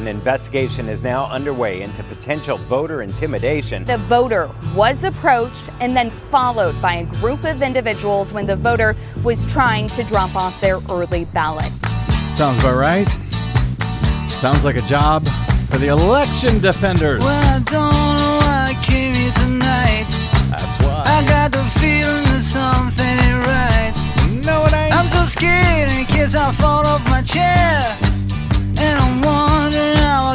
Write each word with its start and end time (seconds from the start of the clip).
An 0.00 0.08
investigation 0.08 0.88
is 0.88 1.04
now 1.04 1.26
underway 1.26 1.82
into 1.82 2.02
potential 2.04 2.56
voter 2.56 3.02
intimidation. 3.02 3.84
The 3.84 3.98
voter 3.98 4.50
was 4.74 5.04
approached 5.04 5.62
and 5.78 5.94
then 5.94 6.08
followed 6.08 6.80
by 6.80 6.94
a 6.94 7.04
group 7.04 7.44
of 7.44 7.60
individuals 7.60 8.32
when 8.32 8.46
the 8.46 8.56
voter 8.56 8.96
was 9.22 9.44
trying 9.52 9.88
to 9.90 10.02
drop 10.04 10.34
off 10.34 10.58
their 10.62 10.78
early 10.88 11.26
ballot. 11.26 11.70
Sounds 12.32 12.60
about 12.60 12.76
right. 12.76 13.06
Sounds 14.30 14.64
like 14.64 14.76
a 14.76 14.82
job 14.88 15.28
for 15.68 15.76
the 15.76 15.88
election 15.88 16.60
defenders. 16.60 17.22
Well, 17.22 17.54
I 17.54 17.58
don't 17.58 17.92
know 18.16 18.38
why 18.40 18.74
I 18.74 18.82
came 18.82 19.12
here 19.12 19.32
tonight. 19.32 20.06
That's 20.50 20.82
why. 20.82 21.04
I 21.04 21.26
got 21.28 21.52
the 21.52 21.62
feeling 21.78 22.24
that 22.24 22.40
something 22.40 23.04
ain't 23.04 23.44
right. 23.44 23.92
No, 24.46 24.64
it 24.64 24.72
ain't. 24.72 24.96
I'm 24.96 25.08
so 25.10 25.24
scared 25.24 25.92
in 25.92 26.06
case 26.06 26.34
I 26.34 26.52
fall 26.52 26.86
off 26.86 27.04
my 27.10 27.20
chair. 27.20 27.98
And 28.82 28.98
I'm 28.98 29.20
wondering 29.20 29.30
how 29.30 29.40
I'll 29.44 29.49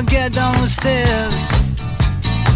get 0.05 0.33
down 0.33 0.61
the 0.61 0.69
stairs. 0.69 1.49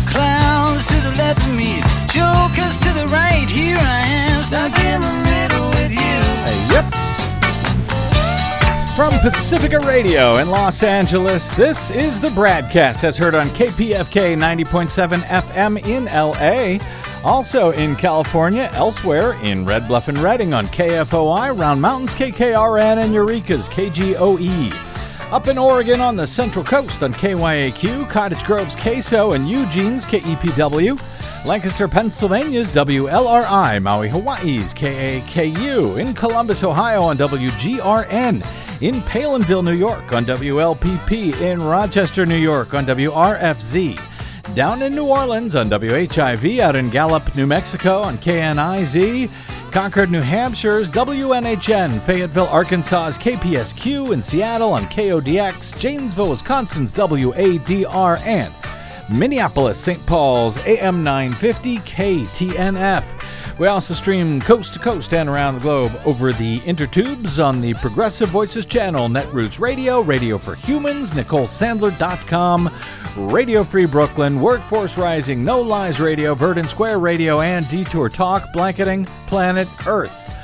Clowns 0.07 0.87
to 0.87 0.95
the 1.01 1.11
left 1.17 1.41
of 1.41 1.55
me, 1.55 1.81
jokers 2.07 2.77
to 2.79 2.91
the 2.93 3.07
right. 3.07 3.47
Here 3.47 3.77
I 3.77 3.99
am, 4.05 4.43
stuck 4.43 4.77
in 4.79 5.01
the 5.01 5.13
middle 5.23 5.69
with 5.69 5.91
you. 5.91 6.19
Hey, 6.45 6.67
yep. 6.71 6.85
From 8.95 9.11
Pacifica 9.21 9.79
Radio 9.79 10.37
in 10.37 10.49
Los 10.49 10.83
Angeles, 10.83 11.51
this 11.51 11.89
is 11.91 12.19
the 12.19 12.29
BradCast 12.29 13.03
as 13.03 13.15
heard 13.15 13.35
on 13.35 13.49
KPFK 13.49 14.35
90.7 14.35 15.21
FM 15.21 15.85
in 15.87 16.05
LA. 16.05 16.85
Also 17.23 17.71
in 17.71 17.95
California, 17.95 18.69
elsewhere 18.73 19.33
in 19.41 19.65
Red 19.65 19.87
Bluff 19.87 20.07
and 20.07 20.17
Redding 20.19 20.53
on 20.53 20.67
KFOI, 20.67 21.57
Round 21.57 21.81
Mountains, 21.81 22.13
KKRN, 22.13 23.03
and 23.03 23.13
Eureka's 23.13 23.69
KGOE. 23.69 24.88
Up 25.31 25.47
in 25.47 25.59
Oregon 25.59 26.01
on 26.01 26.15
the 26.15 26.25
Central 26.25 26.65
Coast 26.65 27.03
on 27.03 27.13
KYAQ, 27.13 28.09
Cottage 28.09 28.43
Grove's 28.43 28.75
KSO, 28.75 29.35
and 29.35 29.47
Eugene's 29.47 30.03
KEPW. 30.03 30.99
Lancaster, 31.45 31.87
Pennsylvania's 31.87 32.69
WLRI, 32.69 33.79
Maui, 33.79 34.09
Hawaii's 34.09 34.73
KAKU, 34.73 35.99
in 36.03 36.15
Columbus, 36.15 36.63
Ohio 36.63 37.03
on 37.03 37.15
WGRN, 37.19 38.43
in 38.81 39.01
Palenville, 39.03 39.63
New 39.63 39.73
York 39.73 40.11
on 40.13 40.25
WLPP, 40.25 41.39
in 41.39 41.61
Rochester, 41.61 42.25
New 42.25 42.35
York 42.35 42.73
on 42.73 42.87
WRFZ, 42.87 44.01
down 44.55 44.81
in 44.81 44.95
New 44.95 45.05
Orleans 45.05 45.53
on 45.53 45.69
WHIV, 45.69 46.59
out 46.59 46.75
in 46.75 46.89
Gallup, 46.89 47.35
New 47.35 47.45
Mexico 47.45 47.99
on 48.01 48.17
KNIZ, 48.17 49.29
Concord, 49.71 50.09
New 50.09 50.21
Hampshire's 50.21 50.89
WNHN, 50.89 52.01
Fayetteville, 52.01 52.47
Arkansas's 52.47 53.17
KPSQ, 53.17 54.13
in 54.13 54.21
Seattle 54.21 54.73
on 54.73 54.83
KODX, 54.85 55.77
Janesville, 55.79 56.29
Wisconsin's 56.29 56.93
WADR, 56.93 58.19
and 58.21 58.53
Minneapolis, 59.09 59.77
St. 59.77 60.03
Paul's 60.05 60.57
AM 60.65 61.03
950 61.03 61.77
KTNF. 61.79 63.03
We 63.59 63.67
also 63.67 63.93
stream 63.93 64.39
coast 64.39 64.73
to 64.75 64.79
coast 64.79 65.13
and 65.13 65.27
around 65.27 65.55
the 65.55 65.61
globe 65.61 65.99
over 66.05 66.31
the 66.31 66.59
intertubes 66.61 67.43
on 67.43 67.59
the 67.59 67.73
Progressive 67.73 68.29
Voices 68.29 68.65
channel, 68.65 69.09
Netroots 69.09 69.59
Radio, 69.59 69.99
Radio 69.99 70.37
for 70.37 70.55
Humans, 70.55 71.11
NicoleSandler.com, 71.11 72.73
Radio 73.17 73.65
Free 73.65 73.85
Brooklyn, 73.85 74.39
Workforce 74.39 74.97
Rising, 74.97 75.43
No 75.43 75.59
Lies 75.59 75.99
Radio, 75.99 76.33
Verdant 76.35 76.69
Square 76.69 76.99
Radio, 76.99 77.41
and 77.41 77.67
Detour 77.67 78.07
Talk, 78.07 78.53
blanketing 78.53 79.05
planet 79.27 79.67
Earth 79.85 80.38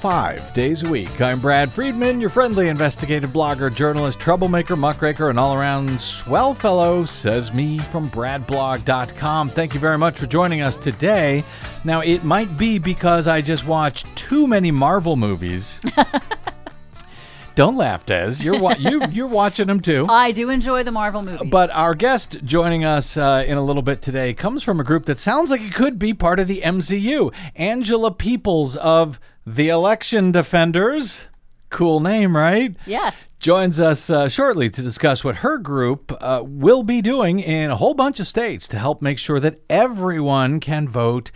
five 0.00 0.54
days 0.54 0.84
a 0.84 0.88
week. 0.88 1.20
I'm 1.20 1.40
Brad 1.40 1.72
Friedman, 1.72 2.20
your 2.20 2.30
friendly 2.30 2.68
investigative 2.68 3.30
blogger, 3.30 3.74
journalist, 3.74 4.20
troublemaker, 4.20 4.76
muckraker, 4.76 5.28
and 5.28 5.40
all 5.40 5.56
around 5.56 6.00
swell 6.00 6.54
fellow, 6.54 7.04
says 7.04 7.52
me 7.52 7.80
from 7.80 8.08
bradblog.com. 8.10 9.48
Thank 9.48 9.74
you 9.74 9.80
very 9.80 9.98
much 9.98 10.16
for 10.16 10.26
joining 10.26 10.60
us 10.60 10.76
today. 10.76 11.42
Now, 11.82 12.00
it 12.00 12.22
might 12.22 12.56
be 12.56 12.78
because 12.78 13.26
I 13.26 13.40
just 13.40 13.66
watched 13.66 14.14
too 14.14 14.46
many 14.46 14.70
Marvel 14.70 15.16
movies. 15.16 15.80
Don't 17.56 17.76
laugh, 17.76 18.06
Des. 18.06 18.34
You're 18.38 18.60
wa- 18.60 18.76
you 18.78 19.02
you're 19.10 19.26
watching 19.26 19.66
them 19.66 19.80
too. 19.80 20.06
I 20.08 20.30
do 20.30 20.48
enjoy 20.48 20.84
the 20.84 20.92
Marvel 20.92 21.22
movies. 21.22 21.50
But 21.50 21.70
our 21.70 21.96
guest 21.96 22.36
joining 22.44 22.84
us 22.84 23.16
uh, 23.16 23.42
in 23.44 23.58
a 23.58 23.64
little 23.64 23.82
bit 23.82 24.00
today 24.00 24.32
comes 24.32 24.62
from 24.62 24.78
a 24.78 24.84
group 24.84 25.06
that 25.06 25.18
sounds 25.18 25.50
like 25.50 25.62
it 25.62 25.74
could 25.74 25.98
be 25.98 26.14
part 26.14 26.38
of 26.38 26.46
the 26.46 26.60
MCU. 26.60 27.34
Angela 27.56 28.12
Peoples 28.12 28.76
of 28.76 29.18
the 29.54 29.70
Election 29.70 30.30
Defenders. 30.30 31.26
Cool 31.70 32.00
name, 32.00 32.36
right? 32.36 32.76
yeah. 32.86 33.12
Joins 33.40 33.78
us 33.78 34.10
uh, 34.10 34.28
shortly 34.28 34.68
to 34.68 34.82
discuss 34.82 35.22
what 35.22 35.36
her 35.36 35.58
group 35.58 36.12
uh, 36.20 36.42
will 36.44 36.82
be 36.82 37.00
doing 37.00 37.38
in 37.38 37.70
a 37.70 37.76
whole 37.76 37.94
bunch 37.94 38.20
of 38.20 38.26
states 38.26 38.66
to 38.68 38.78
help 38.78 39.00
make 39.00 39.16
sure 39.16 39.38
that 39.38 39.60
everyone 39.70 40.60
can 40.60 40.88
vote 40.88 41.30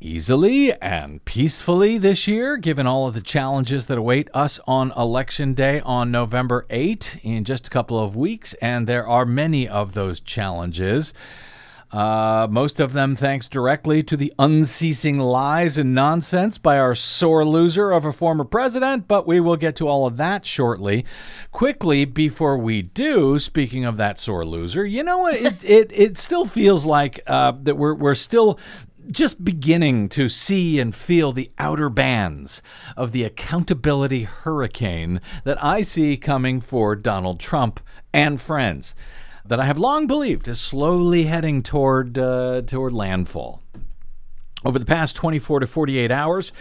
easily 0.00 0.72
and 0.80 1.22
peacefully 1.24 1.98
this 1.98 2.26
year, 2.26 2.56
given 2.56 2.86
all 2.86 3.06
of 3.06 3.14
the 3.14 3.20
challenges 3.20 3.86
that 3.86 3.98
await 3.98 4.28
us 4.32 4.58
on 4.66 4.92
Election 4.96 5.52
Day 5.52 5.80
on 5.80 6.10
November 6.10 6.66
8 6.70 7.18
in 7.22 7.44
just 7.44 7.66
a 7.66 7.70
couple 7.70 8.02
of 8.02 8.16
weeks. 8.16 8.54
And 8.54 8.86
there 8.86 9.06
are 9.06 9.26
many 9.26 9.68
of 9.68 9.92
those 9.92 10.20
challenges. 10.20 11.12
Uh, 11.92 12.46
most 12.48 12.78
of 12.78 12.92
them 12.92 13.16
thanks 13.16 13.48
directly 13.48 14.02
to 14.02 14.16
the 14.16 14.32
unceasing 14.38 15.18
lies 15.18 15.76
and 15.76 15.92
nonsense 15.92 16.56
by 16.56 16.78
our 16.78 16.94
sore 16.94 17.44
loser 17.44 17.90
of 17.90 18.04
a 18.04 18.12
former 18.12 18.44
president, 18.44 19.08
but 19.08 19.26
we 19.26 19.40
will 19.40 19.56
get 19.56 19.74
to 19.74 19.88
all 19.88 20.06
of 20.06 20.16
that 20.16 20.46
shortly. 20.46 21.04
Quickly, 21.50 22.04
before 22.04 22.56
we 22.56 22.82
do, 22.82 23.38
speaking 23.38 23.84
of 23.84 23.96
that 23.96 24.18
sore 24.18 24.44
loser, 24.44 24.86
you 24.86 25.02
know 25.02 25.18
what? 25.18 25.34
It, 25.34 25.64
it, 25.64 25.92
it 25.92 26.18
still 26.18 26.44
feels 26.44 26.86
like 26.86 27.20
uh, 27.26 27.52
that 27.62 27.76
we're, 27.76 27.94
we're 27.94 28.14
still 28.14 28.58
just 29.10 29.44
beginning 29.44 30.08
to 30.10 30.28
see 30.28 30.78
and 30.78 30.94
feel 30.94 31.32
the 31.32 31.50
outer 31.58 31.88
bands 31.88 32.62
of 32.96 33.10
the 33.10 33.24
accountability 33.24 34.22
hurricane 34.22 35.20
that 35.42 35.62
I 35.62 35.82
see 35.82 36.16
coming 36.16 36.60
for 36.60 36.94
Donald 36.94 37.40
Trump 37.40 37.80
and 38.12 38.40
friends 38.40 38.94
that 39.50 39.58
I 39.58 39.64
have 39.64 39.78
long 39.78 40.06
believed 40.06 40.46
is 40.46 40.60
slowly 40.60 41.24
heading 41.24 41.64
toward 41.64 42.16
uh, 42.16 42.62
toward 42.62 42.92
landfall. 42.92 43.60
Over 44.64 44.78
the 44.78 44.86
past 44.86 45.16
24 45.16 45.60
to 45.60 45.66
48 45.66 46.12
hours, 46.12 46.52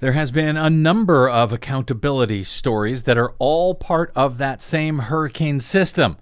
there 0.00 0.12
has 0.12 0.30
been 0.30 0.58
a 0.58 0.68
number 0.68 1.26
of 1.26 1.54
accountability 1.54 2.44
stories 2.44 3.04
that 3.04 3.16
are 3.16 3.32
all 3.38 3.74
part 3.74 4.12
of 4.14 4.36
that 4.36 4.60
same 4.60 4.98
hurricane 4.98 5.58
system. 5.58 6.18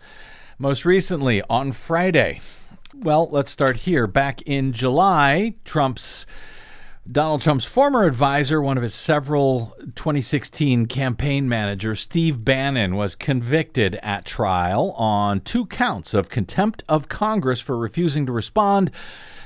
Most 0.61 0.84
recently, 0.84 1.43
on 1.51 1.73
Friday, 1.73 2.41
well, 2.95 3.28
let's 3.33 3.51
start 3.51 3.78
here. 3.78 4.07
Back 4.07 4.43
in 4.43 4.72
July, 4.72 5.55
Trump's 5.65 6.25
Donald 7.10 7.41
Trump's 7.41 7.65
former 7.65 8.04
advisor, 8.04 8.62
one 8.62 8.76
of 8.76 8.84
his 8.84 8.94
several 8.94 9.75
2016 9.97 10.87
campaign 10.87 11.48
managers, 11.48 12.00
Steve 12.00 12.44
Bannon, 12.44 12.94
was 12.94 13.16
convicted 13.16 13.97
at 13.97 14.25
trial 14.25 14.93
on 14.93 15.41
two 15.41 15.66
counts 15.66 16.15
of 16.15 16.28
contempt 16.28 16.84
of 16.88 17.09
Congress 17.09 17.59
for 17.59 17.76
refusing 17.76 18.26
to 18.26 18.32
respond 18.32 18.93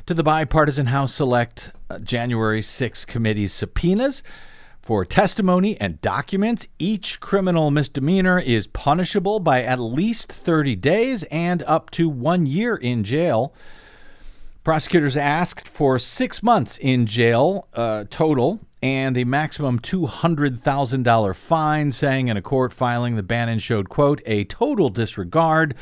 to 0.04 0.12
the 0.12 0.22
bipartisan 0.22 0.86
House 0.86 1.14
Select 1.14 1.70
uh, 1.88 1.98
January 2.00 2.60
6 2.60 3.06
committee's 3.06 3.52
subpoenas 3.52 4.22
for 4.82 5.06
testimony 5.06 5.80
and 5.80 6.02
documents. 6.02 6.68
Each 6.78 7.18
criminal 7.20 7.70
misdemeanor 7.70 8.40
is 8.40 8.66
punishable 8.66 9.40
by 9.40 9.62
at 9.62 9.80
least 9.80 10.30
30 10.30 10.76
days 10.76 11.22
and 11.30 11.62
up 11.62 11.88
to 11.92 12.10
one 12.10 12.44
year 12.44 12.76
in 12.76 13.04
jail. 13.04 13.54
Prosecutors 14.64 15.14
asked 15.14 15.68
for 15.68 15.98
six 15.98 16.42
months 16.42 16.78
in 16.78 17.04
jail 17.04 17.68
uh, 17.74 18.04
total 18.08 18.60
and 18.82 19.14
the 19.14 19.24
maximum 19.24 19.78
$200,000 19.78 21.36
fine, 21.36 21.92
saying 21.92 22.28
in 22.28 22.38
a 22.38 22.42
court 22.42 22.72
filing 22.72 23.14
the 23.14 23.22
Bannon 23.22 23.58
showed, 23.58 23.90
quote, 23.90 24.22
a 24.24 24.44
total 24.44 24.88
disregard 24.88 25.74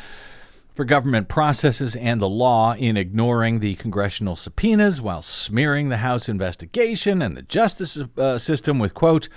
for 0.74 0.84
government 0.84 1.28
processes 1.28 1.94
and 1.94 2.20
the 2.20 2.28
law 2.28 2.74
in 2.74 2.96
ignoring 2.96 3.60
the 3.60 3.76
congressional 3.76 4.34
subpoenas 4.34 5.00
while 5.00 5.22
smearing 5.22 5.88
the 5.88 5.98
House 5.98 6.28
investigation 6.28 7.22
and 7.22 7.36
the 7.36 7.42
justice 7.42 7.96
uh, 8.18 8.36
system 8.36 8.80
with, 8.80 8.94
quote, 8.94 9.28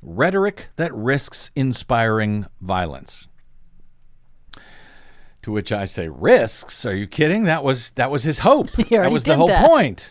rhetoric 0.00 0.68
that 0.76 0.94
risks 0.94 1.50
inspiring 1.54 2.46
violence. 2.62 3.27
To 5.48 5.52
which 5.52 5.72
I 5.72 5.86
say, 5.86 6.08
risks? 6.08 6.84
Are 6.84 6.94
you 6.94 7.06
kidding? 7.06 7.44
That 7.44 7.64
was 7.64 7.88
that 7.92 8.10
was 8.10 8.22
his 8.22 8.40
hope. 8.40 8.68
That 8.90 9.10
was 9.10 9.24
the 9.24 9.34
whole 9.34 9.46
that. 9.46 9.66
point. 9.66 10.10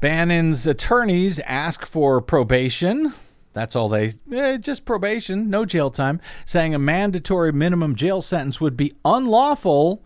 Bannon's 0.00 0.66
attorneys 0.66 1.38
ask 1.46 1.86
for 1.86 2.20
probation. 2.20 3.14
That's 3.52 3.76
all 3.76 3.88
they 3.88 4.10
eh, 4.32 4.56
just 4.56 4.84
probation, 4.84 5.50
no 5.50 5.64
jail 5.64 5.88
time, 5.92 6.20
saying 6.44 6.74
a 6.74 6.80
mandatory 6.80 7.52
minimum 7.52 7.94
jail 7.94 8.20
sentence 8.20 8.60
would 8.60 8.76
be 8.76 8.92
unlawful 9.04 10.02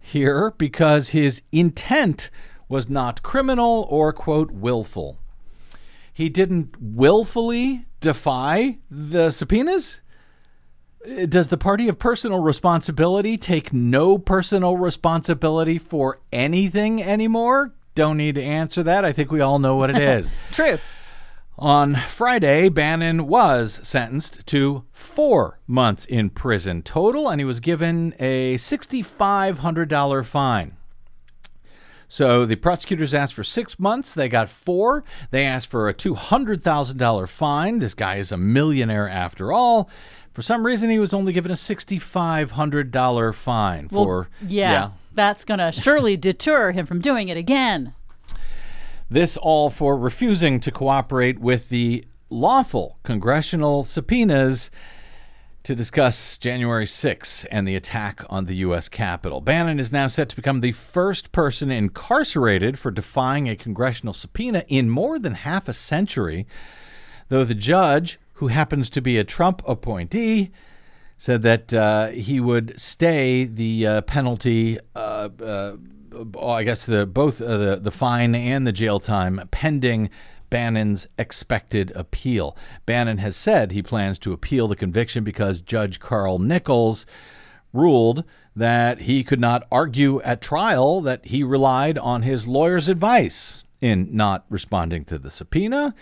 here 0.00 0.52
because 0.58 1.10
his 1.10 1.42
intent 1.52 2.28
was 2.68 2.88
not 2.88 3.22
criminal 3.22 3.86
or 3.88 4.12
quote 4.12 4.50
willful. 4.50 5.20
He 6.12 6.28
didn't 6.28 6.74
willfully 6.80 7.86
defy 8.00 8.78
the 8.90 9.30
subpoenas 9.30 10.02
Does 11.28 11.48
the 11.48 11.56
party 11.56 11.88
of 11.88 12.00
personal 12.00 12.40
responsibility 12.40 13.38
take 13.38 13.72
no 13.72 14.18
personal 14.18 14.76
responsibility 14.76 15.78
for 15.78 16.18
anything 16.32 17.00
anymore? 17.00 17.72
Don't 17.94 18.16
need 18.16 18.34
to 18.34 18.42
answer 18.42 18.82
that. 18.82 19.04
I 19.04 19.12
think 19.12 19.30
we 19.30 19.40
all 19.40 19.60
know 19.60 19.76
what 19.76 19.90
it 19.90 19.96
is. 20.02 20.32
True. 20.50 20.78
On 21.58 21.94
Friday, 21.94 22.68
Bannon 22.68 23.28
was 23.28 23.80
sentenced 23.84 24.44
to 24.48 24.84
four 24.92 25.60
months 25.68 26.04
in 26.06 26.28
prison 26.28 26.82
total, 26.82 27.28
and 27.28 27.40
he 27.40 27.44
was 27.44 27.60
given 27.60 28.12
a 28.18 28.56
$6,500 28.56 30.24
fine. 30.26 30.76
So 32.08 32.46
the 32.46 32.56
prosecutors 32.56 33.14
asked 33.14 33.34
for 33.34 33.42
six 33.44 33.78
months. 33.78 34.14
They 34.14 34.28
got 34.28 34.48
four. 34.48 35.02
They 35.30 35.44
asked 35.44 35.68
for 35.68 35.88
a 35.88 35.94
$200,000 35.94 37.28
fine. 37.28 37.78
This 37.78 37.94
guy 37.94 38.16
is 38.16 38.30
a 38.30 38.36
millionaire 38.36 39.08
after 39.08 39.52
all. 39.52 39.88
For 40.36 40.42
some 40.42 40.66
reason, 40.66 40.90
he 40.90 40.98
was 40.98 41.14
only 41.14 41.32
given 41.32 41.50
a 41.50 41.54
$6,500 41.54 43.34
fine 43.34 43.88
Well, 43.90 44.04
for. 44.04 44.28
yeah, 44.46 44.90
That's 45.14 45.46
going 45.46 45.60
to 45.60 45.72
surely 45.72 46.18
deter 46.18 46.72
him 46.72 46.84
from 46.84 47.00
doing 47.00 47.30
it 47.30 47.38
again. 47.38 47.94
This 49.08 49.38
all 49.38 49.70
for 49.70 49.96
refusing 49.96 50.60
to 50.60 50.70
cooperate 50.70 51.38
with 51.38 51.70
the 51.70 52.04
lawful 52.28 52.98
congressional 53.02 53.82
subpoenas 53.82 54.70
to 55.62 55.74
discuss 55.74 56.36
January 56.36 56.86
6 56.86 57.46
and 57.46 57.66
the 57.66 57.74
attack 57.74 58.22
on 58.28 58.44
the 58.44 58.56
U.S. 58.56 58.90
Capitol. 58.90 59.40
Bannon 59.40 59.80
is 59.80 59.90
now 59.90 60.06
set 60.06 60.28
to 60.28 60.36
become 60.36 60.60
the 60.60 60.72
first 60.72 61.32
person 61.32 61.70
incarcerated 61.70 62.78
for 62.78 62.90
defying 62.90 63.48
a 63.48 63.56
congressional 63.56 64.12
subpoena 64.12 64.66
in 64.68 64.90
more 64.90 65.18
than 65.18 65.32
half 65.32 65.66
a 65.66 65.72
century, 65.72 66.46
though 67.30 67.42
the 67.42 67.54
judge, 67.54 68.18
who 68.36 68.48
happens 68.48 68.90
to 68.90 69.00
be 69.00 69.18
a 69.18 69.24
Trump 69.24 69.62
appointee, 69.66 70.50
said 71.18 71.42
that 71.42 71.72
uh, 71.72 72.08
he 72.08 72.40
would 72.40 72.78
stay 72.78 73.44
the 73.44 73.86
uh, 73.86 74.00
penalty. 74.02 74.78
Uh, 74.94 75.28
uh, 75.42 75.76
I 76.40 76.64
guess 76.64 76.86
the 76.86 77.06
both 77.06 77.40
uh, 77.40 77.56
the 77.56 77.76
the 77.76 77.90
fine 77.90 78.34
and 78.34 78.66
the 78.66 78.72
jail 78.72 79.00
time 79.00 79.40
pending 79.50 80.10
Bannon's 80.50 81.08
expected 81.18 81.92
appeal. 81.94 82.56
Bannon 82.84 83.18
has 83.18 83.36
said 83.36 83.72
he 83.72 83.82
plans 83.82 84.18
to 84.20 84.32
appeal 84.32 84.68
the 84.68 84.76
conviction 84.76 85.24
because 85.24 85.60
Judge 85.60 85.98
Carl 85.98 86.38
Nichols 86.38 87.06
ruled 87.72 88.24
that 88.54 89.02
he 89.02 89.22
could 89.22 89.40
not 89.40 89.66
argue 89.70 90.20
at 90.22 90.40
trial 90.40 91.00
that 91.02 91.26
he 91.26 91.42
relied 91.42 91.98
on 91.98 92.22
his 92.22 92.46
lawyer's 92.46 92.88
advice 92.88 93.64
in 93.80 94.08
not 94.12 94.46
responding 94.48 95.04
to 95.04 95.18
the 95.18 95.30
subpoena. 95.30 95.94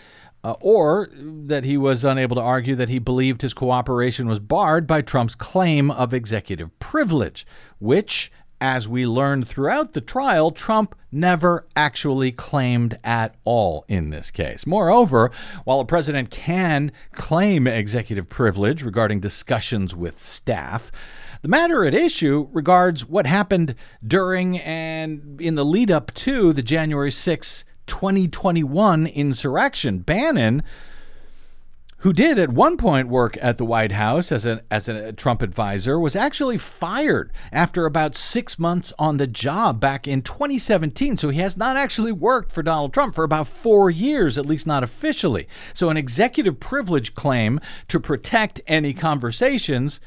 Uh, 0.45 0.55
or 0.61 1.09
that 1.17 1.65
he 1.65 1.79
was 1.79 2.05
unable 2.05 2.37
to 2.37 2.43
argue 2.43 2.75
that 2.75 2.91
he 2.91 2.99
believed 2.99 3.41
his 3.41 3.55
cooperation 3.55 4.29
was 4.29 4.39
barred 4.39 4.87
by 4.87 5.01
Trump's 5.01 5.35
claim 5.35 5.91
of 5.91 6.13
executive 6.13 6.79
privilege, 6.79 7.47
which, 7.79 8.31
as 8.61 8.87
we 8.87 9.07
learned 9.07 9.49
throughout 9.49 9.95
the 9.95 10.03
trial, 10.03 10.51
Trump 10.51 10.95
never 11.11 11.67
actually 11.75 12.31
claimed 12.31 12.99
at 13.03 13.35
all 13.45 13.87
in 13.89 14.11
this 14.11 14.31
case. 14.31 14.67
Moreover, 14.67 15.31
while 15.65 15.81
a 15.81 15.85
president 15.87 16.31
can 16.31 16.93
claim 17.13 17.67
executive 17.67 18.29
privilege 18.29 18.83
regarding 18.83 19.21
discussions 19.21 19.97
with 19.97 20.21
staff, 20.21 20.93
the 21.41 21.49
matter 21.49 21.87
at 21.87 21.95
issue 21.95 22.49
regards 22.53 23.07
what 23.07 23.27
happened 23.27 23.75
during 24.07 24.59
and 24.59 25.41
in 25.41 25.55
the 25.55 25.65
lead 25.65 25.91
up 25.91 26.13
to 26.15 26.53
the 26.53 26.63
January 26.63 27.11
6, 27.11 27.65
2021 27.87 29.07
insurrection. 29.07 29.99
Bannon 29.99 30.63
who 32.05 32.13
did 32.13 32.39
at 32.39 32.51
one 32.51 32.77
point 32.77 33.09
work 33.09 33.39
at 33.41 33.57
the 33.57 33.65
White 33.65 33.93
House 33.93 34.31
as 34.31 34.45
a, 34.45 34.63
as 34.71 34.91
a 34.91 35.11
Trump 35.15 35.41
advisor, 35.41 35.99
was 35.99 36.15
actually 36.15 36.59
fired 36.59 37.33
after 37.51 37.87
about 37.87 38.15
six 38.15 38.59
months 38.59 38.93
on 38.99 39.17
the 39.17 39.27
job 39.27 39.81
back 39.81 40.07
in 40.07 40.21
2017. 40.21 41.17
So 41.17 41.31
he 41.31 41.39
has 41.39 41.57
not 41.57 41.79
actually 41.79 42.13
worked 42.13 42.53
for 42.53 42.63
Donald 42.63 42.93
Trump 42.93 43.15
for 43.15 43.25
about 43.25 43.49
four 43.49 43.89
years, 43.89 44.37
at 44.37 44.45
least 44.45 44.67
not 44.67 44.83
officially. 44.83 45.49
So 45.73 45.89
an 45.89 45.97
executive 45.97 46.61
privilege 46.61 47.15
claim 47.15 47.59
to 47.89 47.99
protect 47.99 48.61
any 48.67 48.93
conversations 48.93 49.99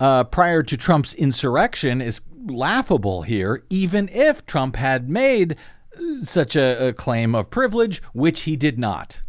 uh, 0.00 0.24
prior 0.24 0.62
to 0.62 0.78
Trump's 0.78 1.12
insurrection 1.12 2.00
is 2.00 2.22
laughable 2.46 3.20
here, 3.20 3.64
even 3.68 4.08
if 4.08 4.46
Trump 4.46 4.76
had 4.76 5.10
made 5.10 5.56
such 6.24 6.56
a, 6.56 6.88
a 6.88 6.92
claim 6.92 7.34
of 7.34 7.50
privilege, 7.50 8.02
which 8.12 8.42
he 8.42 8.56
did 8.56 8.78
not. 8.78 9.22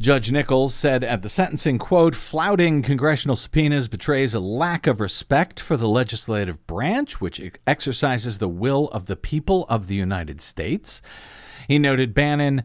Judge 0.00 0.32
Nichols 0.32 0.74
said 0.74 1.04
at 1.04 1.20
the 1.20 1.28
sentencing, 1.28 1.78
quote, 1.78 2.14
flouting 2.14 2.80
congressional 2.80 3.36
subpoenas 3.36 3.86
betrays 3.86 4.32
a 4.32 4.40
lack 4.40 4.86
of 4.86 4.98
respect 4.98 5.60
for 5.60 5.76
the 5.76 5.86
legislative 5.86 6.66
branch, 6.66 7.20
which 7.20 7.38
exercises 7.66 8.38
the 8.38 8.48
will 8.48 8.88
of 8.92 9.06
the 9.06 9.16
people 9.16 9.66
of 9.68 9.88
the 9.88 9.94
United 9.94 10.40
States. 10.40 11.02
He 11.68 11.78
noted 11.78 12.14
Bannon, 12.14 12.62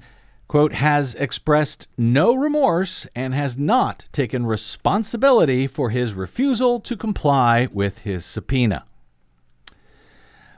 quote, 0.48 0.72
has 0.75 1.13
expressed 1.16 1.89
no 1.98 2.33
remorse 2.33 3.06
and 3.13 3.33
has 3.33 3.57
not 3.57 4.06
taken 4.13 4.45
responsibility 4.45 5.68
for 5.68 5.89
his 5.89 6.13
refusal 6.13 6.80
to 6.80 6.95
comply 6.95 7.68
with 7.69 7.98
his 8.00 8.24
subpoena. 8.24 8.86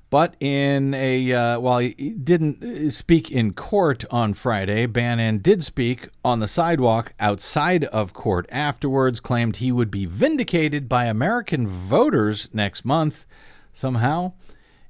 But 0.09 0.35
in 0.39 0.93
a 0.93 1.33
uh, 1.33 1.59
while 1.59 1.79
he 1.79 1.91
didn't 1.91 2.91
speak 2.91 3.29
in 3.29 3.53
court 3.53 4.05
on 4.09 4.33
Friday, 4.33 4.85
Bannon 4.85 5.39
did 5.39 5.63
speak 5.63 6.09
on 6.23 6.39
the 6.39 6.47
sidewalk 6.47 7.13
outside 7.19 7.83
of 7.85 8.13
court 8.13 8.47
afterwards. 8.49 9.19
Claimed 9.19 9.57
he 9.57 9.71
would 9.71 9.91
be 9.91 10.05
vindicated 10.05 10.87
by 10.87 11.05
American 11.05 11.67
voters 11.67 12.47
next 12.53 12.85
month 12.85 13.25
somehow 13.73 14.31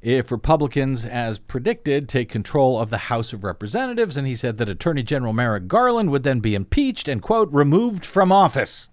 if 0.02 0.32
Republicans, 0.32 1.06
as 1.06 1.40
predicted, 1.40 2.08
take 2.08 2.30
control 2.30 2.80
of 2.80 2.90
the 2.90 2.98
House 2.98 3.34
of 3.34 3.44
Representatives. 3.44 4.16
And 4.16 4.28
he 4.28 4.36
said 4.36 4.58
that 4.58 4.70
Attorney 4.70 5.04
General 5.04 5.34
Merrick 5.34 5.68
Garland 5.68 6.12
would 6.12 6.24
then 6.24 6.40
be 6.40 6.56
impeached 6.56 7.08
and 7.08 7.22
quote 7.22 7.52
removed 7.52 8.06
from 8.06 8.32
office. 8.32 8.90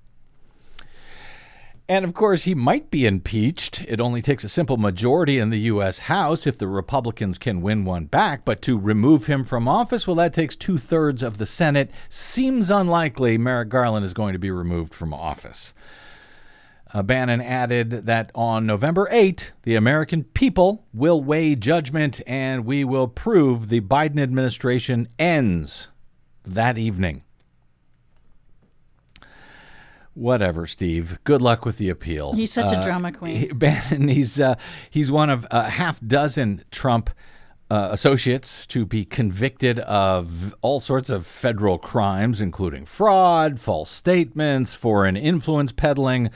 And 1.86 2.04
of 2.06 2.14
course, 2.14 2.44
he 2.44 2.54
might 2.54 2.90
be 2.90 3.04
impeached. 3.04 3.82
It 3.86 4.00
only 4.00 4.22
takes 4.22 4.42
a 4.42 4.48
simple 4.48 4.78
majority 4.78 5.38
in 5.38 5.50
the 5.50 5.58
U.S. 5.60 6.00
House 6.00 6.46
if 6.46 6.56
the 6.56 6.66
Republicans 6.66 7.36
can 7.36 7.60
win 7.60 7.84
one 7.84 8.06
back. 8.06 8.44
But 8.44 8.62
to 8.62 8.78
remove 8.78 9.26
him 9.26 9.44
from 9.44 9.68
office, 9.68 10.06
well, 10.06 10.16
that 10.16 10.32
takes 10.32 10.56
two 10.56 10.78
thirds 10.78 11.22
of 11.22 11.36
the 11.36 11.44
Senate. 11.44 11.90
Seems 12.08 12.70
unlikely 12.70 13.36
Merrick 13.36 13.68
Garland 13.68 14.06
is 14.06 14.14
going 14.14 14.32
to 14.32 14.38
be 14.38 14.50
removed 14.50 14.94
from 14.94 15.12
office. 15.12 15.74
Uh, 16.94 17.02
Bannon 17.02 17.42
added 17.42 18.06
that 18.06 18.30
on 18.34 18.64
November 18.64 19.06
8, 19.10 19.52
the 19.64 19.74
American 19.74 20.24
people 20.24 20.86
will 20.94 21.20
weigh 21.20 21.54
judgment 21.54 22.22
and 22.26 22.64
we 22.64 22.84
will 22.84 23.08
prove 23.08 23.68
the 23.68 23.80
Biden 23.82 24.20
administration 24.20 25.08
ends 25.18 25.88
that 26.44 26.78
evening. 26.78 27.24
Whatever, 30.14 30.66
Steve. 30.66 31.18
Good 31.24 31.42
luck 31.42 31.64
with 31.64 31.78
the 31.78 31.90
appeal. 31.90 32.32
He's 32.34 32.52
such 32.52 32.72
a 32.72 32.82
drama 32.82 33.12
queen. 33.12 33.36
He, 33.36 33.46
Bannon, 33.52 34.08
he's 34.08 34.40
uh, 34.40 34.54
he's 34.88 35.10
one 35.10 35.28
of 35.28 35.46
a 35.50 35.68
half 35.70 36.00
dozen 36.00 36.64
Trump 36.70 37.10
uh, 37.70 37.88
associates 37.90 38.66
to 38.66 38.86
be 38.86 39.04
convicted 39.04 39.80
of 39.80 40.54
all 40.62 40.78
sorts 40.78 41.10
of 41.10 41.26
federal 41.26 41.78
crimes, 41.78 42.40
including 42.40 42.84
fraud, 42.84 43.58
false 43.58 43.90
statements, 43.90 44.74
foreign 44.74 45.16
influence 45.16 45.72
peddling. 45.72 46.30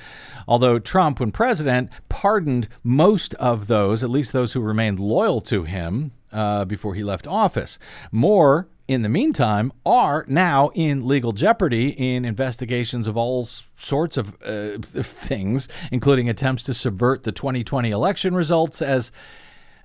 Although 0.49 0.79
Trump, 0.79 1.21
when 1.21 1.31
president, 1.31 1.91
pardoned 2.09 2.69
most 2.83 3.35
of 3.35 3.69
those, 3.69 4.03
at 4.03 4.11
least 4.11 4.33
those 4.33 4.55
who 4.55 4.61
remained 4.61 4.99
loyal 4.99 5.41
to 5.43 5.65
him 5.65 6.13
uh, 6.33 6.65
before 6.65 6.95
he 6.95 7.05
left 7.05 7.27
office. 7.27 7.79
More 8.11 8.69
in 8.89 9.03
the 9.03 9.09
meantime, 9.11 9.71
are 9.85 10.25
now 10.29 10.71
in 10.75 11.07
legal 11.07 11.33
jeopardy 11.33 11.91
in 11.91 12.25
investigations 12.25 13.07
of 13.07 13.19
all 13.19 13.47
sorts 13.77 14.17
of 14.17 14.35
uh, 14.43 14.79
things, 15.03 15.69
including 15.93 16.31
attempts 16.31 16.65
to 16.65 16.75
subvert 16.75 17.23
the 17.23 17.31
2020 17.31 17.91
election 17.91 18.35
results, 18.35 18.81
as 18.81 19.13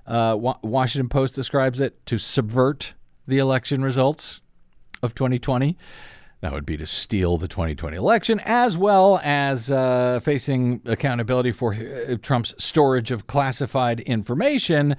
uh, 0.06 0.36
Washington 0.62 1.10
Post 1.10 1.34
describes 1.34 1.80
it, 1.80 2.04
to 2.06 2.16
subvert 2.16 2.94
the 3.28 3.38
election 3.38 3.84
results 3.84 4.40
of 5.02 5.14
2020. 5.14 5.76
That 6.40 6.52
would 6.52 6.66
be 6.66 6.76
to 6.78 6.86
steal 6.86 7.36
the 7.36 7.48
2020 7.48 7.96
election, 7.96 8.40
as 8.44 8.76
well 8.76 9.20
as 9.22 9.70
uh, 9.70 10.20
facing 10.22 10.80
accountability 10.86 11.52
for 11.52 11.74
uh, 11.74 12.16
Trump's 12.22 12.54
storage 12.58 13.10
of 13.10 13.26
classified 13.26 14.00
information 14.00 14.96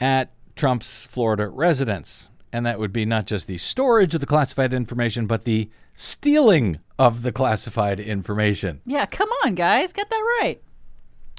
at 0.00 0.32
Trump's 0.56 1.04
Florida 1.04 1.48
residence 1.48 2.28
and 2.52 2.66
that 2.66 2.78
would 2.78 2.92
be 2.92 3.04
not 3.04 3.26
just 3.26 3.46
the 3.46 3.58
storage 3.58 4.14
of 4.14 4.20
the 4.20 4.26
classified 4.26 4.74
information, 4.74 5.26
but 5.26 5.44
the 5.44 5.70
stealing 5.94 6.78
of 6.98 7.22
the 7.22 7.32
classified 7.32 7.98
information. 7.98 8.80
Yeah, 8.84 9.06
come 9.06 9.28
on, 9.44 9.54
guys, 9.54 9.92
get 9.92 10.10
that 10.10 10.38
right. 10.40 10.62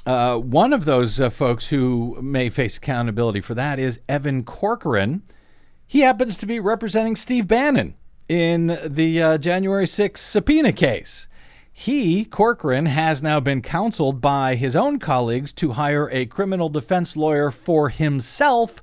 Uh, 0.06 0.36
one 0.36 0.72
of 0.72 0.84
those 0.84 1.20
uh, 1.20 1.30
folks 1.30 1.68
who 1.68 2.18
may 2.20 2.50
face 2.50 2.76
accountability 2.76 3.40
for 3.40 3.54
that 3.54 3.78
is 3.78 4.00
Evan 4.08 4.44
Corcoran. 4.44 5.22
He 5.86 6.00
happens 6.00 6.36
to 6.38 6.46
be 6.46 6.60
representing 6.60 7.16
Steve 7.16 7.48
Bannon 7.48 7.94
in 8.28 8.78
the 8.84 9.22
uh, 9.22 9.38
January 9.38 9.86
6th 9.86 10.18
subpoena 10.18 10.72
case. 10.72 11.28
He, 11.72 12.24
Corcoran, 12.24 12.86
has 12.86 13.22
now 13.22 13.40
been 13.40 13.60
counseled 13.60 14.20
by 14.20 14.54
his 14.54 14.76
own 14.76 14.98
colleagues 14.98 15.52
to 15.54 15.72
hire 15.72 16.08
a 16.10 16.26
criminal 16.26 16.68
defense 16.68 17.16
lawyer 17.16 17.50
for 17.50 17.88
himself 17.88 18.80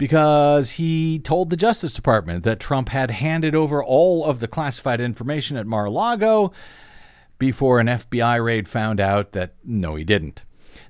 because 0.00 0.70
he 0.70 1.18
told 1.18 1.50
the 1.50 1.58
Justice 1.58 1.92
Department 1.92 2.42
that 2.42 2.58
Trump 2.58 2.88
had 2.88 3.10
handed 3.10 3.54
over 3.54 3.84
all 3.84 4.24
of 4.24 4.40
the 4.40 4.48
classified 4.48 4.98
information 4.98 5.58
at 5.58 5.66
Mar 5.66 5.84
a 5.84 5.90
Lago 5.90 6.52
before 7.38 7.80
an 7.80 7.86
FBI 7.86 8.42
raid 8.42 8.66
found 8.66 8.98
out 8.98 9.32
that 9.32 9.56
no, 9.62 9.96
he 9.96 10.04
didn't. 10.04 10.42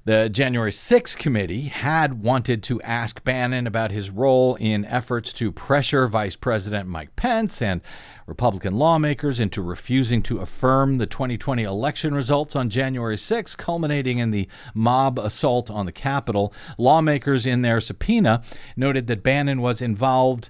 The 0.07 0.31
January 0.31 0.71
6th 0.71 1.19
committee 1.19 1.65
had 1.65 2.23
wanted 2.23 2.63
to 2.63 2.81
ask 2.81 3.23
Bannon 3.23 3.67
about 3.67 3.91
his 3.91 4.09
role 4.09 4.55
in 4.55 4.87
efforts 4.87 5.31
to 5.35 5.53
pressure 5.53 6.09
Vice 6.09 6.37
President 6.37 6.89
Mike 6.89 7.15
Pence 7.17 7.61
and 7.61 7.83
Republican 8.27 8.77
lawmakers 8.77 9.39
into 9.39 9.61
refusing 9.61 10.23
to 10.23 10.39
affirm 10.39 10.97
the 10.97 11.07
2020 11.07 11.65
election 11.65 12.15
results 12.15 12.57
on 12.57 12.71
January 12.71 13.19
6, 13.19 13.55
culminating 13.57 14.19
in 14.19 14.31
the 14.31 14.49
mob 14.73 15.19
assault 15.19 15.71
on 15.71 15.85
the 15.85 15.93
Capitol. 15.93 16.55
Lawmakers, 16.79 17.45
in 17.45 17.61
their 17.61 17.79
subpoena, 17.79 18.43
noted 18.77 19.07
that 19.07 19.23
Bannon 19.23 19.61
was 19.61 19.83
involved 19.83 20.49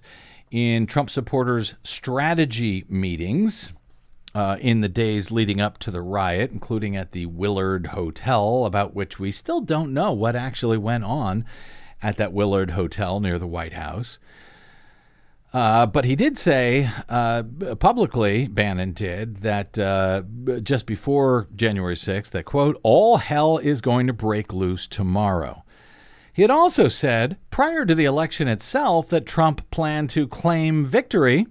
in 0.53 0.87
Trump 0.87 1.11
supporters' 1.11 1.75
strategy 1.83 2.85
meetings 2.89 3.73
uh, 4.35 4.57
in 4.61 4.81
the 4.81 4.89
days 4.89 5.31
leading 5.31 5.61
up 5.61 5.79
to 5.79 5.91
the 5.91 6.03
riot, 6.03 6.51
including 6.53 6.97
at 6.97 7.11
the 7.11 7.27
Willard 7.27 7.89
Hotel, 7.89 8.65
about 8.65 8.95
which 8.95 9.19
we 9.19 9.31
still 9.31 9.61
don't 9.61 9.93
know 9.93 10.13
what 10.13 10.37
actually 10.37 10.79
went 10.79 11.05
on 11.05 11.45
at 12.03 12.17
that 12.17 12.33
Willard 12.33 12.71
Hotel 12.71 13.21
near 13.21 13.39
the 13.39 13.47
White 13.47 13.73
House. 13.73 14.19
Uh, 15.53 15.85
but 15.85 16.05
he 16.05 16.15
did 16.15 16.39
say 16.39 16.89
uh, 17.09 17.43
publicly, 17.81 18.47
Bannon 18.47 18.93
did, 18.93 19.39
that 19.39 19.77
uh, 19.79 20.23
just 20.63 20.87
before 20.87 21.49
January 21.57 21.97
6th, 21.97 22.31
that, 22.31 22.45
quote, 22.45 22.79
all 22.85 23.17
hell 23.17 23.59
is 23.59 23.81
going 23.81 24.07
to 24.07 24.13
break 24.13 24.53
loose 24.53 24.87
tomorrow. 24.87 25.65
He 26.33 26.43
had 26.43 26.53
also 26.53 26.87
said 26.87 27.37
prior 27.51 27.85
to 27.85 27.97
the 27.97 28.05
election 28.05 28.47
itself 28.47 29.09
that 29.09 29.27
Trump 29.27 29.69
planned 29.73 30.11
to 30.11 30.29
claim 30.29 30.87
victory 30.87 31.49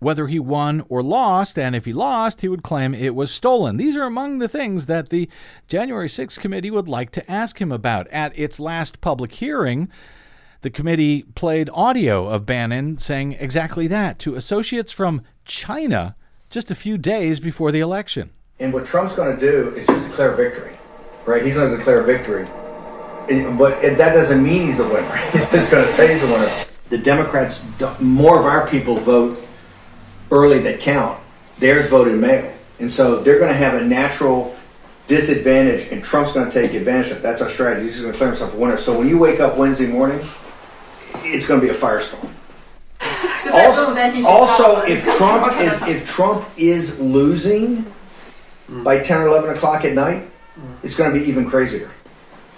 whether 0.00 0.26
he 0.26 0.38
won 0.38 0.82
or 0.88 1.02
lost, 1.02 1.58
and 1.58 1.76
if 1.76 1.84
he 1.84 1.92
lost, 1.92 2.40
he 2.40 2.48
would 2.48 2.62
claim 2.62 2.94
it 2.94 3.14
was 3.14 3.30
stolen. 3.30 3.76
These 3.76 3.94
are 3.96 4.04
among 4.04 4.38
the 4.38 4.48
things 4.48 4.86
that 4.86 5.10
the 5.10 5.28
January 5.68 6.08
6th 6.08 6.40
committee 6.40 6.70
would 6.70 6.88
like 6.88 7.12
to 7.12 7.30
ask 7.30 7.60
him 7.60 7.70
about. 7.70 8.08
At 8.08 8.36
its 8.36 8.58
last 8.58 9.02
public 9.02 9.32
hearing, 9.32 9.88
the 10.62 10.70
committee 10.70 11.22
played 11.34 11.70
audio 11.72 12.28
of 12.28 12.46
Bannon 12.46 12.96
saying 12.96 13.34
exactly 13.34 13.86
that 13.88 14.18
to 14.20 14.34
associates 14.34 14.90
from 14.90 15.22
China 15.44 16.16
just 16.48 16.70
a 16.70 16.74
few 16.74 16.96
days 16.96 17.38
before 17.38 17.70
the 17.70 17.80
election. 17.80 18.30
And 18.58 18.72
what 18.72 18.86
Trump's 18.86 19.14
going 19.14 19.38
to 19.38 19.40
do 19.40 19.74
is 19.74 19.86
just 19.86 20.10
declare 20.10 20.32
victory, 20.32 20.76
right? 21.26 21.44
He's 21.44 21.54
going 21.54 21.70
to 21.70 21.76
declare 21.76 22.02
victory. 22.02 22.46
But 23.56 23.80
that 23.82 24.12
doesn't 24.14 24.42
mean 24.42 24.66
he's 24.66 24.78
the 24.78 24.88
winner. 24.88 25.16
He's 25.32 25.46
just 25.48 25.70
going 25.70 25.86
to 25.86 25.92
say 25.92 26.12
he's 26.12 26.20
the 26.20 26.26
winner. 26.26 26.52
The 26.88 26.98
Democrats, 26.98 27.64
more 28.00 28.40
of 28.40 28.44
our 28.44 28.66
people 28.66 28.96
vote 28.96 29.46
early 30.30 30.58
that 30.60 30.80
count, 30.80 31.20
theirs 31.58 31.88
voted 31.90 32.18
mail. 32.18 32.52
And 32.78 32.90
so 32.90 33.20
they're 33.20 33.38
going 33.38 33.50
to 33.50 33.56
have 33.58 33.74
a 33.74 33.84
natural 33.84 34.56
disadvantage, 35.06 35.90
and 35.92 36.02
Trump's 36.02 36.32
going 36.32 36.50
to 36.50 36.52
take 36.52 36.72
advantage 36.74 37.10
of 37.10 37.18
it. 37.18 37.22
That's 37.22 37.42
our 37.42 37.50
strategy. 37.50 37.82
He's 37.88 38.00
going 38.00 38.12
to 38.12 38.16
clear 38.16 38.30
himself 38.30 38.54
a 38.54 38.56
winner. 38.56 38.78
So 38.78 38.96
when 38.96 39.08
you 39.08 39.18
wake 39.18 39.40
up 39.40 39.56
Wednesday 39.56 39.86
morning, 39.86 40.24
it's 41.24 41.46
going 41.46 41.60
to 41.60 41.66
be 41.66 41.72
a 41.72 41.76
firestorm. 41.76 42.30
also, 43.52 43.94
also, 44.24 44.80
if 44.82 45.04
Trump 45.16 45.60
is 45.60 45.72
if 45.88 46.06
Trump 46.08 46.46
is 46.56 46.98
losing 47.00 47.84
by 48.68 49.00
ten 49.00 49.20
or 49.20 49.26
eleven 49.26 49.50
o'clock 49.50 49.84
at 49.84 49.94
night, 49.94 50.30
it's 50.82 50.94
going 50.94 51.12
to 51.12 51.18
be 51.18 51.26
even 51.26 51.48
crazier. 51.50 51.90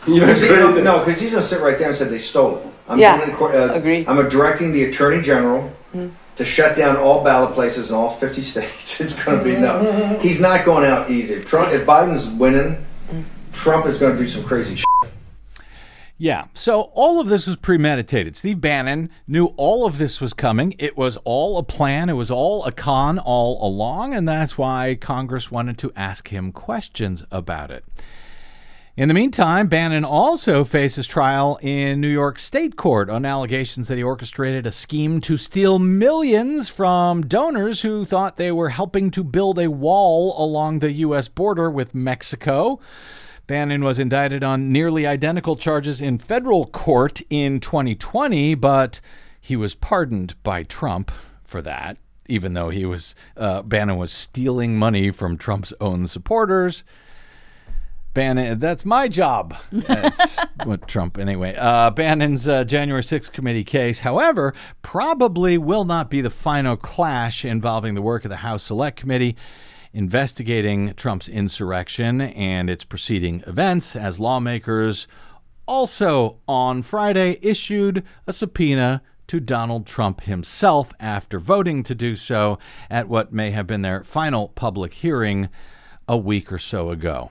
Because 0.05 0.43
he- 0.43 0.49
no, 0.83 0.99
because 1.05 1.21
he's 1.21 1.31
going 1.31 1.43
to 1.43 1.49
sit 1.49 1.61
right 1.61 1.79
there 1.79 1.89
and 1.91 1.97
say 1.97 2.05
they 2.07 2.19
stole 2.19 2.57
it. 2.59 2.67
I'm 2.89 2.99
Yeah, 2.99 3.25
doing, 3.25 3.55
uh, 3.55 3.73
agree. 3.73 4.05
I'm 4.07 4.29
directing 4.29 4.73
the 4.73 4.85
attorney 4.85 5.23
general 5.23 5.73
to 6.37 6.45
shut 6.45 6.77
down 6.77 6.97
all 6.97 7.23
ballot 7.23 7.55
places 7.55 7.91
in 7.91 7.97
all 7.97 8.17
50 8.17 8.43
states. 8.43 9.01
It's 9.01 9.23
going 9.23 9.39
to 9.39 9.45
be 9.45 9.57
no. 9.57 10.19
He's 10.21 10.41
not 10.41 10.65
going 10.65 10.85
out 10.85 11.11
easy. 11.11 11.43
Trump, 11.43 11.73
if 11.73 11.87
Biden's 11.87 12.27
winning, 12.27 12.85
Trump 13.53 13.87
is 13.87 13.99
going 13.99 14.17
to 14.17 14.23
do 14.23 14.29
some 14.29 14.45
crazy 14.45 14.77
shit. 14.77 14.87
Yeah. 16.23 16.47
So 16.55 16.83
all 16.95 17.21
of 17.21 17.29
this 17.29 17.49
was 17.49 17.57
premeditated. 17.57 18.37
Steve 18.37 18.61
Bannon 18.61 19.11
knew 19.27 19.47
all 19.57 19.85
of 19.85 19.99
this 19.99 20.21
was 20.21 20.33
coming. 20.33 20.73
It 20.79 20.97
was 20.97 21.17
all 21.25 21.59
a 21.59 21.65
plan. 21.65 22.09
It 22.09 22.13
was 22.13 22.31
all 22.31 22.65
a 22.65 22.71
con 22.71 23.19
all 23.19 23.59
along. 23.67 24.15
And 24.15 24.29
that's 24.29 24.57
why 24.57 24.97
Congress 25.01 25.51
wanted 25.51 25.79
to 25.79 25.93
ask 25.97 26.29
him 26.29 26.53
questions 26.53 27.25
about 27.33 27.73
it. 27.73 27.85
In 28.95 29.09
the 29.09 29.15
meantime, 29.15 29.69
Bannon 29.69 30.05
also 30.05 30.65
faces 30.65 31.07
trial 31.07 31.59
in 31.63 32.03
New 32.03 32.09
York 32.09 32.39
State 32.39 32.77
Court 32.77 33.09
on 33.09 33.25
allegations 33.25 33.89
that 33.89 33.97
he 33.97 34.03
orchestrated 34.03 34.67
a 34.67 34.71
scheme 34.71 35.23
to 35.23 35.39
steal 35.39 35.79
millions 35.79 36.69
from 36.69 37.27
donors 37.27 37.81
who 37.81 38.05
thought 38.05 38.37
they 38.37 38.53
were 38.53 38.69
helping 38.69 39.11
to 39.13 39.25
build 39.25 39.59
a 39.59 39.71
wall 39.71 40.35
along 40.37 40.81
the 40.81 40.93
U.S. 40.93 41.29
border 41.29 41.71
with 41.71 41.95
Mexico. 41.95 42.81
Bannon 43.47 43.83
was 43.83 43.99
indicted 43.99 44.45
on 44.45 44.71
nearly 44.71 45.07
identical 45.07 45.57
charges 45.57 46.03
in 46.03 46.19
federal 46.19 46.67
court 46.67 47.23
in 47.31 47.61
2020, 47.61 48.55
but 48.57 49.01
he 49.41 49.57
was 49.57 49.75
pardoned 49.75 50.35
by 50.43 50.65
Trump 50.65 51.11
for 51.43 51.63
that, 51.63 51.97
even 52.29 52.53
though 52.53 52.69
he 52.69 52.85
was 52.85 53.15
uh, 53.39 53.63
Bannon 53.63 53.97
was 53.97 54.13
stealing 54.13 54.77
money 54.79 55.11
from 55.11 55.39
Trump's 55.39 55.73
own 55.81 56.07
supporters. 56.07 56.85
Bannon, 58.15 58.59
that's 58.59 58.85
my 58.85 59.09
job. 59.09 59.55
That's 59.71 60.39
what 60.65 60.87
Trump, 60.87 61.19
anyway. 61.19 61.55
Uh, 61.57 61.91
Bannon's 61.91 62.47
uh, 62.47 62.65
January 62.65 63.03
6th 63.03 63.33
committee 63.33 63.65
case, 63.65 64.01
however, 64.01 64.53
probably 64.83 65.57
will 65.57 65.85
not 65.85 66.11
be 66.11 66.21
the 66.21 66.31
final 66.31 66.77
clash 66.77 67.45
involving 67.45 67.95
the 67.95 68.03
work 68.03 68.25
of 68.25 68.29
the 68.29 68.37
House 68.37 68.65
Select 68.65 68.99
Committee 68.99 69.37
investigating 69.95 70.95
Trump's 70.95 71.29
insurrection 71.29 72.21
and 72.21 72.71
its 72.71 72.85
preceding 72.85 73.43
events, 73.47 73.95
as 73.95 74.19
lawmakers 74.19 75.07
also 75.67 76.39
on 76.49 76.83
Friday 76.83 77.39
issued 77.43 78.05
a 78.27 78.33
subpoena 78.33 79.03
to 79.29 79.41
Donald 79.41 79.87
Trump 79.87 80.23
himself 80.23 80.93
after 81.01 81.39
voting 81.39 81.83
to 81.83 81.95
do 81.95 82.17
so 82.17 82.59
at 82.91 83.09
what 83.09 83.33
may 83.33 83.51
have 83.51 83.67
been 83.67 83.83
their 83.83 84.05
final 84.05 84.49
public 84.49 84.93
hearing 84.95 85.49
a 86.09 86.17
week 86.17 86.53
or 86.53 86.59
so 86.59 86.91
ago. 86.91 87.31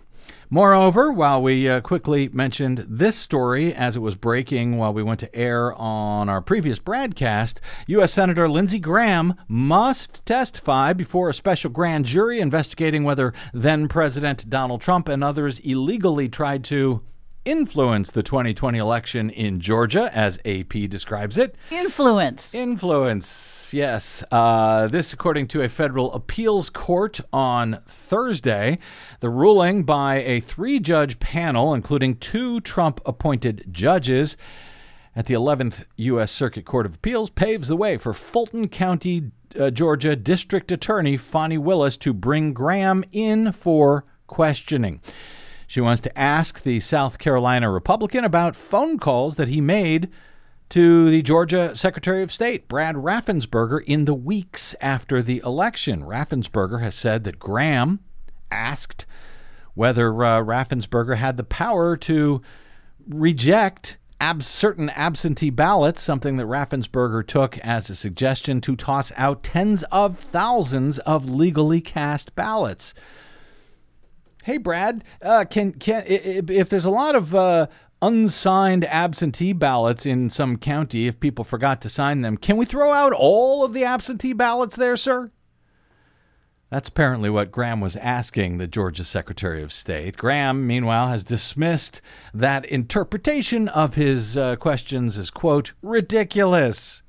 Moreover, 0.54 1.14
while 1.14 1.42
we 1.42 1.70
uh, 1.70 1.80
quickly 1.80 2.28
mentioned 2.34 2.86
this 2.90 3.16
story 3.16 3.74
as 3.74 3.96
it 3.96 4.02
was 4.02 4.16
breaking 4.16 4.78
while 4.78 4.94
we 4.94 5.02
went 5.02 5.22
to 5.22 5.34
air 5.34 5.74
on 5.76 6.28
our 6.28 6.42
previous 6.42 6.78
broadcast, 6.78 7.62
U.S. 7.88 8.12
Senator 8.12 8.50
Lindsey 8.50 8.78
Graham 8.78 9.36
must 9.48 10.26
testify 10.26 10.92
before 10.92 11.30
a 11.30 11.34
special 11.34 11.70
grand 11.70 12.04
jury 12.04 12.42
investigating 12.42 13.06
whether 13.06 13.34
then 13.54 13.88
President 13.88 14.50
Donald 14.50 14.82
Trump 14.82 15.08
and 15.08 15.24
others 15.24 15.62
illegally 15.62 16.28
tried 16.28 16.66
to 16.66 17.02
influence 17.46 18.12
the 18.12 18.24
2020 18.24 18.78
election 18.78 19.30
in 19.30 19.60
Georgia, 19.60 20.10
as 20.14 20.40
AP 20.46 20.90
describes 20.90 21.38
it. 21.38 21.56
Influence. 21.70 22.54
Influence, 22.54 23.72
yes. 23.74 24.24
Uh, 24.32 24.88
this, 24.88 25.14
according 25.14 25.48
to 25.48 25.62
a 25.62 25.70
federal 25.70 26.14
appeals 26.14 26.70
court 26.70 27.20
on 27.34 27.80
Thursday. 27.88 28.80
The 29.20 29.30
ruling 29.30 29.84
by 29.84 30.18
a 30.18 30.40
three 30.40 30.80
judge 30.80 31.20
panel, 31.20 31.74
including 31.74 32.18
two 32.18 32.62
Trump 32.62 33.02
appointed 33.06 33.66
judges 33.72 34.38
at 35.16 35.26
the 35.26 35.34
11th 35.34 35.86
U.S. 35.98 36.32
Circuit 36.32 36.66
Court 36.66 36.86
of 36.86 36.96
Appeals, 36.96 37.30
paves 37.30 37.68
the 37.68 37.76
way 37.76 37.98
for 37.98 38.14
Fulton 38.14 38.68
County, 38.70 39.32
uh, 39.60 39.70
Georgia 39.70 40.16
District 40.16 40.72
Attorney 40.72 41.18
Fani 41.18 41.58
Willis 41.58 41.98
to 41.98 42.14
bring 42.14 42.54
Graham 42.54 43.04
in 43.12 43.52
for 43.52 44.06
questioning. 44.28 45.02
She 45.72 45.80
wants 45.80 46.02
to 46.02 46.20
ask 46.20 46.64
the 46.64 46.82
South 46.82 47.18
Carolina 47.18 47.72
Republican 47.72 48.26
about 48.26 48.58
phone 48.58 49.00
calls 49.00 49.38
that 49.38 49.48
he 49.48 49.62
made 49.62 50.10
to 50.68 51.10
the 51.10 51.22
Georgia 51.22 51.78
Secretary 51.78 52.22
of 52.22 52.34
State, 52.34 52.68
Brad 52.68 52.96
Raffensperger, 52.96 53.82
in 53.86 54.04
the 54.04 54.14
weeks 54.14 54.76
after 54.82 55.22
the 55.22 55.42
election. 55.46 56.04
Raffensperger 56.04 56.82
has 56.82 56.94
said 56.94 57.24
that 57.24 57.40
Graham 57.40 58.02
asked 58.52 59.06
whether 59.74 60.10
uh, 60.10 60.42
Raffensperger 60.42 61.16
had 61.16 61.38
the 61.38 61.46
power 61.46 61.96
to 61.96 62.42
reject 63.08 63.96
ab- 64.20 64.44
certain 64.44 64.90
absentee 64.90 65.52
ballots, 65.52 66.02
something 66.02 66.36
that 66.36 66.48
Raffensperger 66.48 67.26
took 67.26 67.58
as 67.60 67.90
a 67.90 67.96
suggestion 67.96 68.60
to 68.60 68.76
toss 68.76 69.14
out 69.16 69.42
tens 69.42 69.84
of 69.84 70.20
thousands 70.20 71.00
of 71.00 71.30
legally 71.30 71.80
cast 71.80 72.36
ballots. 72.36 72.94
Hey, 74.44 74.58
Brad, 74.58 75.04
uh, 75.22 75.46
can 75.50 75.74
can 75.74 76.04
if, 76.08 76.70
there's 76.70 76.86
a 76.86 76.90
lot 76.90 77.16
of 77.16 77.36
uh, 77.36 77.68
unsigned 78.02 78.86
absentee 78.86 79.54
ballots 79.54 80.06
in 80.06 80.30
some 80.30 80.58
county, 80.58 81.08
if 81.08 81.20
people 81.20 81.46
forgot 81.46 81.82
to 81.82 81.90
sign 81.90 82.22
them, 82.22 82.38
can 82.38 82.58
we 82.58 82.66
throw 82.66 82.92
out 82.92 83.14
all 83.14 83.64
of 83.64 83.74
the 83.74 83.84
absentee 83.84 84.34
ballots 84.34 84.76
there, 84.76 84.98
sir? 84.98 85.32
That's 86.72 86.88
apparently 86.88 87.30
what 87.30 87.52
Graham 87.52 87.82
was 87.82 87.98
asking 87.98 88.58
the 88.58 88.66
Georgia 88.66 89.04
Secretary 89.04 89.62
of 89.62 89.74
State. 89.74 90.16
Graham, 90.16 90.66
meanwhile, 90.66 91.10
has 91.10 91.26
dismissed 91.26 92.02
that 92.34 92.64
interpretation 92.64 93.68
of 93.68 93.96
his 93.96 94.38
uh, 94.38 94.56
questions 94.56 95.20
as, 95.20 95.30
quote, 95.30 95.74
ridiculous. 95.82 97.04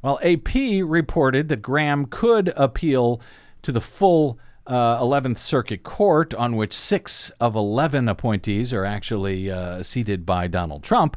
While 0.00 0.18
AP 0.24 0.82
reported 0.84 1.48
that 1.48 1.62
Graham 1.62 2.06
could 2.06 2.52
appeal 2.56 3.20
to 3.62 3.70
the 3.70 3.80
full 3.80 4.36
uh, 4.66 5.00
11th 5.00 5.38
Circuit 5.38 5.82
Court, 5.82 6.34
on 6.34 6.56
which 6.56 6.72
six 6.72 7.30
of 7.40 7.54
11 7.54 8.08
appointees 8.08 8.72
are 8.72 8.84
actually 8.84 9.50
uh, 9.50 9.82
seated 9.82 10.24
by 10.24 10.46
Donald 10.46 10.82
Trump, 10.82 11.16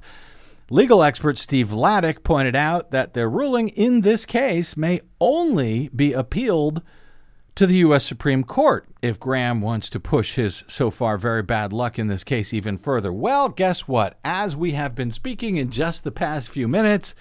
legal 0.70 1.04
expert 1.04 1.38
Steve 1.38 1.70
Vladeck 1.70 2.24
pointed 2.24 2.56
out 2.56 2.92
that 2.92 3.14
their 3.14 3.30
ruling 3.30 3.70
in 3.70 4.02
this 4.02 4.26
case 4.26 4.76
may 4.76 5.02
only 5.20 5.90
be 5.96 6.14
appealed 6.14 6.82
to 7.56 7.66
the 7.66 7.78
U.S. 7.78 8.04
Supreme 8.04 8.44
Court 8.44 8.86
if 9.02 9.20
Graham 9.20 9.62
wants 9.62 9.90
to 9.92 10.00
push 10.00 10.36
his 10.36 10.64
so 10.68 10.92
far 10.92 11.18
very 11.18 11.42
bad 11.42 11.72
luck 11.72 11.98
in 11.98 12.08
this 12.08 12.24
case 12.24 12.54
even 12.54 12.78
further. 12.78 13.14
Well, 13.14 13.50
guess 13.50 13.88
what? 13.88 14.20
As 14.26 14.56
we 14.58 14.72
have 14.72 14.94
been 14.94 15.12
speaking 15.12 15.56
in 15.56 15.70
just 15.70 16.04
the 16.04 16.12
past 16.12 16.50
few 16.50 16.68
minutes, 16.68 17.16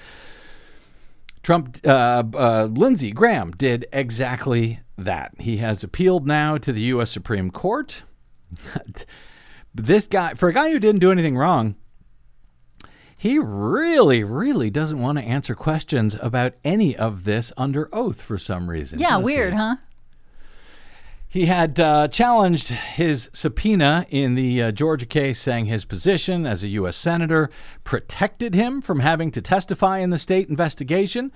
Trump, 1.44 1.78
uh, 1.84 2.24
uh, 2.34 2.68
Lindsey 2.72 3.12
Graham 3.12 3.52
did 3.52 3.86
exactly 3.92 4.80
that. 4.96 5.32
He 5.38 5.58
has 5.58 5.82
appealed 5.82 6.26
now 6.26 6.58
to 6.58 6.72
the 6.72 6.82
U.S. 6.82 7.10
Supreme 7.10 7.50
Court. 7.50 8.02
this 9.74 10.06
guy, 10.06 10.34
for 10.34 10.48
a 10.48 10.52
guy 10.52 10.70
who 10.70 10.78
didn't 10.78 11.00
do 11.00 11.10
anything 11.10 11.36
wrong, 11.36 11.76
he 13.16 13.38
really, 13.38 14.22
really 14.22 14.70
doesn't 14.70 15.00
want 15.00 15.18
to 15.18 15.24
answer 15.24 15.54
questions 15.54 16.16
about 16.20 16.54
any 16.62 16.96
of 16.96 17.24
this 17.24 17.52
under 17.56 17.88
oath 17.92 18.20
for 18.20 18.38
some 18.38 18.68
reason. 18.68 18.98
Yeah, 18.98 19.16
weird, 19.16 19.54
huh? 19.54 19.76
He 21.26 21.46
had 21.46 21.80
uh, 21.80 22.06
challenged 22.08 22.68
his 22.68 23.28
subpoena 23.32 24.06
in 24.08 24.36
the 24.36 24.62
uh, 24.62 24.70
Georgia 24.72 25.06
case, 25.06 25.40
saying 25.40 25.66
his 25.66 25.84
position 25.84 26.46
as 26.46 26.62
a 26.62 26.68
U.S. 26.68 26.96
Senator 26.96 27.50
protected 27.82 28.54
him 28.54 28.80
from 28.80 29.00
having 29.00 29.32
to 29.32 29.42
testify 29.42 29.98
in 29.98 30.10
the 30.10 30.18
state 30.18 30.48
investigation. 30.48 31.32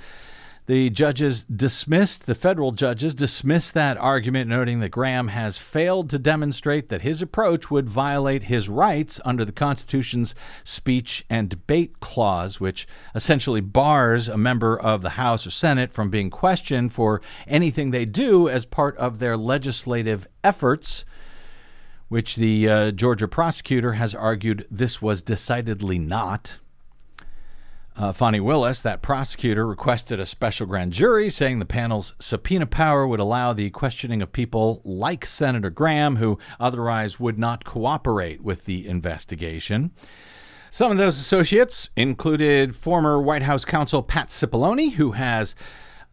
The 0.69 0.91
judges 0.91 1.47
dismissed, 1.47 2.27
the 2.27 2.35
federal 2.35 2.73
judges 2.73 3.15
dismissed 3.15 3.73
that 3.73 3.97
argument, 3.97 4.51
noting 4.51 4.81
that 4.81 4.91
Graham 4.91 5.29
has 5.29 5.57
failed 5.57 6.11
to 6.11 6.19
demonstrate 6.19 6.91
that 6.91 7.01
his 7.01 7.23
approach 7.23 7.71
would 7.71 7.89
violate 7.89 8.43
his 8.43 8.69
rights 8.69 9.19
under 9.25 9.47
the 9.47 9.53
Constitution's 9.53 10.35
speech 10.65 11.25
and 11.31 11.49
debate 11.49 12.01
clause, 12.01 12.61
which 12.61 12.87
essentially 13.15 13.63
bars 13.63 14.29
a 14.29 14.37
member 14.37 14.79
of 14.79 15.01
the 15.01 15.17
House 15.17 15.47
or 15.47 15.51
Senate 15.51 15.91
from 15.91 16.11
being 16.11 16.29
questioned 16.29 16.93
for 16.93 17.23
anything 17.47 17.91
they 17.91 18.05
do 18.05 18.47
as 18.47 18.67
part 18.67 18.95
of 18.99 19.21
their 19.21 19.39
legislative 19.39 20.29
efforts. 20.45 21.07
Which 22.11 22.37
the 22.37 22.69
uh, 22.69 22.91
Georgia 22.91 23.27
prosecutor 23.27 23.95
has 23.95 24.15
argued 24.15 24.67
this 24.71 25.01
was 25.01 25.23
decidedly 25.23 25.99
not. 25.99 26.59
Uh, 27.99 28.12
Fani 28.12 28.38
Willis, 28.38 28.81
that 28.83 29.02
prosecutor, 29.02 29.67
requested 29.67 30.21
a 30.21 30.26
special 30.26 30.69
grand 30.69 30.93
jury, 30.93 31.28
saying 31.28 31.59
the 31.59 31.64
panel's 31.64 32.14
subpoena 32.21 32.64
power 32.64 33.09
would 33.09 33.19
allow 33.19 33.52
the 33.52 33.71
questioning 33.71 34.23
of 34.23 34.31
people 34.31 34.81
like 34.85 35.26
Senator 35.26 35.69
Graham, 35.69 36.14
who 36.14 36.38
otherwise 36.61 37.19
would 37.19 37.40
not 37.40 37.64
cooperate 37.64 38.40
with 38.40 38.67
the 38.67 38.87
investigation. 38.87 39.90
Some 40.71 40.93
of 40.93 40.99
those 40.99 41.19
associates 41.19 41.90
included 41.97 42.76
former 42.76 43.21
White 43.21 43.43
House 43.43 43.64
counsel 43.64 44.05
Pat 44.05 44.28
Cipollone, 44.28 44.93
who 44.93 45.12
has 45.12 45.57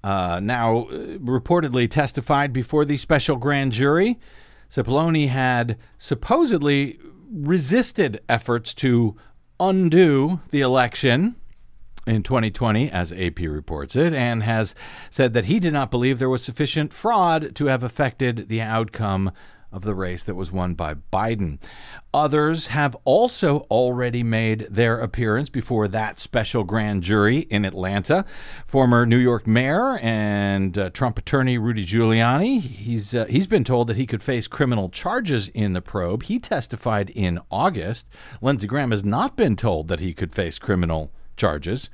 uh, 0.04 0.40
now 0.42 0.86
uh, 0.86 1.18
reportedly 1.20 1.88
testified 1.88 2.52
before 2.52 2.86
the 2.86 2.98
special 2.98 3.36
grand 3.36 3.74
jury. 3.74 4.20
Cipollone 4.72 5.28
had 5.28 5.78
supposedly 6.00 6.98
resisted 7.32 8.22
efforts 8.28 8.74
to 8.74 9.16
undo 9.60 10.40
the 10.50 10.62
election 10.62 11.36
in 12.06 12.24
2020, 12.24 12.92
as 12.92 13.12
AP 13.12 13.40
reports 13.40 13.96
it, 13.96 14.14
and 14.14 14.44
has 14.44 14.76
said 15.10 15.34
that 15.34 15.46
he 15.46 15.60
did 15.60 15.74
not 15.74 15.92
believe 15.92 16.20
there 16.20 16.30
was 16.30 16.44
sufficient 16.44 16.94
fraud 16.94 17.56
to 17.56 17.66
have 17.66 17.84
affected 17.84 18.50
the 18.50 18.62
outcome 18.62 19.32
of 19.76 19.82
the 19.82 19.94
race 19.94 20.24
that 20.24 20.36
was 20.36 20.54
won 20.54 20.74
by 20.74 20.94
Biden. 20.94 21.60
Others 22.14 22.68
have 22.68 22.96
also 23.04 23.60
already 23.70 24.24
made 24.24 24.68
their 24.72 25.02
appearance 25.02 25.50
before 25.50 25.90
that 25.90 26.18
special 26.18 26.64
grand 26.64 27.04
jury 27.04 27.40
in 27.40 27.66
Atlanta. 27.66 28.24
Former 28.66 29.06
New 29.06 29.18
York 29.18 29.46
mayor 29.46 29.98
and 29.98 30.78
uh, 30.78 30.90
Trump 30.92 31.20
attorney 31.20 31.58
Rudy 31.58 31.86
Giuliani, 31.86 32.62
he's 32.62 33.14
uh, 33.14 33.26
he's 33.26 33.48
been 33.48 33.66
told 33.66 33.88
that 33.88 33.98
he 33.98 34.08
could 34.08 34.24
face 34.24 34.48
criminal 34.48 34.88
charges 34.88 35.50
in 35.50 35.74
the 35.74 35.82
probe. 35.82 36.24
He 36.24 36.40
testified 36.40 37.10
in 37.10 37.42
August. 37.52 38.08
Lindsey 38.42 38.68
Graham 38.68 38.92
has 38.92 39.04
not 39.04 39.36
been 39.36 39.58
told 39.58 39.90
that 39.90 40.00
he 40.00 40.14
could 40.14 40.34
face 40.34 40.58
criminal 40.58 41.12
charges. 41.36 41.90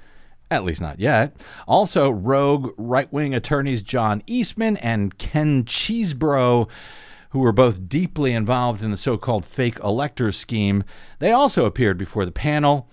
At 0.49 0.65
least 0.65 0.81
not 0.81 0.99
yet. 0.99 1.33
Also, 1.67 2.09
rogue 2.09 2.73
right 2.77 3.11
wing 3.13 3.33
attorneys 3.33 3.81
John 3.81 4.21
Eastman 4.27 4.75
and 4.77 5.17
Ken 5.17 5.63
Chesebro, 5.63 6.67
who 7.29 7.39
were 7.39 7.53
both 7.53 7.87
deeply 7.87 8.33
involved 8.33 8.83
in 8.83 8.91
the 8.91 8.97
so 8.97 9.17
called 9.17 9.45
fake 9.45 9.79
electors 9.79 10.37
scheme, 10.37 10.83
they 11.19 11.31
also 11.31 11.63
appeared 11.63 11.97
before 11.97 12.25
the 12.25 12.33
panel 12.33 12.89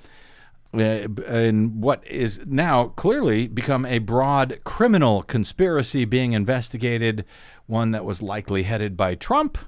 uh, 0.74 1.08
in 1.28 1.80
what 1.80 2.06
is 2.06 2.40
now 2.46 2.88
clearly 2.88 3.46
become 3.48 3.86
a 3.86 3.98
broad 3.98 4.60
criminal 4.64 5.22
conspiracy 5.22 6.04
being 6.04 6.34
investigated, 6.34 7.24
one 7.66 7.90
that 7.90 8.04
was 8.04 8.20
likely 8.22 8.64
headed 8.64 8.96
by 8.96 9.14
Trump, 9.14 9.58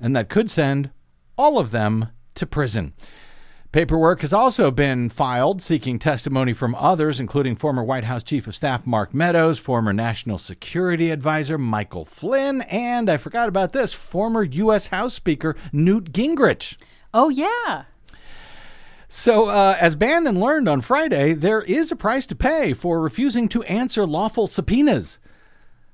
and 0.00 0.16
that 0.16 0.30
could 0.30 0.50
send 0.50 0.90
all 1.36 1.58
of 1.58 1.70
them 1.70 2.08
to 2.34 2.46
prison. 2.46 2.94
Paperwork 3.72 4.22
has 4.22 4.32
also 4.32 4.72
been 4.72 5.08
filed 5.08 5.62
seeking 5.62 6.00
testimony 6.00 6.52
from 6.52 6.74
others, 6.74 7.20
including 7.20 7.54
former 7.54 7.84
White 7.84 8.02
House 8.02 8.24
Chief 8.24 8.48
of 8.48 8.56
Staff 8.56 8.84
Mark 8.84 9.14
Meadows, 9.14 9.60
former 9.60 9.92
National 9.92 10.38
Security 10.38 11.12
Advisor 11.12 11.56
Michael 11.56 12.04
Flynn, 12.04 12.62
and 12.62 13.08
I 13.08 13.16
forgot 13.16 13.48
about 13.48 13.72
this 13.72 13.92
former 13.92 14.42
U.S. 14.42 14.88
House 14.88 15.14
Speaker 15.14 15.54
Newt 15.72 16.10
Gingrich. 16.10 16.78
Oh, 17.14 17.28
yeah. 17.28 17.84
So, 19.06 19.46
uh, 19.46 19.76
as 19.78 19.94
Bannon 19.94 20.40
learned 20.40 20.68
on 20.68 20.80
Friday, 20.80 21.32
there 21.32 21.62
is 21.62 21.92
a 21.92 21.96
price 21.96 22.26
to 22.26 22.34
pay 22.34 22.72
for 22.72 23.00
refusing 23.00 23.48
to 23.50 23.62
answer 23.62 24.04
lawful 24.04 24.48
subpoenas. 24.48 25.20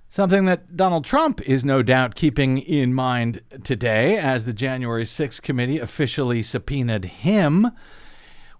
Something 0.08 0.44
that 0.46 0.76
Donald 0.76 1.04
Trump 1.04 1.40
is 1.42 1.64
no 1.64 1.82
doubt 1.82 2.14
keeping 2.14 2.58
in 2.58 2.94
mind 2.94 3.42
today 3.64 4.16
as 4.16 4.44
the 4.44 4.52
January 4.52 5.04
6th 5.04 5.42
committee 5.42 5.78
officially 5.78 6.42
subpoenaed 6.42 7.04
him. 7.04 7.70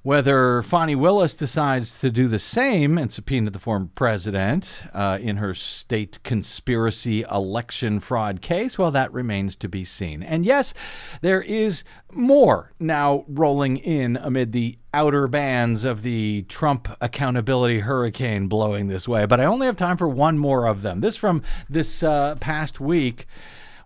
Whether 0.06 0.62
Fani 0.62 0.94
Willis 0.94 1.34
decides 1.34 1.98
to 1.98 2.12
do 2.12 2.28
the 2.28 2.38
same 2.38 2.96
and 2.96 3.10
subpoena 3.10 3.50
the 3.50 3.58
former 3.58 3.88
president 3.96 4.84
uh, 4.94 5.18
in 5.20 5.38
her 5.38 5.52
state 5.52 6.22
conspiracy 6.22 7.22
election 7.22 7.98
fraud 7.98 8.40
case, 8.40 8.78
well, 8.78 8.92
that 8.92 9.12
remains 9.12 9.56
to 9.56 9.68
be 9.68 9.82
seen. 9.82 10.22
And 10.22 10.46
yes, 10.46 10.74
there 11.22 11.42
is 11.42 11.82
more 12.12 12.70
now 12.78 13.24
rolling 13.26 13.78
in 13.78 14.16
amid 14.18 14.52
the 14.52 14.78
outer 14.94 15.26
bands 15.26 15.84
of 15.84 16.02
the 16.04 16.42
Trump 16.42 16.86
accountability 17.00 17.80
hurricane 17.80 18.46
blowing 18.46 18.86
this 18.86 19.08
way. 19.08 19.26
But 19.26 19.40
I 19.40 19.46
only 19.46 19.66
have 19.66 19.74
time 19.74 19.96
for 19.96 20.08
one 20.08 20.38
more 20.38 20.68
of 20.68 20.82
them. 20.82 21.00
This 21.00 21.16
from 21.16 21.42
this 21.68 22.04
uh, 22.04 22.36
past 22.36 22.78
week 22.78 23.26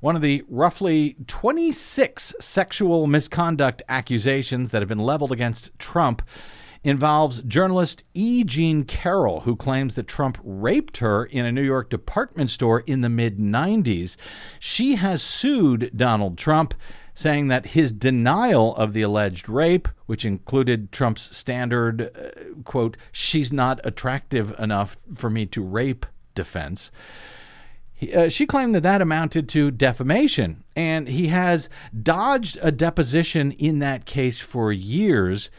one 0.00 0.16
of 0.16 0.22
the 0.22 0.42
roughly 0.48 1.16
26 1.26 2.34
sexual 2.40 3.06
misconduct 3.06 3.82
accusations 3.88 4.70
that 4.70 4.82
have 4.82 4.88
been 4.88 4.98
leveled 4.98 5.32
against 5.32 5.70
Trump 5.78 6.22
involves 6.82 7.42
journalist 7.42 8.04
E. 8.14 8.42
Jean 8.42 8.84
Carroll, 8.84 9.40
who 9.40 9.54
claims 9.54 9.94
that 9.94 10.08
Trump 10.08 10.38
raped 10.42 10.98
her 10.98 11.24
in 11.24 11.44
a 11.44 11.52
New 11.52 11.62
York 11.62 11.90
department 11.90 12.50
store 12.50 12.80
in 12.80 13.02
the 13.02 13.08
mid 13.08 13.38
90s. 13.38 14.16
She 14.58 14.96
has 14.96 15.22
sued 15.22 15.90
Donald 15.94 16.38
Trump, 16.38 16.74
saying 17.12 17.48
that 17.48 17.66
his 17.66 17.92
denial 17.92 18.74
of 18.76 18.94
the 18.94 19.02
alleged 19.02 19.48
rape, 19.48 19.88
which 20.06 20.24
included 20.24 20.90
Trump's 20.90 21.36
standard, 21.36 22.10
uh, 22.16 22.62
quote, 22.64 22.96
she's 23.12 23.52
not 23.52 23.78
attractive 23.84 24.58
enough 24.58 24.96
for 25.14 25.28
me 25.28 25.44
to 25.46 25.62
rape 25.62 26.06
defense, 26.34 26.90
he, 28.00 28.14
uh, 28.14 28.28
she 28.30 28.46
claimed 28.46 28.74
that 28.74 28.82
that 28.82 29.02
amounted 29.02 29.46
to 29.50 29.70
defamation, 29.70 30.64
and 30.74 31.06
he 31.06 31.26
has 31.26 31.68
dodged 32.02 32.58
a 32.62 32.72
deposition 32.72 33.52
in 33.52 33.78
that 33.80 34.06
case 34.06 34.40
for 34.40 34.72
years, 34.72 35.50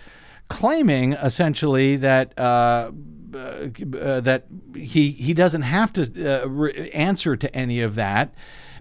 claiming 0.49 1.13
essentially 1.13 1.97
that 1.97 2.33
uh, 2.39 2.91
uh, 3.35 4.21
that 4.21 4.45
he 4.73 5.11
he 5.11 5.35
doesn't 5.35 5.61
have 5.61 5.93
to 5.93 6.41
uh, 6.43 6.47
re- 6.47 6.89
answer 6.91 7.35
to 7.35 7.55
any 7.55 7.79
of 7.79 7.93
that 7.93 8.33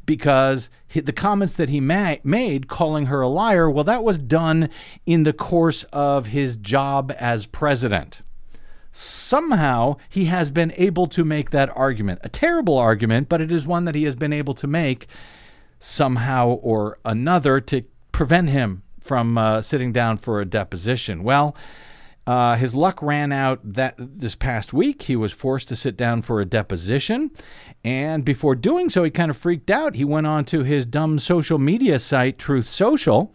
because 0.07 0.71
he, 0.89 1.01
the 1.01 1.13
comments 1.13 1.53
that 1.53 1.69
he 1.69 1.81
ma- 1.81 2.17
made 2.25 2.67
calling 2.67 3.07
her 3.07 3.21
a 3.21 3.29
liar, 3.29 3.71
well, 3.71 3.85
that 3.85 4.03
was 4.03 4.17
done 4.17 4.71
in 5.05 5.25
the 5.25 5.35
course 5.35 5.85
of 5.93 6.29
his 6.29 6.57
job 6.57 7.13
as 7.19 7.45
president. 7.45 8.23
Somehow 8.91 9.97
he 10.09 10.27
has 10.27 10.51
been 10.51 10.73
able 10.77 11.07
to 11.09 11.25
make 11.25 11.51
that 11.51 11.75
argument. 11.77 12.21
A 12.23 12.29
terrible 12.29 12.79
argument, 12.79 13.29
but 13.29 13.41
it 13.41 13.53
is 13.53 13.67
one 13.67 13.85
that 13.85 13.95
he 13.95 14.05
has 14.05 14.15
been 14.15 14.33
able 14.33 14.55
to 14.55 14.67
make 14.67 15.07
somehow 15.79 16.49
or 16.49 16.99
another 17.05 17.61
to 17.61 17.83
prevent 18.13 18.51
him 18.51 18.83
from 19.01 19.39
uh, 19.39 19.63
sitting 19.63 19.93
down 19.93 20.17
for 20.17 20.41
a 20.41 20.45
deposition. 20.45 21.23
Well, 21.23 21.57
uh, 22.27 22.57
his 22.57 22.75
luck 22.75 23.03
ran 23.03 23.33
out 23.33 23.61
that 23.65 23.95
this 23.99 24.35
past 24.35 24.73
week. 24.73 25.03
He 25.03 25.17
was 25.17 25.33
forced 25.33 25.69
to 25.69 25.77
sit 25.77 25.97
down 25.97 26.23
for 26.23 26.41
a 26.41 26.45
deposition, 26.45 27.31
and 27.83 28.25
before 28.25 28.55
doing 28.55 28.91
so, 28.91 29.03
he 29.03 29.11
kind 29.11 29.31
of 29.31 29.37
freaked 29.37 29.71
out. 29.71 29.95
He 29.95 30.05
went 30.05 30.27
on 30.27 30.45
to 30.47 30.63
his 30.63 30.85
dumb 30.85 31.19
social 31.19 31.59
media 31.59 31.99
site, 31.99 32.39
Truth 32.39 32.69
Social, 32.69 33.35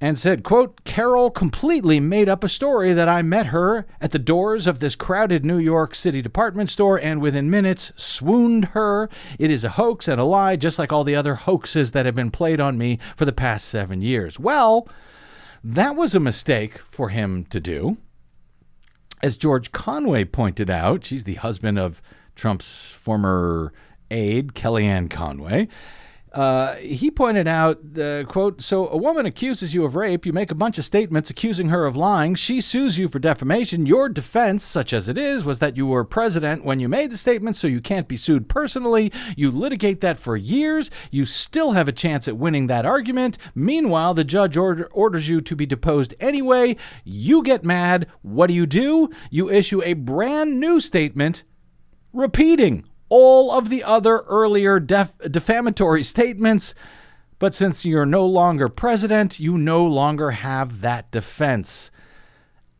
and 0.00 0.18
said, 0.18 0.42
quote, 0.42 0.82
Carroll 0.84 1.30
completely 1.30 2.00
made 2.00 2.28
up 2.28 2.42
a 2.42 2.48
story 2.48 2.94
that 2.94 3.08
I 3.08 3.20
met 3.20 3.46
her 3.46 3.86
at 4.00 4.12
the 4.12 4.18
doors 4.18 4.66
of 4.66 4.78
this 4.78 4.94
crowded 4.94 5.44
New 5.44 5.58
York 5.58 5.94
City 5.94 6.22
department 6.22 6.70
store 6.70 6.98
and 6.98 7.20
within 7.20 7.50
minutes 7.50 7.92
swooned 7.96 8.66
her. 8.66 9.10
It 9.38 9.50
is 9.50 9.62
a 9.62 9.70
hoax 9.70 10.08
and 10.08 10.20
a 10.20 10.24
lie, 10.24 10.56
just 10.56 10.78
like 10.78 10.90
all 10.90 11.04
the 11.04 11.16
other 11.16 11.34
hoaxes 11.34 11.92
that 11.92 12.06
have 12.06 12.14
been 12.14 12.30
played 12.30 12.60
on 12.60 12.78
me 12.78 12.98
for 13.14 13.26
the 13.26 13.32
past 13.32 13.68
seven 13.68 14.00
years. 14.00 14.38
Well, 14.38 14.88
that 15.62 15.94
was 15.96 16.14
a 16.14 16.20
mistake 16.20 16.78
for 16.90 17.10
him 17.10 17.44
to 17.44 17.60
do. 17.60 17.98
As 19.22 19.36
George 19.36 19.70
Conway 19.72 20.24
pointed 20.24 20.70
out, 20.70 21.04
she's 21.04 21.24
the 21.24 21.34
husband 21.34 21.78
of 21.78 22.00
Trump's 22.34 22.88
former 22.88 23.70
aide, 24.10 24.54
Kellyanne 24.54 25.10
Conway. 25.10 25.68
Uh, 26.32 26.76
he 26.76 27.10
pointed 27.10 27.48
out, 27.48 27.78
the 27.94 28.24
quote, 28.28 28.60
so 28.62 28.88
a 28.88 28.96
woman 28.96 29.26
accuses 29.26 29.74
you 29.74 29.84
of 29.84 29.96
rape, 29.96 30.24
you 30.24 30.32
make 30.32 30.52
a 30.52 30.54
bunch 30.54 30.78
of 30.78 30.84
statements 30.84 31.28
accusing 31.28 31.70
her 31.70 31.86
of 31.86 31.96
lying, 31.96 32.36
she 32.36 32.60
sues 32.60 32.96
you 32.96 33.08
for 33.08 33.18
defamation. 33.18 33.84
Your 33.84 34.08
defense, 34.08 34.62
such 34.62 34.92
as 34.92 35.08
it 35.08 35.18
is, 35.18 35.44
was 35.44 35.58
that 35.58 35.76
you 35.76 35.86
were 35.86 36.04
president 36.04 36.64
when 36.64 36.78
you 36.78 36.88
made 36.88 37.10
the 37.10 37.16
statement, 37.16 37.56
so 37.56 37.66
you 37.66 37.80
can't 37.80 38.06
be 38.06 38.16
sued 38.16 38.48
personally. 38.48 39.12
You 39.36 39.50
litigate 39.50 40.00
that 40.02 40.18
for 40.18 40.36
years. 40.36 40.90
You 41.10 41.24
still 41.24 41.72
have 41.72 41.88
a 41.88 41.92
chance 41.92 42.28
at 42.28 42.36
winning 42.36 42.68
that 42.68 42.86
argument. 42.86 43.36
Meanwhile, 43.54 44.14
the 44.14 44.24
judge 44.24 44.56
order, 44.56 44.86
orders 44.92 45.28
you 45.28 45.40
to 45.40 45.56
be 45.56 45.66
deposed 45.66 46.14
anyway. 46.20 46.76
You 47.04 47.42
get 47.42 47.64
mad. 47.64 48.06
What 48.22 48.46
do 48.46 48.54
you 48.54 48.66
do? 48.66 49.10
You 49.30 49.50
issue 49.50 49.82
a 49.82 49.94
brand 49.94 50.60
new 50.60 50.78
statement 50.78 51.42
repeating 52.12 52.84
all 53.10 53.52
of 53.52 53.68
the 53.68 53.84
other 53.84 54.20
earlier 54.20 54.80
def- 54.80 55.18
defamatory 55.30 56.02
statements. 56.02 56.74
But 57.38 57.54
since 57.54 57.84
you're 57.84 58.06
no 58.06 58.24
longer 58.24 58.68
president, 58.68 59.38
you 59.38 59.58
no 59.58 59.84
longer 59.84 60.30
have 60.30 60.80
that 60.80 61.10
defense. 61.10 61.90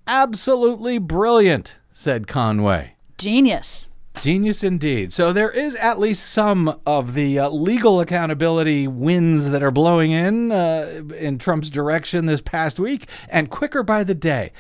Absolutely 0.07 0.99
brilliant, 0.99 1.77
said 1.93 2.27
Conway. 2.27 2.95
Genius. 3.19 3.89
Genius 4.21 4.63
indeed. 4.63 5.13
So 5.13 5.33
there 5.33 5.51
is 5.51 5.77
at 5.77 5.99
least 5.99 6.31
some 6.31 6.81
of 6.85 7.15
the 7.15 7.39
uh, 7.39 7.49
legal 7.49 8.01
accountability 8.01 8.87
winds 8.87 9.51
that 9.51 9.63
are 9.63 9.71
blowing 9.71 10.11
in 10.11 10.53
uh, 10.53 11.03
in 11.17 11.39
Trump's 11.39 11.71
direction 11.71 12.27
this 12.27 12.41
past 12.41 12.79
week, 12.79 13.07
and 13.29 13.49
quicker 13.51 13.83
by 13.83 14.05
the 14.05 14.15
day. 14.15 14.53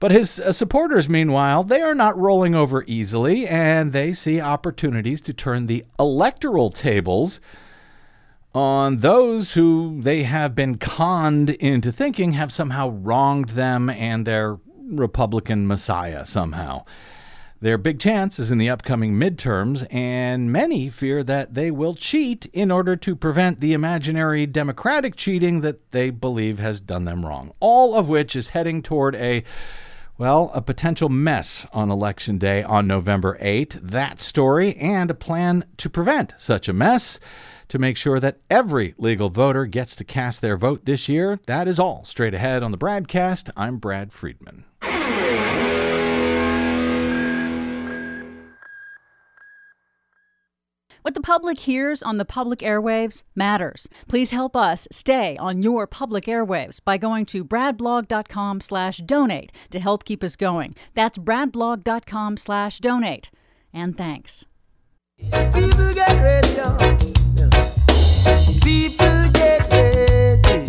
But 0.00 0.10
his 0.10 0.40
uh, 0.40 0.52
supporters, 0.52 1.08
meanwhile, 1.08 1.64
they 1.64 1.80
are 1.80 1.94
not 1.94 2.18
rolling 2.18 2.54
over 2.54 2.84
easily, 2.86 3.46
and 3.46 3.92
they 3.92 4.12
see 4.12 4.40
opportunities 4.40 5.20
to 5.22 5.32
turn 5.32 5.66
the 5.66 5.84
electoral 5.98 6.70
tables 6.70 7.40
on 8.54 8.98
those 8.98 9.54
who 9.54 10.00
they 10.02 10.22
have 10.22 10.54
been 10.54 10.76
conned 10.76 11.50
into 11.50 11.90
thinking 11.90 12.34
have 12.34 12.52
somehow 12.52 12.88
wronged 12.88 13.50
them 13.50 13.90
and 13.90 14.26
their 14.26 14.58
Republican 14.90 15.66
messiah 15.66 16.24
somehow. 16.24 16.84
Their 17.64 17.78
big 17.78 17.98
chance 17.98 18.38
is 18.38 18.50
in 18.50 18.58
the 18.58 18.68
upcoming 18.68 19.14
midterms, 19.14 19.86
and 19.90 20.52
many 20.52 20.90
fear 20.90 21.24
that 21.24 21.54
they 21.54 21.70
will 21.70 21.94
cheat 21.94 22.44
in 22.52 22.70
order 22.70 22.94
to 22.96 23.16
prevent 23.16 23.60
the 23.60 23.72
imaginary 23.72 24.44
Democratic 24.44 25.16
cheating 25.16 25.62
that 25.62 25.90
they 25.90 26.10
believe 26.10 26.58
has 26.58 26.82
done 26.82 27.06
them 27.06 27.24
wrong. 27.24 27.54
All 27.60 27.94
of 27.94 28.06
which 28.06 28.36
is 28.36 28.50
heading 28.50 28.82
toward 28.82 29.14
a 29.14 29.44
well, 30.18 30.50
a 30.52 30.60
potential 30.60 31.08
mess 31.08 31.66
on 31.72 31.90
Election 31.90 32.36
Day 32.36 32.62
on 32.62 32.86
November 32.86 33.38
8. 33.40 33.78
That 33.80 34.20
story 34.20 34.76
and 34.76 35.10
a 35.10 35.14
plan 35.14 35.64
to 35.78 35.88
prevent 35.88 36.34
such 36.36 36.68
a 36.68 36.74
mess 36.74 37.18
to 37.68 37.78
make 37.78 37.96
sure 37.96 38.20
that 38.20 38.40
every 38.50 38.94
legal 38.98 39.30
voter 39.30 39.64
gets 39.64 39.96
to 39.96 40.04
cast 40.04 40.42
their 40.42 40.58
vote 40.58 40.84
this 40.84 41.08
year. 41.08 41.40
That 41.46 41.66
is 41.66 41.78
all 41.78 42.04
straight 42.04 42.34
ahead 42.34 42.62
on 42.62 42.72
the 42.72 42.78
BradCast. 42.78 43.48
I'm 43.56 43.78
Brad 43.78 44.12
Friedman. 44.12 44.66
What 51.04 51.12
the 51.12 51.20
public 51.20 51.58
hears 51.58 52.02
on 52.02 52.16
the 52.16 52.24
public 52.24 52.60
airwaves 52.60 53.24
matters. 53.34 53.90
Please 54.08 54.30
help 54.30 54.56
us 54.56 54.88
stay 54.90 55.36
on 55.36 55.62
your 55.62 55.86
public 55.86 56.24
airwaves 56.24 56.80
by 56.82 56.96
going 56.96 57.26
to 57.26 57.44
bradblog.com 57.44 58.62
slash 58.62 58.96
donate 59.04 59.52
to 59.68 59.80
help 59.80 60.04
keep 60.04 60.24
us 60.24 60.34
going. 60.34 60.74
That's 60.94 61.18
bradblog.com 61.18 62.38
slash 62.38 62.78
donate. 62.78 63.30
And 63.70 63.98
thanks. 63.98 64.46
People 65.18 65.92
get 65.92 66.08
ready. 66.22 66.48
People 68.62 69.30
get 69.34 69.70
ready. 69.70 70.66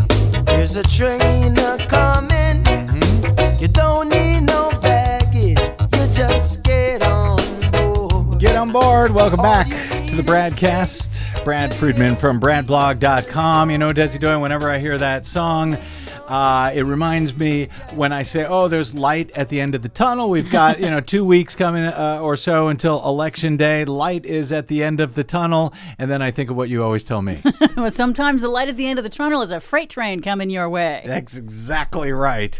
There's 0.48 0.76
a 0.76 0.84
train 0.84 1.58
a 1.58 1.78
coming. 1.88 2.62
Mm-hmm. 2.66 3.62
You 3.62 3.70
don't 3.70 4.10
need 4.10 4.42
no 4.42 4.70
baggage. 4.82 5.60
You 5.94 6.14
just 6.14 6.62
get 6.66 7.04
on 7.04 7.38
board. 7.72 8.42
Get 8.42 8.58
on 8.58 8.74
board. 8.74 9.14
Welcome 9.14 9.42
back 9.42 9.85
to 10.16 10.22
the 10.22 10.32
Bradcast. 10.32 11.44
Brad 11.44 11.74
Friedman 11.74 12.16
from 12.16 12.40
BradBlog.com. 12.40 13.70
You 13.70 13.78
know, 13.78 13.92
Desi 13.92 14.20
doing 14.20 14.40
whenever 14.40 14.70
I 14.70 14.78
hear 14.78 14.98
that 14.98 15.26
song. 15.26 15.78
Uh, 16.28 16.72
it 16.74 16.84
reminds 16.84 17.38
me 17.38 17.70
when 17.94 18.12
I 18.12 18.24
say, 18.24 18.46
"Oh, 18.46 18.68
there's 18.68 18.96
light 18.96 19.32
at 19.36 19.50
the 19.50 19.60
end 19.60 19.76
of 19.76 19.84
the 19.84 19.90
tunnel." 19.90 20.30
We've 20.30 20.50
got 20.50 20.80
you 20.80 20.90
know 20.90 21.00
two 21.02 21.24
weeks 21.24 21.56
coming 21.56 21.84
uh, 21.84 22.20
or 22.22 22.36
so 22.36 22.70
until 22.70 23.04
election 23.06 23.58
day. 23.58 23.86
Light 23.86 24.26
is 24.26 24.52
at 24.52 24.68
the 24.68 24.84
end 24.84 25.02
of 25.02 25.14
the 25.14 25.24
tunnel, 25.24 25.74
and 26.00 26.10
then 26.10 26.22
I 26.22 26.32
think 26.32 26.50
of 26.50 26.56
what 26.56 26.70
you 26.70 26.84
always 26.84 27.04
tell 27.04 27.22
me. 27.22 27.42
well, 27.78 27.92
sometimes 27.92 28.42
the 28.42 28.48
light 28.48 28.70
at 28.70 28.78
the 28.78 28.88
end 28.88 28.98
of 28.98 29.04
the 29.04 29.10
tunnel 29.10 29.42
is 29.44 29.52
a 29.52 29.60
freight 29.60 29.90
train 29.92 30.22
coming 30.22 30.50
your 30.50 30.68
way. 30.70 31.04
That's 31.06 31.36
exactly 31.36 32.12
right. 32.12 32.60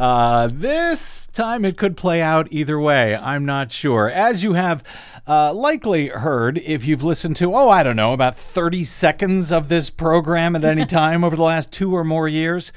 Uh, 0.00 0.48
this 0.52 1.28
time 1.32 1.64
it 1.64 1.76
could 1.76 1.96
play 1.96 2.20
out 2.20 2.48
either 2.50 2.80
way. 2.80 3.14
I'm 3.14 3.44
not 3.44 3.70
sure. 3.70 4.10
As 4.10 4.42
you 4.42 4.54
have 4.54 4.82
uh, 5.26 5.52
likely 5.54 6.08
heard, 6.08 6.58
if 6.58 6.86
you've 6.86 7.02
listened 7.02 7.36
to, 7.36 7.54
oh, 7.54 7.70
I 7.70 7.82
don't 7.82 7.96
know, 7.96 8.12
about 8.12 8.36
30 8.36 8.84
seconds 8.84 9.50
of 9.50 9.68
this 9.68 9.90
program 9.90 10.54
at 10.54 10.64
any 10.64 10.84
time 10.86 11.24
over 11.24 11.36
the 11.36 11.42
last 11.42 11.72
two 11.72 11.94
or 11.94 12.04
more 12.04 12.28
years. 12.28 12.72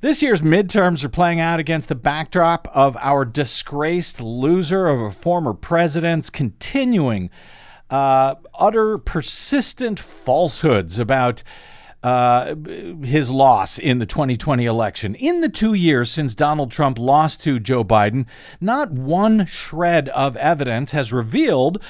This 0.00 0.22
year's 0.22 0.42
midterms 0.42 1.02
are 1.02 1.08
playing 1.08 1.40
out 1.40 1.58
against 1.58 1.88
the 1.88 1.94
backdrop 1.96 2.68
of 2.72 2.96
our 3.00 3.24
disgraced 3.24 4.20
loser 4.20 4.86
of 4.86 5.00
a 5.00 5.10
former 5.10 5.54
president's 5.54 6.30
continuing 6.30 7.30
uh, 7.90 8.34
utter 8.58 8.98
persistent 8.98 9.98
falsehoods 9.98 10.98
about 10.98 11.42
uh, 12.02 12.54
his 13.02 13.30
loss 13.30 13.78
in 13.78 13.98
the 13.98 14.06
2020 14.06 14.64
election. 14.64 15.14
In 15.14 15.40
the 15.40 15.48
two 15.48 15.74
years 15.74 16.10
since 16.10 16.34
Donald 16.34 16.70
Trump 16.70 16.98
lost 16.98 17.42
to 17.42 17.58
Joe 17.58 17.84
Biden, 17.84 18.26
not 18.60 18.92
one 18.92 19.46
shred 19.46 20.08
of 20.10 20.36
evidence 20.36 20.92
has 20.92 21.12
revealed 21.12 21.82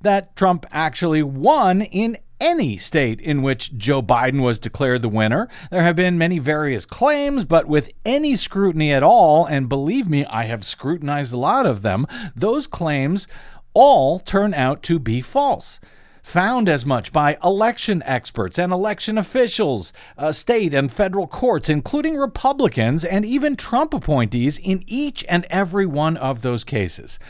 that 0.00 0.36
Trump 0.36 0.66
actually 0.70 1.22
won 1.22 1.82
in 1.82 2.18
any 2.40 2.76
state 2.76 3.20
in 3.20 3.42
which 3.42 3.76
Joe 3.76 4.02
Biden 4.02 4.42
was 4.42 4.58
declared 4.58 5.02
the 5.02 5.08
winner. 5.08 5.48
There 5.70 5.82
have 5.82 5.96
been 5.96 6.18
many 6.18 6.38
various 6.38 6.84
claims, 6.84 7.44
but 7.44 7.66
with 7.66 7.90
any 8.04 8.36
scrutiny 8.36 8.92
at 8.92 9.02
all, 9.02 9.46
and 9.46 9.68
believe 9.68 10.08
me, 10.08 10.24
I 10.26 10.44
have 10.44 10.64
scrutinized 10.64 11.32
a 11.32 11.38
lot 11.38 11.66
of 11.66 11.82
them, 11.82 12.06
those 12.34 12.66
claims 12.66 13.26
all 13.72 14.18
turn 14.18 14.54
out 14.54 14.82
to 14.84 14.98
be 14.98 15.20
false. 15.20 15.80
Found 16.26 16.68
as 16.68 16.84
much 16.84 17.12
by 17.12 17.38
election 17.44 18.02
experts 18.04 18.58
and 18.58 18.72
election 18.72 19.16
officials, 19.16 19.92
uh, 20.18 20.32
state 20.32 20.74
and 20.74 20.92
federal 20.92 21.28
courts, 21.28 21.68
including 21.68 22.16
Republicans 22.16 23.04
and 23.04 23.24
even 23.24 23.54
Trump 23.54 23.94
appointees 23.94 24.58
in 24.58 24.82
each 24.88 25.24
and 25.28 25.46
every 25.50 25.86
one 25.86 26.16
of 26.16 26.42
those 26.42 26.64
cases. 26.64 27.20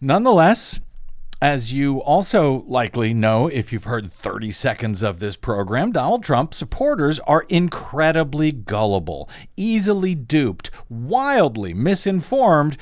Nonetheless, 0.00 0.80
as 1.40 1.72
you 1.72 1.98
also 2.02 2.64
likely 2.66 3.14
know 3.14 3.46
if 3.46 3.72
you've 3.72 3.84
heard 3.84 4.10
30 4.10 4.50
seconds 4.50 5.00
of 5.00 5.20
this 5.20 5.36
program, 5.36 5.92
Donald 5.92 6.24
Trump 6.24 6.52
supporters 6.52 7.20
are 7.20 7.46
incredibly 7.48 8.50
gullible, 8.50 9.30
easily 9.56 10.16
duped, 10.16 10.72
wildly 10.88 11.72
misinformed 11.72 12.76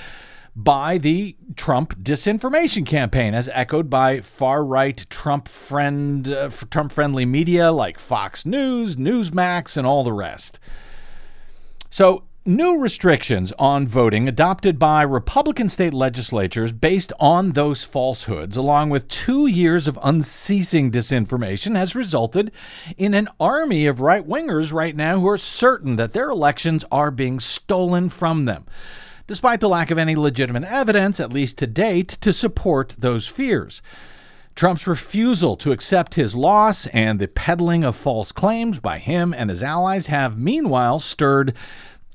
by 0.58 0.98
the 0.98 1.36
Trump 1.54 2.02
disinformation 2.02 2.84
campaign, 2.84 3.32
as 3.32 3.48
echoed 3.52 3.88
by 3.88 4.20
far 4.20 4.64
right 4.64 5.06
Trump 5.08 5.46
friend, 5.46 6.26
uh, 6.26 6.50
Trump 6.68 6.90
friendly 6.90 7.24
media 7.24 7.70
like 7.70 8.00
Fox 8.00 8.44
News, 8.44 8.96
Newsmax, 8.96 9.76
and 9.76 9.86
all 9.86 10.02
the 10.02 10.12
rest. 10.12 10.58
So 11.90 12.24
new 12.44 12.76
restrictions 12.76 13.52
on 13.56 13.86
voting 13.86 14.26
adopted 14.26 14.80
by 14.80 15.02
Republican 15.02 15.68
state 15.68 15.94
legislatures 15.94 16.72
based 16.72 17.12
on 17.20 17.52
those 17.52 17.84
falsehoods, 17.84 18.56
along 18.56 18.90
with 18.90 19.06
two 19.06 19.46
years 19.46 19.86
of 19.86 19.96
unceasing 20.02 20.90
disinformation, 20.90 21.76
has 21.76 21.94
resulted 21.94 22.50
in 22.96 23.14
an 23.14 23.28
army 23.38 23.86
of 23.86 24.00
right 24.00 24.26
wingers 24.26 24.72
right 24.72 24.96
now 24.96 25.20
who 25.20 25.28
are 25.28 25.38
certain 25.38 25.94
that 25.94 26.14
their 26.14 26.30
elections 26.30 26.84
are 26.90 27.12
being 27.12 27.38
stolen 27.38 28.08
from 28.08 28.44
them, 28.44 28.66
despite 29.28 29.60
the 29.60 29.68
lack 29.68 29.92
of 29.92 29.98
any 29.98 30.16
legitimate 30.16 30.64
evidence, 30.64 31.20
at 31.20 31.32
least 31.32 31.58
to 31.58 31.66
date, 31.68 32.08
to 32.08 32.32
support 32.32 32.94
those 32.98 33.28
fears. 33.28 33.80
Trump's 34.56 34.88
refusal 34.88 35.56
to 35.58 35.70
accept 35.70 36.16
his 36.16 36.34
loss 36.34 36.88
and 36.88 37.20
the 37.20 37.28
peddling 37.28 37.84
of 37.84 37.94
false 37.94 38.32
claims 38.32 38.80
by 38.80 38.98
him 38.98 39.32
and 39.32 39.50
his 39.50 39.62
allies 39.62 40.08
have 40.08 40.36
meanwhile 40.36 40.98
stirred 40.98 41.54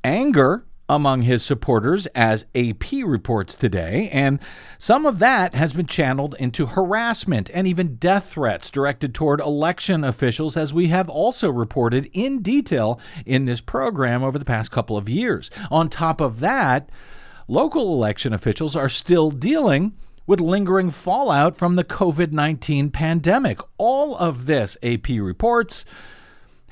anger 0.04 0.66
among 0.90 1.22
his 1.22 1.44
supporters, 1.44 2.08
as 2.08 2.46
AP 2.54 2.92
reports 3.06 3.56
today, 3.56 4.10
and 4.12 4.40
some 4.78 5.06
of 5.06 5.20
that 5.20 5.56
has 5.56 5.74
been 5.74 5.86
channeled 5.86 6.36
into 6.40 6.66
harassment 6.66 7.50
and 7.54 7.68
even 7.68 7.96
death 7.96 8.32
threats 8.32 8.70
directed 8.70 9.14
toward 9.14 9.40
election 9.40 10.04
officials, 10.04 10.58
as 10.58 10.74
we 10.74 10.88
have 10.88 11.08
also 11.10 11.50
reported 11.50 12.10
in 12.14 12.42
detail 12.42 13.00
in 13.26 13.46
this 13.46 13.62
program 13.62 14.24
over 14.24 14.38
the 14.38 14.46
past 14.46 14.72
couple 14.72 14.98
of 14.98 15.08
years. 15.08 15.50
On 15.72 15.90
top 15.90 16.20
of 16.20 16.42
that, 16.42 16.90
local 17.48 17.94
election 17.94 18.34
officials 18.34 18.76
are 18.76 18.90
still 18.90 19.32
dealing 19.32 19.94
with 20.26 20.40
lingering 20.40 20.90
fallout 20.90 21.56
from 21.56 21.76
the 21.76 21.84
COVID 21.84 22.32
19 22.32 22.90
pandemic. 22.92 23.60
All 23.78 24.16
of 24.16 24.46
this, 24.46 24.78
AP 24.84 25.10
reports, 25.10 25.86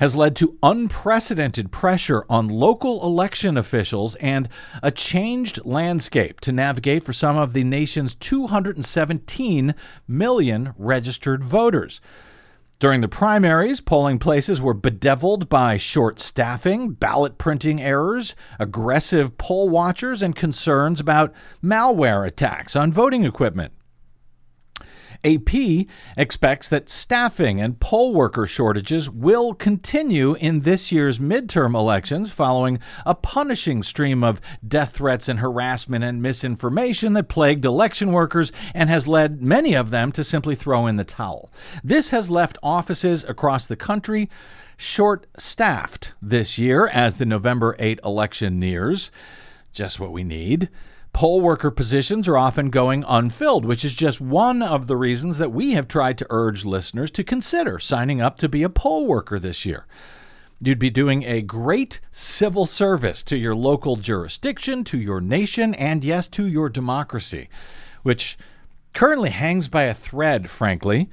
has 0.01 0.15
led 0.15 0.35
to 0.35 0.57
unprecedented 0.63 1.71
pressure 1.71 2.25
on 2.27 2.47
local 2.47 3.05
election 3.05 3.55
officials 3.55 4.15
and 4.15 4.49
a 4.81 4.89
changed 4.89 5.63
landscape 5.63 6.41
to 6.41 6.51
navigate 6.51 7.03
for 7.03 7.13
some 7.13 7.37
of 7.37 7.53
the 7.53 7.63
nation's 7.63 8.15
217 8.15 9.75
million 10.07 10.73
registered 10.75 11.43
voters. 11.43 12.01
During 12.79 13.01
the 13.01 13.07
primaries, 13.07 13.79
polling 13.79 14.17
places 14.17 14.59
were 14.59 14.73
bedeviled 14.73 15.47
by 15.47 15.77
short 15.77 16.19
staffing, 16.19 16.93
ballot 16.93 17.37
printing 17.37 17.79
errors, 17.79 18.33
aggressive 18.57 19.37
poll 19.37 19.69
watchers, 19.69 20.23
and 20.23 20.35
concerns 20.35 20.99
about 20.99 21.31
malware 21.63 22.25
attacks 22.27 22.75
on 22.75 22.91
voting 22.91 23.23
equipment. 23.23 23.71
AP 25.23 25.85
expects 26.17 26.67
that 26.69 26.89
staffing 26.89 27.61
and 27.61 27.79
poll 27.79 28.13
worker 28.13 28.45
shortages 28.45 29.09
will 29.09 29.53
continue 29.53 30.33
in 30.35 30.61
this 30.61 30.91
year's 30.91 31.19
midterm 31.19 31.75
elections 31.75 32.31
following 32.31 32.79
a 33.05 33.13
punishing 33.13 33.83
stream 33.83 34.23
of 34.23 34.41
death 34.67 34.93
threats 34.93 35.29
and 35.29 35.39
harassment 35.39 36.03
and 36.03 36.21
misinformation 36.21 37.13
that 37.13 37.29
plagued 37.29 37.65
election 37.65 38.11
workers 38.11 38.51
and 38.73 38.89
has 38.89 39.07
led 39.07 39.41
many 39.41 39.73
of 39.73 39.89
them 39.89 40.11
to 40.11 40.23
simply 40.23 40.55
throw 40.55 40.87
in 40.87 40.95
the 40.95 41.03
towel. 41.03 41.51
This 41.83 42.09
has 42.09 42.29
left 42.29 42.57
offices 42.63 43.23
across 43.23 43.67
the 43.67 43.75
country 43.75 44.29
short 44.77 45.27
staffed 45.37 46.13
this 46.21 46.57
year 46.57 46.87
as 46.87 47.17
the 47.17 47.25
November 47.25 47.75
8 47.77 47.99
election 48.03 48.59
nears. 48.59 49.11
Just 49.71 49.99
what 49.99 50.11
we 50.11 50.23
need. 50.23 50.69
Poll 51.13 51.41
worker 51.41 51.69
positions 51.69 52.27
are 52.27 52.37
often 52.37 52.69
going 52.69 53.03
unfilled, 53.07 53.65
which 53.65 53.83
is 53.83 53.93
just 53.93 54.21
one 54.21 54.61
of 54.61 54.87
the 54.87 54.95
reasons 54.95 55.37
that 55.37 55.51
we 55.51 55.71
have 55.71 55.87
tried 55.87 56.17
to 56.17 56.27
urge 56.29 56.65
listeners 56.65 57.11
to 57.11 57.23
consider 57.23 57.79
signing 57.79 58.21
up 58.21 58.37
to 58.37 58.49
be 58.49 58.63
a 58.63 58.69
poll 58.69 59.05
worker 59.05 59.37
this 59.37 59.65
year. 59.65 59.85
You'd 60.61 60.79
be 60.79 60.89
doing 60.89 61.23
a 61.23 61.41
great 61.41 61.99
civil 62.11 62.65
service 62.65 63.23
to 63.23 63.35
your 63.35 63.55
local 63.55 63.95
jurisdiction, 63.95 64.83
to 64.85 64.97
your 64.97 65.19
nation, 65.19 65.73
and 65.75 66.03
yes, 66.03 66.27
to 66.29 66.47
your 66.47 66.69
democracy, 66.69 67.49
which 68.03 68.37
currently 68.93 69.31
hangs 69.31 69.67
by 69.67 69.83
a 69.83 69.93
thread, 69.93 70.49
frankly. 70.49 71.09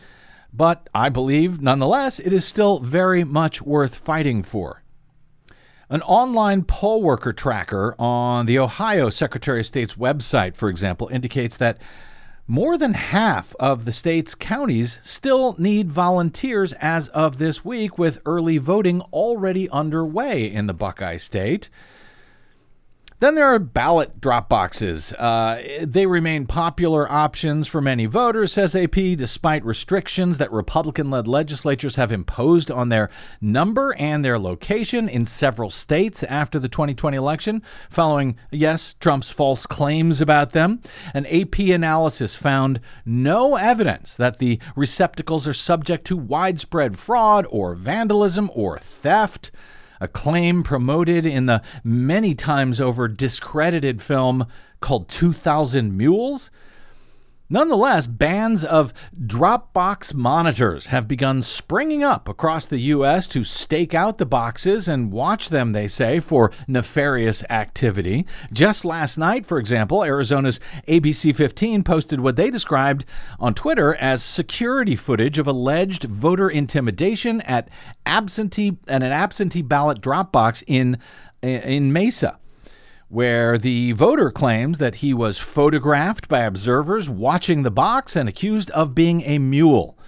But 0.52 0.88
I 0.94 1.08
believe, 1.08 1.60
nonetheless, 1.60 2.18
it 2.18 2.32
is 2.32 2.44
still 2.44 2.80
very 2.80 3.24
much 3.24 3.62
worth 3.62 3.94
fighting 3.94 4.42
for. 4.42 4.82
An 5.90 6.02
online 6.02 6.64
poll 6.64 7.02
worker 7.02 7.32
tracker 7.32 7.94
on 7.98 8.44
the 8.44 8.58
Ohio 8.58 9.08
Secretary 9.08 9.60
of 9.60 9.66
State's 9.66 9.94
website, 9.94 10.54
for 10.54 10.68
example, 10.68 11.08
indicates 11.08 11.56
that 11.56 11.78
more 12.46 12.76
than 12.76 12.92
half 12.92 13.54
of 13.58 13.86
the 13.86 13.92
state's 13.92 14.34
counties 14.34 14.98
still 15.02 15.54
need 15.58 15.90
volunteers 15.90 16.74
as 16.74 17.08
of 17.08 17.38
this 17.38 17.64
week, 17.64 17.96
with 17.96 18.20
early 18.26 18.58
voting 18.58 19.00
already 19.14 19.68
underway 19.70 20.44
in 20.44 20.66
the 20.66 20.74
Buckeye 20.74 21.16
State. 21.16 21.70
Then 23.20 23.34
there 23.34 23.52
are 23.52 23.58
ballot 23.58 24.20
drop 24.20 24.48
boxes. 24.48 25.12
Uh, 25.14 25.80
they 25.82 26.06
remain 26.06 26.46
popular 26.46 27.10
options 27.10 27.66
for 27.66 27.80
many 27.80 28.06
voters, 28.06 28.52
says 28.52 28.76
AP, 28.76 28.94
despite 28.94 29.64
restrictions 29.64 30.38
that 30.38 30.52
Republican 30.52 31.10
led 31.10 31.26
legislatures 31.26 31.96
have 31.96 32.12
imposed 32.12 32.70
on 32.70 32.90
their 32.90 33.10
number 33.40 33.92
and 33.98 34.24
their 34.24 34.38
location 34.38 35.08
in 35.08 35.26
several 35.26 35.68
states 35.68 36.22
after 36.22 36.60
the 36.60 36.68
2020 36.68 37.16
election, 37.16 37.60
following, 37.90 38.36
yes, 38.52 38.94
Trump's 39.00 39.30
false 39.30 39.66
claims 39.66 40.20
about 40.20 40.52
them. 40.52 40.80
An 41.12 41.26
AP 41.26 41.58
analysis 41.58 42.36
found 42.36 42.80
no 43.04 43.56
evidence 43.56 44.16
that 44.16 44.38
the 44.38 44.60
receptacles 44.76 45.48
are 45.48 45.52
subject 45.54 46.06
to 46.06 46.16
widespread 46.16 46.96
fraud 46.96 47.46
or 47.50 47.74
vandalism 47.74 48.48
or 48.54 48.78
theft 48.78 49.50
a 50.00 50.08
claim 50.08 50.62
promoted 50.62 51.26
in 51.26 51.46
the 51.46 51.62
many 51.82 52.34
times 52.34 52.80
over 52.80 53.08
discredited 53.08 54.00
film 54.02 54.46
called 54.80 55.08
2000 55.08 55.96
Mules. 55.96 56.50
Nonetheless, 57.50 58.06
bands 58.06 58.62
of 58.62 58.92
Dropbox 59.18 60.12
monitors 60.12 60.88
have 60.88 61.08
begun 61.08 61.40
springing 61.40 62.04
up 62.04 62.28
across 62.28 62.66
the 62.66 62.78
U.S. 62.78 63.26
to 63.28 63.42
stake 63.42 63.94
out 63.94 64.18
the 64.18 64.26
boxes 64.26 64.86
and 64.86 65.10
watch 65.10 65.48
them, 65.48 65.72
they 65.72 65.88
say, 65.88 66.20
for 66.20 66.52
nefarious 66.66 67.42
activity. 67.48 68.26
Just 68.52 68.84
last 68.84 69.16
night, 69.16 69.46
for 69.46 69.58
example, 69.58 70.04
Arizona's 70.04 70.60
ABC 70.86 71.34
15 71.34 71.84
posted 71.84 72.20
what 72.20 72.36
they 72.36 72.50
described 72.50 73.06
on 73.40 73.54
Twitter 73.54 73.94
as 73.94 74.22
security 74.22 74.94
footage 74.94 75.38
of 75.38 75.46
alleged 75.46 76.04
voter 76.04 76.50
intimidation 76.50 77.40
at 77.42 77.70
absentee 78.04 78.76
at 78.88 79.02
an 79.02 79.10
absentee 79.10 79.62
ballot 79.62 80.02
drop 80.02 80.32
box 80.32 80.62
in 80.66 80.98
in 81.40 81.92
Mesa 81.92 82.38
where 83.08 83.56
the 83.56 83.92
voter 83.92 84.30
claims 84.30 84.78
that 84.78 84.96
he 84.96 85.14
was 85.14 85.38
photographed 85.38 86.28
by 86.28 86.40
observers 86.40 87.08
watching 87.08 87.62
the 87.62 87.70
box 87.70 88.14
and 88.14 88.28
accused 88.28 88.70
of 88.72 88.94
being 88.94 89.22
a 89.22 89.38
mule, 89.38 89.98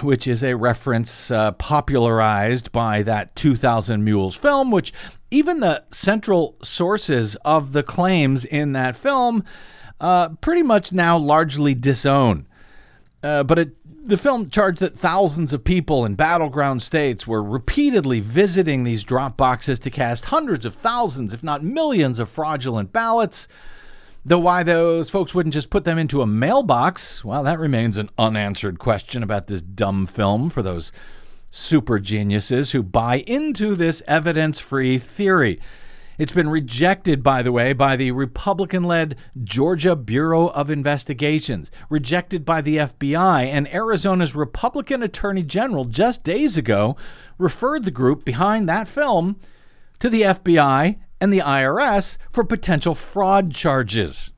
which 0.00 0.26
is 0.26 0.42
a 0.42 0.54
reference 0.54 1.30
uh, 1.30 1.52
popularized 1.52 2.72
by 2.72 3.02
that 3.02 3.34
2000 3.36 4.04
Mules 4.04 4.34
film, 4.34 4.70
which 4.70 4.92
even 5.30 5.60
the 5.60 5.84
central 5.92 6.56
sources 6.62 7.36
of 7.44 7.72
the 7.72 7.82
claims 7.82 8.44
in 8.44 8.72
that 8.72 8.96
film 8.96 9.44
uh, 10.00 10.30
pretty 10.40 10.62
much 10.62 10.92
now 10.92 11.16
largely 11.16 11.74
disown. 11.74 12.46
Uh, 13.22 13.44
but 13.44 13.56
it 13.56 13.76
the 14.04 14.16
film 14.16 14.50
charged 14.50 14.80
that 14.80 14.98
thousands 14.98 15.52
of 15.52 15.62
people 15.62 16.04
in 16.04 16.14
battleground 16.14 16.82
states 16.82 17.26
were 17.26 17.42
repeatedly 17.42 18.20
visiting 18.20 18.82
these 18.82 19.04
drop 19.04 19.36
boxes 19.36 19.78
to 19.80 19.90
cast 19.90 20.26
hundreds 20.26 20.64
of 20.64 20.74
thousands, 20.74 21.32
if 21.32 21.42
not 21.42 21.62
millions, 21.62 22.18
of 22.18 22.28
fraudulent 22.28 22.92
ballots. 22.92 23.46
Though 24.24 24.38
why 24.38 24.62
those 24.62 25.10
folks 25.10 25.34
wouldn't 25.34 25.54
just 25.54 25.70
put 25.70 25.84
them 25.84 25.98
into 25.98 26.22
a 26.22 26.26
mailbox, 26.26 27.24
well, 27.24 27.42
that 27.44 27.58
remains 27.58 27.96
an 27.98 28.10
unanswered 28.18 28.78
question 28.78 29.22
about 29.22 29.46
this 29.46 29.62
dumb 29.62 30.06
film 30.06 30.50
for 30.50 30.62
those 30.62 30.92
super 31.50 31.98
geniuses 31.98 32.72
who 32.72 32.82
buy 32.82 33.18
into 33.26 33.74
this 33.74 34.02
evidence 34.06 34.58
free 34.58 34.98
theory. 34.98 35.60
It's 36.22 36.30
been 36.30 36.50
rejected, 36.50 37.24
by 37.24 37.42
the 37.42 37.50
way, 37.50 37.72
by 37.72 37.96
the 37.96 38.12
Republican 38.12 38.84
led 38.84 39.16
Georgia 39.42 39.96
Bureau 39.96 40.50
of 40.50 40.70
Investigations, 40.70 41.68
rejected 41.90 42.44
by 42.44 42.60
the 42.60 42.76
FBI, 42.76 43.46
and 43.46 43.66
Arizona's 43.74 44.32
Republican 44.32 45.02
Attorney 45.02 45.42
General 45.42 45.84
just 45.84 46.22
days 46.22 46.56
ago 46.56 46.96
referred 47.38 47.82
the 47.82 47.90
group 47.90 48.24
behind 48.24 48.68
that 48.68 48.86
film 48.86 49.40
to 49.98 50.08
the 50.08 50.22
FBI 50.22 51.00
and 51.20 51.32
the 51.32 51.40
IRS 51.40 52.18
for 52.30 52.44
potential 52.44 52.94
fraud 52.94 53.52
charges. 53.52 54.30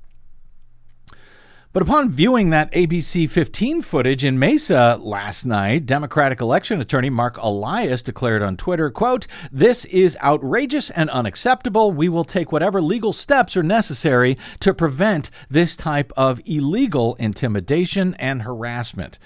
But 1.74 1.82
upon 1.82 2.12
viewing 2.12 2.50
that 2.50 2.70
ABC 2.70 3.28
15 3.28 3.82
footage 3.82 4.22
in 4.22 4.38
Mesa 4.38 4.96
last 5.02 5.44
night, 5.44 5.86
Democratic 5.86 6.40
election 6.40 6.80
attorney 6.80 7.10
Mark 7.10 7.36
Elias 7.38 8.00
declared 8.00 8.42
on 8.42 8.56
Twitter, 8.56 8.90
quote, 8.92 9.26
"This 9.50 9.84
is 9.86 10.16
outrageous 10.22 10.90
and 10.90 11.10
unacceptable. 11.10 11.90
We 11.90 12.08
will 12.08 12.22
take 12.22 12.52
whatever 12.52 12.80
legal 12.80 13.12
steps 13.12 13.56
are 13.56 13.64
necessary 13.64 14.38
to 14.60 14.72
prevent 14.72 15.32
this 15.50 15.74
type 15.74 16.12
of 16.16 16.40
illegal 16.46 17.16
intimidation 17.18 18.14
and 18.20 18.42
harassment." 18.42 19.18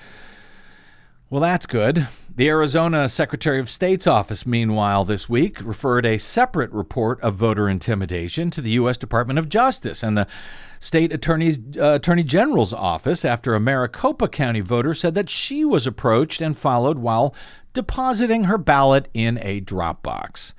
Well, 1.29 1.43
that's 1.43 1.67
good. 1.67 2.09
The 2.35 2.49
Arizona 2.49 3.11
Secretary 3.11 3.61
of 3.61 3.69
State's 3.69 4.07
office, 4.07 4.47
meanwhile, 4.47 5.05
this 5.05 5.29
week 5.29 5.59
referred 5.63 6.07
a 6.07 6.17
separate 6.17 6.73
report 6.73 7.21
of 7.21 7.35
voter 7.35 7.69
intimidation 7.69 8.51
to 8.53 8.63
the 8.63 8.71
U.S. 8.71 8.97
Department 8.97 9.39
of 9.39 9.51
Justice 9.51 10.03
and 10.03 10.17
the 10.17 10.27
state 10.81 11.13
attorney's 11.13 11.59
uh, 11.77 11.93
attorney 11.95 12.23
general's 12.23 12.73
office 12.73 13.25
after 13.25 13.55
a 13.55 13.61
Maricopa 13.61 14.29
County 14.29 14.61
voter 14.61 14.95
said 14.95 15.15
that 15.15 15.31
she 15.31 15.65
was 15.65 15.87
approached 15.87 16.41
and 16.41 16.57
followed 16.57 16.99
while 16.99 17.35
depositing 17.73 18.45
her 18.45 18.59
ballot 18.59 19.09
in 19.15 19.39
a 19.43 19.61
drop 19.61 20.03
box. 20.03 20.55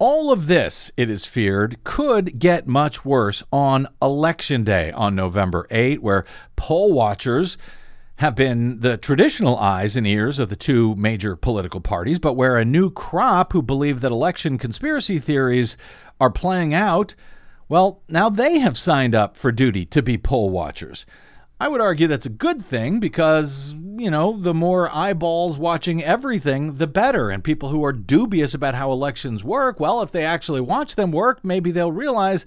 All 0.00 0.30
of 0.30 0.46
this, 0.46 0.92
it 0.96 1.10
is 1.10 1.24
feared, 1.24 1.82
could 1.82 2.38
get 2.38 2.68
much 2.68 3.04
worse 3.04 3.42
on 3.50 3.88
Election 4.00 4.62
Day 4.62 4.92
on 4.92 5.16
November 5.16 5.66
8, 5.72 6.00
where 6.02 6.24
poll 6.54 6.92
watchers 6.92 7.58
have 8.18 8.36
been 8.36 8.78
the 8.80 8.96
traditional 8.96 9.56
eyes 9.56 9.96
and 9.96 10.06
ears 10.06 10.38
of 10.38 10.50
the 10.50 10.56
two 10.56 10.94
major 10.94 11.34
political 11.34 11.80
parties, 11.80 12.20
but 12.20 12.34
where 12.34 12.56
a 12.56 12.64
new 12.64 12.90
crop 12.90 13.52
who 13.52 13.62
believe 13.62 14.00
that 14.00 14.12
election 14.12 14.56
conspiracy 14.56 15.18
theories 15.18 15.76
are 16.20 16.30
playing 16.30 16.74
out, 16.74 17.16
well, 17.68 18.02
now 18.08 18.30
they 18.30 18.58
have 18.58 18.78
signed 18.78 19.14
up 19.14 19.36
for 19.36 19.52
duty 19.52 19.84
to 19.86 20.02
be 20.02 20.16
poll 20.16 20.50
watchers. 20.50 21.04
I 21.60 21.68
would 21.68 21.80
argue 21.80 22.06
that's 22.06 22.26
a 22.26 22.30
good 22.30 22.64
thing 22.64 23.00
because, 23.00 23.74
you 23.96 24.10
know, 24.10 24.38
the 24.38 24.54
more 24.54 24.94
eyeballs 24.94 25.58
watching 25.58 26.02
everything, 26.02 26.74
the 26.74 26.86
better. 26.86 27.30
And 27.30 27.42
people 27.42 27.70
who 27.70 27.84
are 27.84 27.92
dubious 27.92 28.54
about 28.54 28.76
how 28.76 28.92
elections 28.92 29.42
work, 29.42 29.80
well, 29.80 30.00
if 30.00 30.12
they 30.12 30.24
actually 30.24 30.60
watch 30.60 30.94
them 30.94 31.10
work, 31.10 31.44
maybe 31.44 31.72
they'll 31.72 31.90
realize 31.90 32.46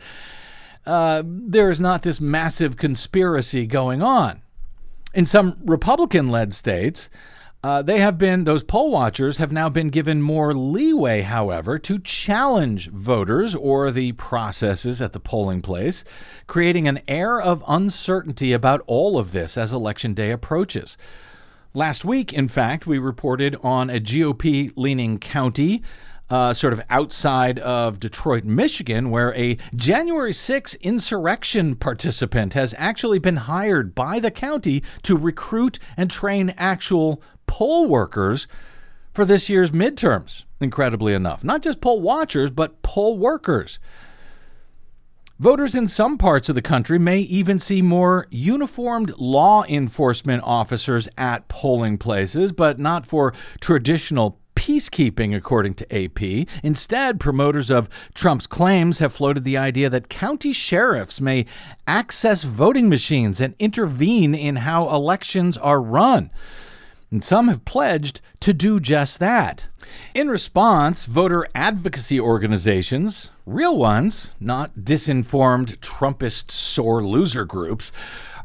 uh, 0.85 1.23
there 1.25 1.69
is 1.69 1.81
not 1.81 2.03
this 2.03 2.21
massive 2.21 2.77
conspiracy 2.77 3.67
going 3.67 4.01
on. 4.01 4.41
In 5.13 5.25
some 5.25 5.57
Republican 5.65 6.29
led 6.29 6.53
states, 6.53 7.09
uh, 7.63 7.81
they 7.83 7.99
have 7.99 8.17
been, 8.17 8.43
those 8.43 8.63
poll 8.63 8.89
watchers 8.89 9.37
have 9.37 9.51
now 9.51 9.69
been 9.69 9.89
given 9.89 10.21
more 10.21 10.53
leeway, 10.53 11.21
however, 11.21 11.77
to 11.77 11.99
challenge 11.99 12.89
voters 12.89 13.53
or 13.53 13.91
the 13.91 14.13
processes 14.13 14.99
at 14.99 15.11
the 15.11 15.19
polling 15.19 15.61
place, 15.61 16.03
creating 16.47 16.87
an 16.87 16.99
air 17.07 17.39
of 17.39 17.63
uncertainty 17.67 18.51
about 18.51 18.81
all 18.87 19.19
of 19.19 19.31
this 19.31 19.57
as 19.57 19.71
Election 19.71 20.15
Day 20.15 20.31
approaches. 20.31 20.97
Last 21.73 22.03
week, 22.03 22.33
in 22.33 22.47
fact, 22.47 22.87
we 22.87 22.97
reported 22.97 23.55
on 23.61 23.91
a 23.91 23.99
GOP 23.99 24.73
leaning 24.75 25.19
county 25.19 25.83
uh, 26.31 26.53
sort 26.53 26.71
of 26.71 26.81
outside 26.89 27.59
of 27.59 27.99
Detroit, 27.99 28.45
Michigan, 28.45 29.09
where 29.09 29.35
a 29.35 29.57
January 29.75 30.31
6 30.31 30.75
insurrection 30.75 31.75
participant 31.75 32.53
has 32.53 32.73
actually 32.77 33.19
been 33.19 33.35
hired 33.35 33.93
by 33.93 34.17
the 34.17 34.31
county 34.31 34.81
to 35.03 35.17
recruit 35.17 35.77
and 35.97 36.09
train 36.09 36.53
actual 36.57 37.21
poll 37.51 37.85
workers 37.85 38.47
for 39.13 39.25
this 39.25 39.49
year's 39.49 39.71
midterms, 39.71 40.45
incredibly 40.61 41.13
enough. 41.13 41.43
Not 41.43 41.61
just 41.61 41.81
poll 41.81 41.99
watchers, 41.99 42.49
but 42.49 42.81
poll 42.81 43.17
workers. 43.17 43.77
Voters 45.37 45.75
in 45.75 45.89
some 45.89 46.17
parts 46.17 46.47
of 46.47 46.55
the 46.55 46.61
country 46.61 46.97
may 46.97 47.19
even 47.19 47.59
see 47.59 47.81
more 47.81 48.25
uniformed 48.29 49.13
law 49.17 49.65
enforcement 49.65 50.41
officers 50.45 51.09
at 51.17 51.49
polling 51.49 51.97
places, 51.97 52.53
but 52.53 52.79
not 52.79 53.05
for 53.05 53.33
traditional 53.59 54.39
peacekeeping, 54.55 55.35
according 55.35 55.73
to 55.73 55.93
AP. 55.93 56.47
Instead, 56.63 57.19
promoters 57.19 57.69
of 57.69 57.89
Trump's 58.13 58.47
claims 58.47 58.99
have 58.99 59.11
floated 59.11 59.43
the 59.43 59.57
idea 59.57 59.89
that 59.89 60.07
county 60.07 60.53
sheriffs 60.53 61.19
may 61.19 61.45
access 61.85 62.43
voting 62.43 62.87
machines 62.87 63.41
and 63.41 63.55
intervene 63.59 64.33
in 64.33 64.57
how 64.57 64.87
elections 64.89 65.57
are 65.57 65.81
run. 65.81 66.31
And 67.11 67.21
some 67.21 67.49
have 67.49 67.65
pledged 67.65 68.21
to 68.39 68.53
do 68.53 68.79
just 68.79 69.19
that. 69.19 69.67
In 70.13 70.29
response, 70.29 71.03
voter 71.03 71.45
advocacy 71.53 72.21
organizations, 72.21 73.31
real 73.45 73.77
ones, 73.77 74.29
not 74.39 74.79
disinformed 74.79 75.77
Trumpist 75.79 76.51
sore 76.51 77.03
loser 77.03 77.43
groups, 77.43 77.91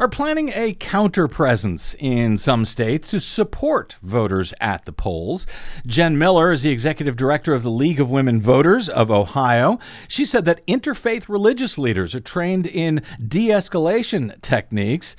are 0.00 0.08
planning 0.08 0.50
a 0.52 0.74
counter 0.74 1.28
presence 1.28 1.94
in 2.00 2.36
some 2.36 2.64
states 2.64 3.10
to 3.10 3.20
support 3.20 3.94
voters 4.02 4.52
at 4.60 4.84
the 4.84 4.92
polls. 4.92 5.46
Jen 5.86 6.18
Miller 6.18 6.50
is 6.50 6.62
the 6.62 6.70
executive 6.70 7.14
director 7.14 7.54
of 7.54 7.62
the 7.62 7.70
League 7.70 8.00
of 8.00 8.10
Women 8.10 8.40
Voters 8.40 8.88
of 8.88 9.12
Ohio. 9.12 9.78
She 10.08 10.24
said 10.24 10.44
that 10.44 10.66
interfaith 10.66 11.28
religious 11.28 11.78
leaders 11.78 12.16
are 12.16 12.20
trained 12.20 12.66
in 12.66 13.00
de 13.24 13.48
escalation 13.48 14.40
techniques. 14.42 15.14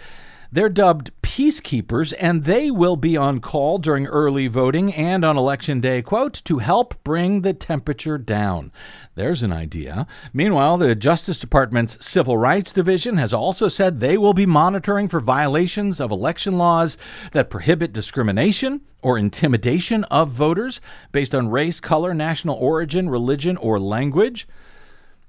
They're 0.52 0.70
dubbed 0.70 1.12
peacekeepers, 1.22 2.14
and 2.20 2.46
they 2.46 2.72
will 2.72 2.96
be 2.96 3.18
on 3.18 3.42
call 3.42 3.78
during 3.78 4.08
early 4.08 4.48
voting 4.48 4.94
and 4.94 5.26
on 5.26 5.38
election 5.38 5.82
day, 5.82 6.02
quote, 6.02 6.42
to 6.46 6.60
help 6.60 7.04
bring 7.04 7.42
the 7.42 7.54
temperature 7.54 8.18
down. 8.18 8.72
There's 9.16 9.44
an 9.44 9.52
idea. 9.52 10.08
Meanwhile, 10.34 10.78
the 10.78 10.96
Justice 10.96 11.38
Department's 11.38 12.04
Civil 12.06 12.38
Rights 12.38 12.72
Division 12.72 13.18
has 13.18 13.34
also 13.34 13.68
said 13.68 14.00
they 14.00 14.18
will 14.18 14.34
be 14.34 14.46
monitoring 14.46 15.08
for 15.08 15.20
violations 15.20 16.00
of 16.00 16.12
election 16.12 16.58
laws 16.58 16.98
that 17.34 17.50
prohibit 17.50 17.92
discrimination 17.92 18.82
or 19.04 19.18
intimidation 19.18 20.06
of 20.06 20.30
voters 20.30 20.80
based 21.12 21.36
on 21.36 21.50
race, 21.50 21.80
color, 21.80 22.14
national 22.14 22.56
origin, 22.56 23.10
religion, 23.10 23.58
or 23.58 23.80
language 23.80 24.48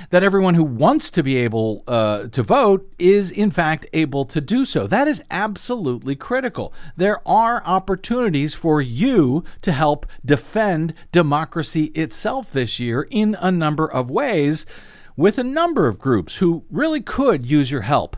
that 0.10 0.24
everyone 0.24 0.56
who 0.56 0.64
wants 0.64 1.10
to 1.12 1.24
be 1.24 1.38
able 1.38 1.84
uh, 1.88 2.28
to 2.28 2.44
vote 2.44 2.92
is, 2.98 3.32
in 3.32 3.52
fact, 3.52 3.86
able 3.94 4.26
to 4.26 4.42
do 4.42 4.66
so. 4.66 4.88
That 4.88 5.08
is 5.08 5.24
absolutely 5.30 6.16
critical. 6.16 6.74
There 6.98 7.26
are 7.28 7.64
opportunities 7.66 8.54
for 8.54 8.82
you 8.82 9.44
to 9.62 9.72
help 9.72 10.06
defend 10.26 10.94
democracy 11.12 11.86
itself 11.96 12.52
this 12.52 12.80
year 12.80 13.08
in 13.10 13.36
a 13.40 13.52
number 13.52 13.90
of 13.90 14.10
ways 14.10 14.66
with 15.16 15.38
a 15.38 15.44
number 15.44 15.88
of 15.88 16.00
groups 16.00 16.38
who 16.38 16.64
really 16.72 17.02
could 17.02 17.46
use 17.46 17.72
your 17.72 17.82
help. 17.82 18.18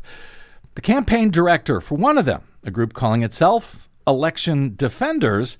The 0.76 0.82
campaign 0.82 1.30
director 1.32 1.82
for 1.82 1.96
one 1.96 2.18
of 2.18 2.26
them, 2.26 2.44
a 2.64 2.72
group 2.72 2.94
calling 2.94 3.24
itself 3.24 3.90
Election 4.08 4.74
Defenders, 4.76 5.58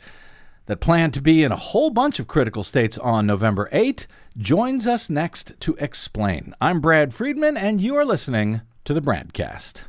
that 0.66 0.80
plan 0.80 1.12
to 1.12 1.22
be 1.22 1.44
in 1.44 1.52
a 1.52 1.58
whole 1.58 1.90
bunch 1.90 2.20
of 2.20 2.28
critical 2.28 2.64
states 2.64 2.98
on 2.98 3.26
November 3.26 3.70
8, 3.72 4.08
joins 4.38 4.88
us 4.88 5.10
next 5.10 5.60
to 5.60 5.76
explain. 5.76 6.56
I'm 6.62 6.80
Brad 6.80 7.14
Friedman, 7.14 7.58
and 7.58 7.82
you 7.82 7.96
are 7.96 8.06
listening 8.06 8.62
to 8.86 8.94
the 8.94 9.02
BradCast. 9.02 9.84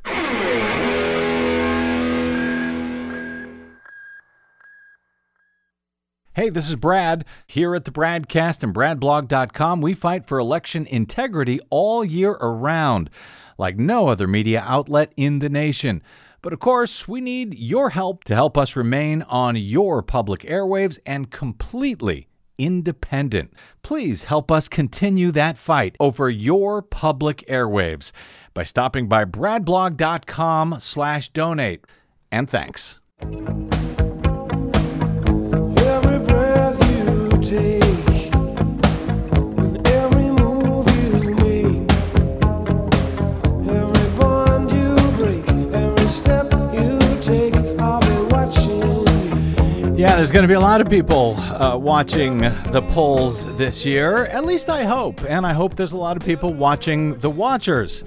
Hey, 6.37 6.51
this 6.51 6.69
is 6.69 6.75
Brad. 6.75 7.25
Here 7.47 7.77
at 7.77 7.85
the 7.85 7.93
BradCast 7.93 8.65
and 8.65 8.75
BradBlog.com, 8.75 9.81
we 9.81 9.95
fight 9.95 10.27
for 10.27 10.41
election 10.41 10.85
integrity 10.87 11.61
all 11.71 12.05
year 12.05 12.33
around, 12.33 13.09
like 13.57 13.77
no 13.77 14.09
other 14.09 14.27
media 14.27 14.61
outlet 14.67 15.13
in 15.17 15.39
the 15.39 15.49
nation. 15.49 16.03
But 16.45 16.53
of 16.53 16.61
course, 16.61 17.09
we 17.09 17.23
need 17.23 17.59
your 17.59 17.89
help 17.89 18.23
to 18.25 18.35
help 18.35 18.59
us 18.59 18.77
remain 18.77 19.23
on 19.23 19.57
your 19.57 20.03
public 20.03 20.43
airwaves 20.43 20.99
and 21.07 21.31
completely 21.31 22.29
independent. 22.59 23.55
Please 23.81 24.25
help 24.25 24.51
us 24.51 24.69
continue 24.69 25.31
that 25.31 25.57
fight 25.57 25.97
over 25.99 26.29
your 26.29 26.83
public 26.83 27.47
airwaves 27.49 28.13
by 28.53 28.63
stopping 28.63 29.09
by 29.09 29.25
bradblog.com 29.25 30.77
slash 30.81 31.31
donate. 31.31 31.87
And 32.31 32.51
thanks. 32.51 33.01
Going 50.35 50.43
to 50.43 50.49
be 50.49 50.55
a 50.55 50.59
lot 50.59 50.81
of 50.81 50.91
people 50.91 51.37
uh, 51.37 51.77
watching 51.77 52.41
the 52.41 52.85
polls 52.91 53.47
this 53.57 53.85
year. 53.85 54.27
At 54.27 54.45
least 54.45 54.69
I 54.69 54.83
hope. 54.83 55.23
And 55.31 55.47
I 55.47 55.53
hope 55.53 55.77
there's 55.77 55.93
a 55.93 55.97
lot 55.97 56.17
of 56.17 56.25
people 56.25 56.53
watching 56.53 57.17
the 57.21 57.31
watchers 57.31 58.03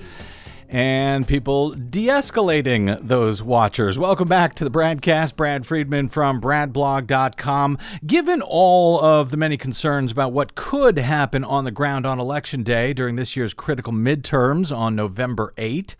and 0.67 1.25
people 1.25 1.69
de 1.69 2.07
escalating 2.07 2.99
those 3.07 3.41
watchers. 3.41 3.97
Welcome 3.97 4.27
back 4.27 4.55
to 4.55 4.65
the 4.65 4.69
BradCast. 4.69 5.37
Brad 5.37 5.65
Friedman 5.65 6.09
from 6.09 6.41
BradBlog.com. 6.41 7.77
Given 8.05 8.41
all 8.41 8.99
of 9.01 9.31
the 9.31 9.37
many 9.37 9.55
concerns 9.55 10.11
about 10.11 10.33
what 10.33 10.53
could 10.53 10.97
happen 10.97 11.45
on 11.45 11.63
the 11.63 11.71
ground 11.71 12.05
on 12.05 12.19
Election 12.19 12.61
Day 12.61 12.91
during 12.91 13.15
this 13.15 13.37
year's 13.37 13.53
critical 13.53 13.93
midterms 13.93 14.75
on 14.75 14.97
November 14.97 15.53
8, 15.57 15.95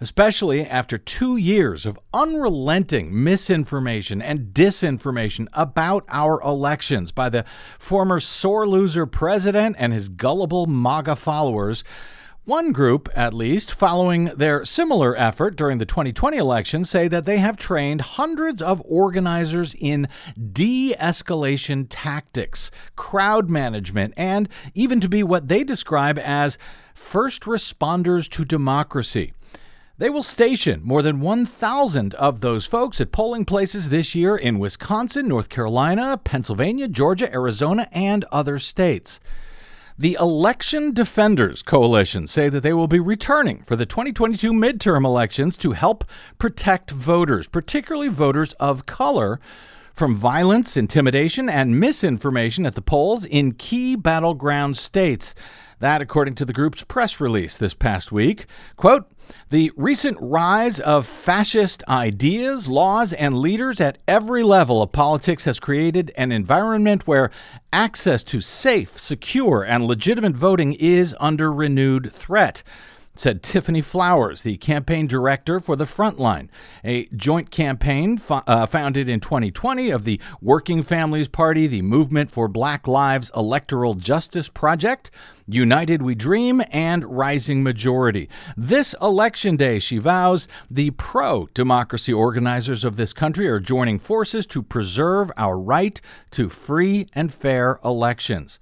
especially 0.00 0.66
after 0.66 0.96
two 0.96 1.36
years 1.36 1.84
of 1.84 1.98
unrelenting 2.14 3.22
misinformation 3.22 4.22
and 4.22 4.54
disinformation 4.54 5.46
about 5.52 6.04
our 6.08 6.40
elections 6.42 7.12
by 7.12 7.28
the 7.28 7.44
former 7.78 8.18
sore 8.18 8.66
loser 8.66 9.06
president 9.06 9.76
and 9.78 9.92
his 9.92 10.08
gullible 10.08 10.66
MAGA 10.66 11.16
followers. 11.16 11.84
One 12.46 12.72
group, 12.72 13.08
at 13.14 13.34
least, 13.34 13.70
following 13.70 14.24
their 14.34 14.64
similar 14.64 15.14
effort 15.16 15.56
during 15.56 15.76
the 15.76 15.84
2020 15.84 16.38
election, 16.38 16.84
say 16.86 17.06
that 17.06 17.26
they 17.26 17.36
have 17.36 17.58
trained 17.58 18.00
hundreds 18.00 18.62
of 18.62 18.82
organizers 18.86 19.74
in 19.78 20.08
de 20.52 20.94
escalation 20.98 21.86
tactics, 21.88 22.70
crowd 22.96 23.50
management, 23.50 24.14
and 24.16 24.48
even 24.74 25.00
to 25.00 25.08
be 25.08 25.22
what 25.22 25.48
they 25.48 25.62
describe 25.62 26.18
as 26.18 26.56
first 26.94 27.42
responders 27.42 28.28
to 28.30 28.44
democracy. 28.44 29.32
They 30.00 30.08
will 30.08 30.22
station 30.22 30.80
more 30.82 31.02
than 31.02 31.20
1,000 31.20 32.14
of 32.14 32.40
those 32.40 32.64
folks 32.64 33.02
at 33.02 33.12
polling 33.12 33.44
places 33.44 33.90
this 33.90 34.14
year 34.14 34.34
in 34.34 34.58
Wisconsin, 34.58 35.28
North 35.28 35.50
Carolina, 35.50 36.16
Pennsylvania, 36.16 36.88
Georgia, 36.88 37.30
Arizona, 37.30 37.86
and 37.92 38.24
other 38.32 38.58
states. 38.58 39.20
The 39.98 40.16
Election 40.18 40.94
Defenders 40.94 41.60
Coalition 41.60 42.26
say 42.28 42.48
that 42.48 42.62
they 42.62 42.72
will 42.72 42.88
be 42.88 42.98
returning 42.98 43.62
for 43.64 43.76
the 43.76 43.84
2022 43.84 44.54
midterm 44.54 45.04
elections 45.04 45.58
to 45.58 45.72
help 45.72 46.06
protect 46.38 46.90
voters, 46.90 47.46
particularly 47.46 48.08
voters 48.08 48.54
of 48.54 48.86
color, 48.86 49.38
from 49.92 50.16
violence, 50.16 50.78
intimidation, 50.78 51.50
and 51.50 51.78
misinformation 51.78 52.64
at 52.64 52.74
the 52.74 52.80
polls 52.80 53.26
in 53.26 53.52
key 53.52 53.96
battleground 53.96 54.78
states. 54.78 55.34
That, 55.80 56.02
according 56.02 56.34
to 56.36 56.44
the 56.44 56.52
group's 56.52 56.82
press 56.82 57.20
release 57.20 57.56
this 57.56 57.72
past 57.72 58.12
week. 58.12 58.46
Quote, 58.76 59.10
the 59.48 59.72
recent 59.76 60.18
rise 60.20 60.78
of 60.78 61.06
fascist 61.06 61.82
ideas, 61.88 62.68
laws, 62.68 63.14
and 63.14 63.38
leaders 63.38 63.80
at 63.80 63.96
every 64.06 64.42
level 64.42 64.82
of 64.82 64.92
politics 64.92 65.44
has 65.44 65.58
created 65.58 66.12
an 66.16 66.32
environment 66.32 67.06
where 67.06 67.30
access 67.72 68.22
to 68.24 68.42
safe, 68.42 68.98
secure, 68.98 69.62
and 69.62 69.86
legitimate 69.86 70.34
voting 70.34 70.74
is 70.74 71.16
under 71.18 71.50
renewed 71.50 72.12
threat 72.12 72.62
said 73.16 73.42
Tiffany 73.42 73.82
Flowers, 73.82 74.42
the 74.42 74.56
campaign 74.56 75.06
director 75.06 75.60
for 75.60 75.76
the 75.76 75.84
Frontline, 75.84 76.48
a 76.84 77.06
joint 77.06 77.50
campaign 77.50 78.16
fo- 78.16 78.42
uh, 78.46 78.66
founded 78.66 79.08
in 79.08 79.20
2020 79.20 79.90
of 79.90 80.04
the 80.04 80.20
Working 80.40 80.82
Families 80.82 81.28
Party, 81.28 81.66
the 81.66 81.82
Movement 81.82 82.30
for 82.30 82.48
Black 82.48 82.86
Lives 82.86 83.30
Electoral 83.36 83.94
Justice 83.94 84.48
Project, 84.48 85.10
United 85.46 86.02
We 86.02 86.14
Dream, 86.14 86.62
and 86.70 87.04
Rising 87.04 87.62
Majority. 87.62 88.28
This 88.56 88.94
election 89.02 89.56
day, 89.56 89.80
she 89.80 89.98
vows, 89.98 90.46
the 90.70 90.90
pro 90.92 91.48
democracy 91.52 92.12
organizers 92.12 92.84
of 92.84 92.96
this 92.96 93.12
country 93.12 93.48
are 93.48 93.60
joining 93.60 93.98
forces 93.98 94.46
to 94.46 94.62
preserve 94.62 95.32
our 95.36 95.58
right 95.58 96.00
to 96.30 96.48
free 96.48 97.08
and 97.12 97.34
fair 97.34 97.80
elections. 97.84 98.60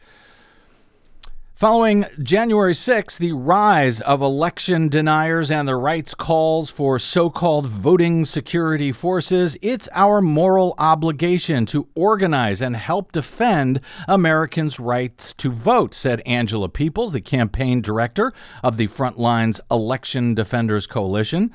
Following 1.59 2.07
January 2.23 2.73
6, 2.73 3.19
the 3.19 3.33
rise 3.33 4.01
of 4.03 4.23
election 4.23 4.89
deniers 4.89 5.51
and 5.51 5.67
the 5.67 5.75
right's 5.75 6.15
calls 6.15 6.71
for 6.71 7.01
so 7.01 7.31
called 7.31 7.67
voting 7.67 8.25
security 8.25 8.93
forces, 8.93 9.57
it's 9.61 9.89
our 9.93 10.21
moral 10.21 10.77
obligation 10.79 11.67
to 11.67 11.89
organize 11.97 12.63
and 12.63 12.77
help 12.77 13.11
defend 13.11 13.81
Americans' 14.07 14.79
rights 14.79 15.33
to 15.33 15.51
vote, 15.51 15.95
said 15.95 16.23
Angela 16.25 16.69
Peoples, 16.69 17.13
the 17.13 17.21
campaign 17.21 17.81
director 17.81 18.33
of 18.63 18.77
the 18.77 18.87
Frontlines 18.87 19.59
Election 19.69 20.37
Defenders 20.37 20.87
Coalition. 20.87 21.53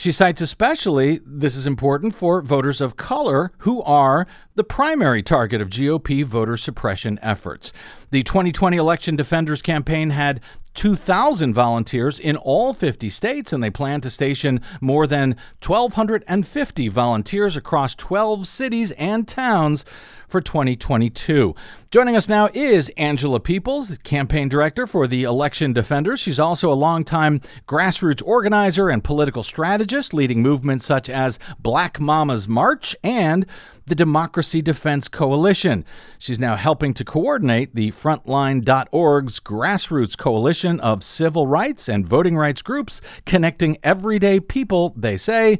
She 0.00 0.12
cites 0.12 0.40
especially 0.40 1.20
this 1.26 1.54
is 1.54 1.66
important 1.66 2.14
for 2.14 2.40
voters 2.40 2.80
of 2.80 2.96
color 2.96 3.52
who 3.58 3.82
are 3.82 4.26
the 4.54 4.64
primary 4.64 5.22
target 5.22 5.60
of 5.60 5.68
GOP 5.68 6.24
voter 6.24 6.56
suppression 6.56 7.18
efforts. 7.20 7.70
The 8.08 8.22
2020 8.22 8.78
Election 8.78 9.14
Defenders 9.14 9.60
Campaign 9.60 10.08
had 10.08 10.40
2,000 10.72 11.52
volunteers 11.52 12.18
in 12.18 12.38
all 12.38 12.72
50 12.72 13.10
states, 13.10 13.52
and 13.52 13.62
they 13.62 13.68
plan 13.68 14.00
to 14.00 14.08
station 14.08 14.62
more 14.80 15.06
than 15.06 15.36
1,250 15.62 16.88
volunteers 16.88 17.54
across 17.54 17.94
12 17.94 18.48
cities 18.48 18.92
and 18.92 19.28
towns 19.28 19.84
for 20.30 20.40
2022. 20.40 21.54
Joining 21.90 22.16
us 22.16 22.28
now 22.28 22.48
is 22.54 22.88
Angela 22.96 23.40
Peoples, 23.40 23.88
the 23.88 23.96
campaign 23.96 24.48
director 24.48 24.86
for 24.86 25.06
the 25.06 25.24
Election 25.24 25.72
Defenders. 25.72 26.20
She's 26.20 26.38
also 26.38 26.72
a 26.72 26.74
longtime 26.74 27.40
grassroots 27.66 28.22
organizer 28.24 28.88
and 28.88 29.02
political 29.02 29.42
strategist, 29.42 30.14
leading 30.14 30.40
movements 30.40 30.86
such 30.86 31.10
as 31.10 31.38
Black 31.58 31.98
Mamas 31.98 32.46
March 32.46 32.94
and 33.02 33.44
the 33.86 33.94
Democracy 33.96 34.62
Defense 34.62 35.08
Coalition. 35.08 35.84
She's 36.18 36.38
now 36.38 36.54
helping 36.54 36.94
to 36.94 37.04
coordinate 37.04 37.74
the 37.74 37.90
Frontline.org's 37.90 39.40
grassroots 39.40 40.16
coalition 40.16 40.78
of 40.78 41.02
civil 41.02 41.48
rights 41.48 41.88
and 41.88 42.06
voting 42.06 42.36
rights 42.36 42.62
groups 42.62 43.00
connecting 43.26 43.78
everyday 43.82 44.38
people, 44.38 44.94
they 44.96 45.16
say, 45.16 45.58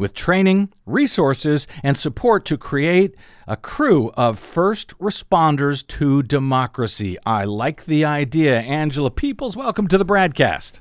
with 0.00 0.14
training, 0.14 0.70
resources, 0.86 1.66
and 1.82 1.94
support 1.94 2.46
to 2.46 2.56
create 2.56 3.14
a 3.46 3.54
crew 3.54 4.10
of 4.14 4.38
first 4.38 4.96
responders 4.98 5.86
to 5.86 6.22
democracy. 6.22 7.18
I 7.26 7.44
like 7.44 7.84
the 7.84 8.06
idea. 8.06 8.60
Angela 8.60 9.10
Peoples, 9.10 9.56
welcome 9.56 9.86
to 9.88 9.98
the 9.98 10.06
BradCast. 10.06 10.80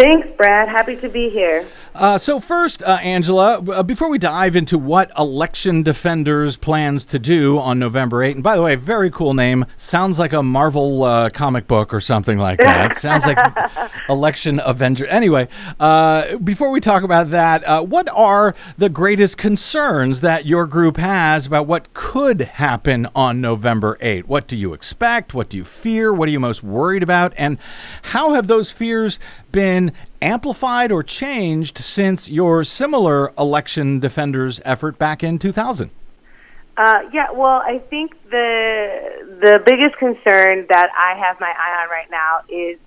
Thanks, 0.00 0.28
Brad. 0.38 0.66
Happy 0.70 0.96
to 0.96 1.10
be 1.10 1.28
here. 1.28 1.66
Uh, 1.94 2.16
so, 2.16 2.40
first, 2.40 2.82
uh, 2.82 2.98
Angela, 3.02 3.58
uh, 3.58 3.82
before 3.82 4.08
we 4.08 4.16
dive 4.16 4.56
into 4.56 4.78
what 4.78 5.10
Election 5.18 5.82
Defenders 5.82 6.56
plans 6.56 7.04
to 7.04 7.18
do 7.18 7.58
on 7.58 7.78
November 7.78 8.22
8, 8.22 8.36
and 8.36 8.42
by 8.42 8.56
the 8.56 8.62
way, 8.62 8.76
very 8.76 9.10
cool 9.10 9.34
name. 9.34 9.66
Sounds 9.76 10.18
like 10.18 10.32
a 10.32 10.42
Marvel 10.42 11.02
uh, 11.02 11.28
comic 11.28 11.66
book 11.66 11.92
or 11.92 12.00
something 12.00 12.38
like 12.38 12.58
that. 12.60 12.96
Sounds 12.98 13.26
like 13.26 13.36
Election 14.08 14.58
Avenger. 14.64 15.06
Anyway, 15.08 15.48
uh, 15.78 16.38
before 16.38 16.70
we 16.70 16.80
talk 16.80 17.02
about 17.02 17.30
that, 17.32 17.62
uh, 17.64 17.82
what 17.82 18.08
are 18.08 18.54
the 18.78 18.88
greatest 18.88 19.36
concerns 19.36 20.22
that 20.22 20.46
your 20.46 20.66
group 20.66 20.96
has 20.96 21.44
about 21.46 21.66
what 21.66 21.92
could 21.92 22.40
happen 22.40 23.06
on 23.14 23.42
November 23.42 23.98
8? 24.00 24.26
What 24.26 24.48
do 24.48 24.56
you 24.56 24.72
expect? 24.72 25.34
What 25.34 25.50
do 25.50 25.58
you 25.58 25.64
fear? 25.64 26.10
What 26.10 26.26
are 26.26 26.32
you 26.32 26.40
most 26.40 26.62
worried 26.62 27.02
about? 27.02 27.34
And 27.36 27.58
how 28.00 28.32
have 28.32 28.46
those 28.46 28.70
fears 28.70 29.18
been 29.52 29.92
amplified 30.22 30.92
or 30.92 31.02
changed 31.02 31.78
since 31.78 32.30
your 32.30 32.64
similar 32.64 33.32
election 33.38 34.00
defenders 34.00 34.60
effort 34.64 34.98
back 34.98 35.22
in 35.22 35.38
2000? 35.38 35.90
Uh, 36.76 37.00
yeah, 37.12 37.30
well, 37.30 37.62
I 37.64 37.78
think 37.90 38.12
the 38.30 39.26
the 39.40 39.60
biggest 39.66 39.96
concern 39.98 40.66
that 40.70 40.88
I 40.96 41.18
have 41.18 41.38
my 41.40 41.48
eye 41.50 41.82
on 41.82 41.90
right 41.90 42.10
now 42.10 42.40
is 42.48 42.78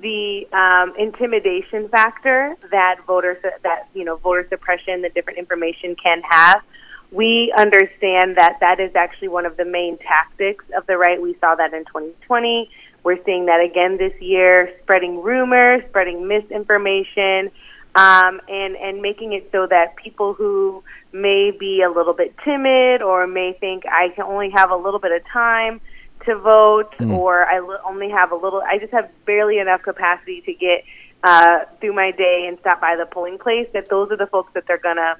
the 0.00 0.46
um, 0.52 0.94
intimidation 0.98 1.88
factor 1.88 2.56
that 2.70 3.00
voters 3.06 3.36
that 3.62 3.88
you 3.94 4.04
know 4.04 4.16
voter 4.16 4.46
suppression, 4.48 5.02
the 5.02 5.10
different 5.10 5.38
information 5.38 5.96
can 6.02 6.22
have. 6.28 6.62
We 7.10 7.52
understand 7.58 8.36
that 8.36 8.56
that 8.60 8.80
is 8.80 8.96
actually 8.96 9.28
one 9.28 9.44
of 9.44 9.58
the 9.58 9.66
main 9.66 9.98
tactics 9.98 10.64
of 10.74 10.86
the 10.86 10.96
right. 10.96 11.20
We 11.20 11.36
saw 11.40 11.54
that 11.56 11.74
in 11.74 11.84
2020. 11.84 12.70
We're 13.04 13.22
seeing 13.24 13.46
that 13.46 13.60
again 13.60 13.98
this 13.98 14.12
year, 14.20 14.72
spreading 14.82 15.22
rumors, 15.22 15.82
spreading 15.88 16.28
misinformation, 16.28 17.50
um, 17.94 18.40
and 18.48 18.76
and 18.76 19.02
making 19.02 19.32
it 19.32 19.48
so 19.52 19.66
that 19.66 19.96
people 19.96 20.34
who 20.34 20.82
may 21.12 21.50
be 21.58 21.82
a 21.82 21.90
little 21.90 22.14
bit 22.14 22.34
timid 22.44 23.02
or 23.02 23.26
may 23.26 23.56
think 23.60 23.84
I 23.86 24.08
can 24.14 24.24
only 24.24 24.50
have 24.54 24.70
a 24.70 24.76
little 24.76 25.00
bit 25.00 25.12
of 25.12 25.22
time 25.30 25.80
to 26.24 26.38
vote 26.38 26.94
or 27.10 27.44
I 27.44 27.60
li- 27.60 27.82
only 27.84 28.08
have 28.10 28.32
a 28.32 28.36
little 28.36 28.62
I 28.62 28.78
just 28.78 28.92
have 28.92 29.10
barely 29.26 29.58
enough 29.58 29.82
capacity 29.82 30.40
to 30.46 30.54
get 30.54 30.84
uh, 31.24 31.60
through 31.80 31.94
my 31.94 32.12
day 32.12 32.46
and 32.48 32.58
stop 32.60 32.80
by 32.80 32.96
the 32.96 33.06
polling 33.06 33.38
place 33.38 33.68
that 33.74 33.90
those 33.90 34.10
are 34.10 34.16
the 34.16 34.26
folks 34.26 34.52
that 34.54 34.64
they're 34.66 34.78
going 34.78 34.96
to 34.96 35.16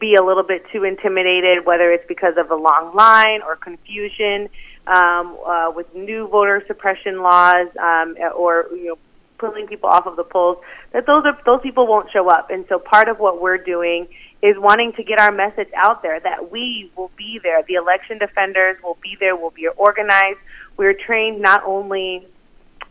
be 0.00 0.14
a 0.14 0.22
little 0.24 0.42
bit 0.42 0.64
too 0.72 0.84
intimidated 0.84 1.66
whether 1.66 1.92
it's 1.92 2.06
because 2.08 2.34
of 2.38 2.50
a 2.50 2.54
long 2.54 2.94
line 2.94 3.42
or 3.42 3.56
confusion 3.56 4.48
um, 4.86 5.38
uh, 5.46 5.72
with 5.74 5.92
new 5.94 6.28
voter 6.28 6.62
suppression 6.66 7.22
laws 7.22 7.68
um, 7.80 8.16
or 8.36 8.66
you 8.72 8.86
know 8.86 8.98
pulling 9.38 9.66
people 9.66 9.88
off 9.88 10.06
of 10.06 10.16
the 10.16 10.24
polls 10.24 10.58
that 10.92 11.06
those 11.06 11.24
are 11.24 11.38
those 11.44 11.60
people 11.62 11.86
won't 11.86 12.10
show 12.12 12.28
up. 12.28 12.50
And 12.50 12.64
so 12.68 12.78
part 12.78 13.08
of 13.08 13.18
what 13.18 13.40
we're 13.40 13.58
doing 13.58 14.08
is 14.42 14.56
wanting 14.58 14.92
to 14.94 15.02
get 15.02 15.18
our 15.18 15.32
message 15.32 15.68
out 15.74 16.02
there 16.02 16.20
that 16.20 16.50
we 16.50 16.90
will 16.96 17.10
be 17.16 17.40
there. 17.42 17.62
The 17.62 17.74
election 17.74 18.18
defenders 18.18 18.76
will 18.82 18.98
be 19.02 19.16
there 19.18 19.34
we'll 19.36 19.50
be 19.50 19.68
organized. 19.68 20.38
We're 20.76 20.94
trained 20.94 21.40
not 21.40 21.62
only 21.64 22.26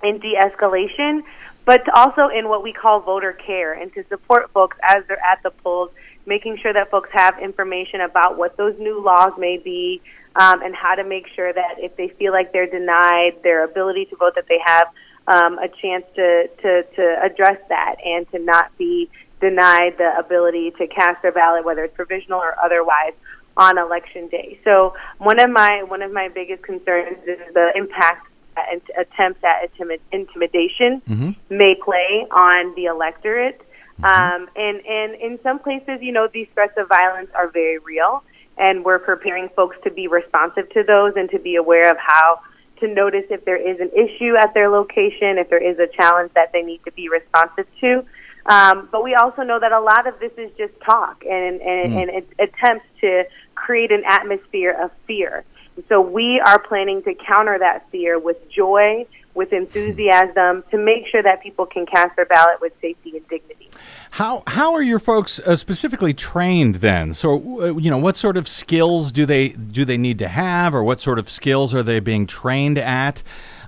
in 0.04 0.20
de-escalation 0.20 1.24
but 1.66 1.82
also 1.96 2.28
in 2.28 2.50
what 2.50 2.62
we 2.62 2.74
call 2.74 3.00
voter 3.00 3.32
care 3.32 3.74
and 3.74 3.94
to 3.94 4.04
support 4.10 4.52
folks 4.52 4.76
as 4.84 5.04
they're 5.08 5.24
at 5.24 5.42
the 5.44 5.50
polls 5.52 5.92
making 6.26 6.58
sure 6.58 6.74
that 6.74 6.90
folks 6.90 7.10
have 7.14 7.40
information 7.40 8.02
about 8.02 8.38
what 8.38 8.58
those 8.58 8.78
new 8.80 9.02
laws 9.02 9.32
may 9.38 9.58
be 9.58 10.02
um, 10.36 10.62
and 10.62 10.76
how 10.76 10.96
to 10.96 11.04
make 11.04 11.28
sure 11.36 11.54
that 11.54 11.76
if 11.78 11.96
they 11.96 12.10
feel 12.20 12.32
like 12.32 12.52
they're 12.54 12.70
denied 12.70 13.42
their 13.44 13.64
ability 13.64 14.06
to 14.06 14.16
vote 14.16 14.34
that 14.36 14.46
they 14.48 14.60
have 14.66 14.88
um, 15.28 15.58
a 15.60 15.68
chance 15.68 16.06
to, 16.16 16.48
to, 16.62 16.84
to 16.96 17.16
address 17.24 17.58
that 17.70 17.96
and 18.04 18.30
to 18.32 18.40
not 18.40 18.76
be 18.78 19.10
denied 19.40 19.96
the 19.98 20.12
ability 20.18 20.72
to 20.78 20.88
cast 20.88 21.22
their 21.22 21.32
ballot, 21.32 21.66
whether 21.66 21.84
it's 21.84 21.96
provisional 21.96 22.40
or 22.40 22.56
otherwise, 22.64 23.14
on 23.56 23.78
election 23.78 24.28
day. 24.30 24.60
So 24.64 24.96
one 25.20 25.40
of 25.40 25.50
my 25.50 25.84
one 25.84 26.02
of 26.02 26.12
my 26.12 26.30
biggest 26.30 26.64
concerns 26.64 27.18
is 27.28 27.38
the 27.54 27.72
impact 27.76 28.28
that 28.56 28.66
attempts 28.98 29.44
at 29.44 29.70
intimi- 29.72 30.00
intimidation 30.12 31.02
may 31.50 31.76
play 31.76 32.26
on 32.32 32.74
the 32.76 32.86
electorate. 32.86 33.62
Um, 34.02 34.50
and 34.56 34.82
and 34.86 35.16
in 35.16 35.40
some 35.44 35.60
places, 35.60 36.00
you 36.02 36.12
know, 36.12 36.28
these 36.34 36.48
threats 36.56 36.74
of 36.78 36.88
violence 36.90 37.30
are 37.36 37.48
very 37.50 37.78
real, 37.78 38.24
and 38.58 38.86
we're 38.86 39.00
preparing 39.00 39.50
folks 39.56 39.78
to 39.84 39.92
be 39.92 40.08
responsive 40.08 40.70
to 40.72 40.84
those 40.84 41.14
and 41.16 41.30
to 41.32 41.40
be 41.40 41.56
aware 41.56 41.90
of 41.90 41.98
how 41.98 42.42
to 42.80 42.88
notice 42.88 43.24
if 43.30 43.46
there 43.46 43.58
is 43.58 43.80
an 43.80 43.90
issue 43.90 44.36
at 44.36 44.54
their 44.54 44.70
location, 44.70 45.38
if 45.38 45.50
there 45.50 45.64
is 45.64 45.80
a 45.80 45.88
challenge 45.88 46.32
that 46.36 46.52
they 46.52 46.62
need 46.62 46.82
to 46.86 46.92
be 46.92 47.10
responsive 47.10 47.66
to. 47.82 48.06
Um, 48.46 48.90
but 48.92 49.04
we 49.04 49.16
also 49.16 49.44
know 49.44 49.60
that 49.60 49.72
a 49.72 49.80
lot 49.80 50.06
of 50.06 50.20
this 50.20 50.32
is 50.38 50.52
just 50.58 50.74
talk 50.86 51.24
and, 51.26 51.62
and, 51.62 52.10
and 52.10 52.26
attempts 52.40 52.86
to 53.02 53.24
create 53.56 53.92
an 53.92 54.04
atmosphere 54.06 54.72
of 54.72 54.92
fear. 55.08 55.46
And 55.76 55.86
so 55.88 56.02
we 56.02 56.42
are 56.46 56.60
planning 56.60 57.02
to 57.04 57.14
counter 57.16 57.58
that 57.60 57.90
fear 57.90 58.20
with 58.20 58.38
joy, 58.50 59.06
with 59.36 59.52
enthusiasm, 59.52 60.64
to 60.72 60.78
make 60.78 61.08
sure 61.08 61.24
that 61.24 61.42
people 61.42 61.66
can 61.66 61.86
cast 61.86 62.16
their 62.16 62.26
ballot 62.26 62.62
with 62.62 62.74
safety 62.82 63.18
and 63.18 63.28
dignity. 63.28 63.70
How 64.12 64.44
how 64.46 64.74
are 64.76 64.82
your 64.84 65.00
folks 65.00 65.40
uh, 65.40 65.56
specifically 65.56 66.14
trained 66.14 66.76
then? 66.76 67.14
So 67.16 67.62
uh, 67.62 67.78
you 67.78 67.90
know, 67.90 67.98
what 67.98 68.16
sort 68.16 68.38
of 68.38 68.48
skills 68.48 69.12
do 69.12 69.26
they 69.26 69.50
do 69.50 69.86
they 69.86 69.98
need 69.98 70.20
to 70.20 70.28
have, 70.28 70.76
or 70.76 70.84
what 70.84 71.00
sort 71.00 71.18
of 71.18 71.30
skills 71.30 71.74
are 71.74 71.82
they 71.82 72.00
being 72.00 72.28
trained 72.28 72.78
at 72.78 73.24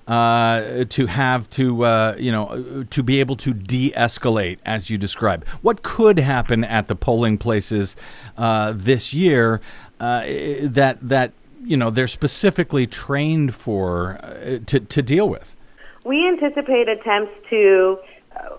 uh, 0.07 0.85
to 0.89 1.07
have 1.07 1.49
to 1.51 1.83
uh, 1.83 2.15
you 2.19 2.31
know 2.31 2.85
to 2.91 3.03
be 3.03 3.19
able 3.19 3.35
to 3.37 3.53
de-escalate 3.53 4.59
as 4.65 4.89
you 4.89 4.97
describe? 4.97 5.47
What 5.61 5.81
could 5.81 6.19
happen 6.19 6.63
at 6.63 6.87
the 6.87 6.95
polling 6.95 7.37
places 7.37 7.95
uh, 8.37 8.73
this 8.75 9.13
year 9.13 9.61
uh, 9.99 10.25
that 10.61 10.99
that 11.01 11.31
you 11.63 11.75
know 11.75 11.89
they're 11.89 12.07
specifically 12.07 12.85
trained 12.85 13.55
for 13.55 14.19
uh, 14.21 14.59
to 14.67 14.79
to 14.79 15.01
deal 15.01 15.27
with? 15.27 15.54
We 16.05 16.27
anticipate 16.27 16.87
attempts 16.87 17.33
to, 17.49 17.97
uh, 18.35 18.57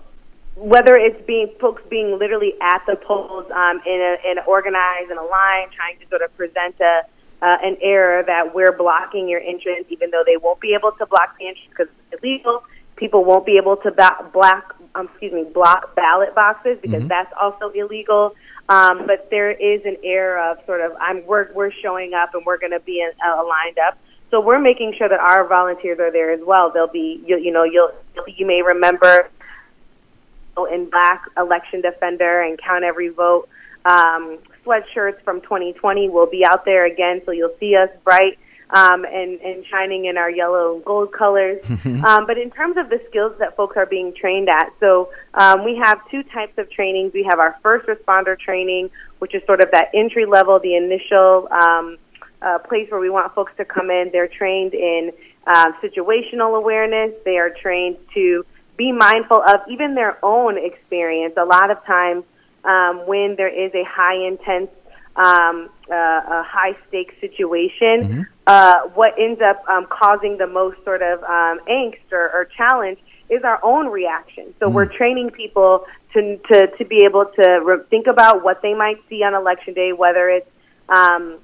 whether 0.55 0.97
it's 0.97 1.25
being 1.25 1.47
folks 1.61 1.81
being 1.89 2.19
literally 2.19 2.53
at 2.61 2.83
the 2.85 2.97
polls 2.97 3.45
um, 3.55 3.81
in 3.85 3.99
a 4.01 4.31
in 4.31 4.37
organized 4.45 5.09
in 5.09 5.17
a 5.17 5.23
line, 5.23 5.69
trying 5.73 5.97
to 5.99 6.07
sort 6.09 6.21
of 6.21 6.35
present 6.35 6.75
a 6.81 7.01
uh, 7.41 7.55
an 7.63 7.77
error 7.81 8.23
that 8.23 8.53
we're 8.53 8.71
blocking 8.71 9.29
your 9.29 9.39
entrance, 9.39 9.85
even 9.89 10.11
though 10.11 10.23
they 10.25 10.37
won't 10.37 10.59
be 10.59 10.73
able 10.73 10.91
to 10.91 11.05
block 11.05 11.37
the 11.39 11.47
entrance 11.47 11.69
because 11.69 11.87
it's 12.11 12.21
illegal. 12.21 12.63
People 12.97 13.23
won't 13.23 13.45
be 13.45 13.57
able 13.57 13.77
to 13.77 13.91
ba- 13.91 14.29
block, 14.33 14.75
um, 14.95 15.07
excuse 15.07 15.31
me, 15.31 15.43
block 15.43 15.95
ballot 15.95 16.33
boxes 16.33 16.79
because 16.81 17.07
that's 17.07 17.31
also 17.39 17.69
illegal. 17.69 18.33
Um, 18.69 19.05
but 19.05 19.29
there 19.29 19.51
is 19.51 19.85
an 19.85 19.97
air 20.03 20.51
of 20.51 20.57
sort 20.65 20.81
of 20.81 20.91
I'm 20.99 21.25
we're 21.25 21.53
we're 21.53 21.71
showing 21.71 22.13
up 22.13 22.33
and 22.33 22.45
we're 22.45 22.57
going 22.57 22.73
to 22.73 22.81
be 22.81 22.99
in, 22.99 23.11
uh, 23.25 23.41
lined 23.45 23.77
up. 23.77 23.97
So 24.29 24.41
we're 24.41 24.59
making 24.59 24.93
sure 24.97 25.07
that 25.07 25.19
our 25.19 25.47
volunteers 25.47 25.99
are 25.99 26.11
there 26.11 26.31
as 26.31 26.41
well. 26.45 26.71
They'll 26.71 26.91
be 26.91 27.23
you, 27.25 27.37
you 27.37 27.51
know 27.51 27.63
you'll 27.63 27.91
you 28.27 28.45
may 28.45 28.61
remember 28.61 29.29
in 30.71 30.89
black 30.89 31.23
election 31.37 31.81
defender 31.81 32.41
and 32.41 32.59
count 32.59 32.83
every 32.83 33.09
vote 33.09 33.47
um, 33.87 34.39
sweatshirts 34.65 35.21
from 35.23 35.41
2020 35.41 36.09
will 36.09 36.27
be 36.29 36.43
out 36.45 36.65
there 36.65 36.85
again. 36.85 37.21
So 37.25 37.31
you'll 37.31 37.55
see 37.59 37.75
us 37.75 37.89
bright 38.03 38.37
um, 38.71 39.05
and, 39.05 39.39
and 39.39 39.65
shining 39.67 40.05
in 40.05 40.17
our 40.17 40.29
yellow 40.29 40.75
and 40.75 40.85
gold 40.85 41.13
colors. 41.13 41.63
um, 41.85 42.25
but 42.27 42.37
in 42.37 42.51
terms 42.51 42.75
of 42.77 42.89
the 42.89 42.99
skills 43.09 43.33
that 43.39 43.55
folks 43.55 43.77
are 43.77 43.85
being 43.85 44.13
trained 44.13 44.49
at, 44.49 44.71
so 44.79 45.09
um, 45.35 45.63
we 45.63 45.79
have 45.81 45.99
two 46.11 46.23
types 46.23 46.57
of 46.57 46.69
trainings. 46.69 47.13
We 47.13 47.23
have 47.29 47.39
our 47.39 47.57
first 47.63 47.87
responder 47.87 48.37
training, 48.37 48.89
which 49.19 49.33
is 49.33 49.41
sort 49.45 49.61
of 49.61 49.71
that 49.71 49.89
entry 49.93 50.25
level, 50.25 50.59
the 50.59 50.75
initial 50.75 51.47
um, 51.51 51.97
uh, 52.47 52.59
place 52.59 52.89
where 52.91 52.99
we 52.99 53.09
want 53.09 53.33
folks 53.35 53.53
to 53.57 53.65
come 53.65 53.89
in. 53.89 54.09
They're 54.11 54.27
trained 54.41 54.73
in 54.73 55.11
uh, 55.45 55.71
situational 55.83 56.57
awareness. 56.61 57.11
They 57.25 57.37
are 57.37 57.49
trained 57.49 57.97
to 58.13 58.45
be 58.77 58.91
mindful 58.91 59.41
of 59.41 59.61
even 59.69 59.95
their 59.95 60.13
own 60.23 60.57
experience. 60.57 61.33
A 61.37 61.45
lot 61.45 61.71
of 61.71 61.83
times, 61.85 62.23
um, 62.63 63.07
when 63.07 63.35
there 63.35 63.53
is 63.65 63.71
a 63.73 63.83
high 63.83 64.27
intense, 64.31 64.69
um, 65.15 65.69
uh, 65.89 66.39
a 66.39 66.43
high 66.45 66.75
stakes 66.87 67.15
situation, 67.19 68.27
uh, 68.45 68.81
what 68.93 69.13
ends 69.17 69.41
up 69.41 69.67
um, 69.67 69.87
causing 69.89 70.37
the 70.37 70.47
most 70.47 70.77
sort 70.83 71.01
of 71.01 71.23
um, 71.23 71.59
angst 71.67 72.11
or, 72.11 72.25
or 72.35 72.47
challenge 72.55 72.99
is 73.29 73.43
our 73.43 73.59
own 73.63 73.87
reaction. 73.87 74.53
So 74.59 74.69
we're 74.69 74.85
training 74.85 75.31
people 75.31 75.85
to, 76.13 76.37
to, 76.49 76.67
to 76.77 76.85
be 76.85 76.99
able 77.03 77.25
to 77.25 77.45
re- 77.63 77.83
think 77.89 78.07
about 78.07 78.43
what 78.43 78.61
they 78.61 78.73
might 78.73 78.99
see 79.09 79.23
on 79.23 79.33
election 79.33 79.73
day, 79.73 79.91
whether 79.91 80.29
it's 80.29 80.49
um, 80.87 81.39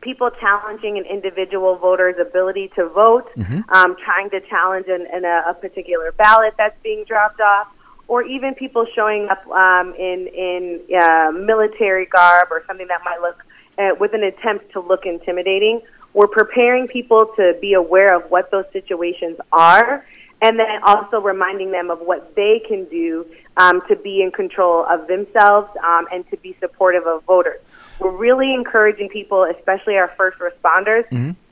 people 0.00 0.30
challenging 0.40 0.98
an 0.98 1.04
individual 1.04 1.76
voter's 1.76 2.16
ability 2.20 2.70
to 2.76 2.88
vote, 2.88 3.30
um, 3.70 3.96
trying 4.04 4.30
to 4.30 4.40
challenge 4.42 4.86
an, 4.88 5.06
an, 5.12 5.24
a, 5.24 5.50
a 5.50 5.54
particular 5.54 6.12
ballot 6.12 6.54
that's 6.56 6.76
being 6.82 7.04
dropped 7.04 7.40
off, 7.40 7.68
or 8.06 8.22
even 8.22 8.54
people 8.54 8.86
showing 8.94 9.28
up 9.28 9.46
um, 9.48 9.94
in 9.94 10.26
in 10.28 10.80
uh, 11.00 11.30
military 11.32 12.06
garb 12.06 12.48
or 12.50 12.64
something 12.66 12.88
that 12.88 13.00
might 13.04 13.20
look 13.20 13.44
uh, 13.78 13.94
with 14.00 14.14
an 14.14 14.24
attempt 14.24 14.72
to 14.72 14.80
look 14.80 15.04
intimidating. 15.04 15.80
We're 16.14 16.26
preparing 16.26 16.88
people 16.88 17.32
to 17.36 17.56
be 17.60 17.74
aware 17.74 18.14
of 18.16 18.30
what 18.30 18.50
those 18.50 18.64
situations 18.72 19.36
are, 19.52 20.06
and 20.40 20.58
then 20.58 20.80
also 20.84 21.20
reminding 21.20 21.70
them 21.70 21.90
of 21.90 22.00
what 22.00 22.34
they 22.34 22.62
can 22.66 22.86
do 22.86 23.26
um, 23.56 23.80
to 23.88 23.96
be 23.96 24.22
in 24.22 24.30
control 24.30 24.86
of 24.88 25.06
themselves 25.06 25.68
um, 25.84 26.06
and 26.12 26.28
to 26.30 26.36
be 26.38 26.56
supportive 26.60 27.06
of 27.06 27.24
voters. 27.24 27.60
We're 28.00 28.16
really 28.16 28.54
encouraging 28.54 29.08
people, 29.08 29.44
especially 29.44 29.96
our 29.96 30.12
first 30.16 30.38
responders, 30.38 31.08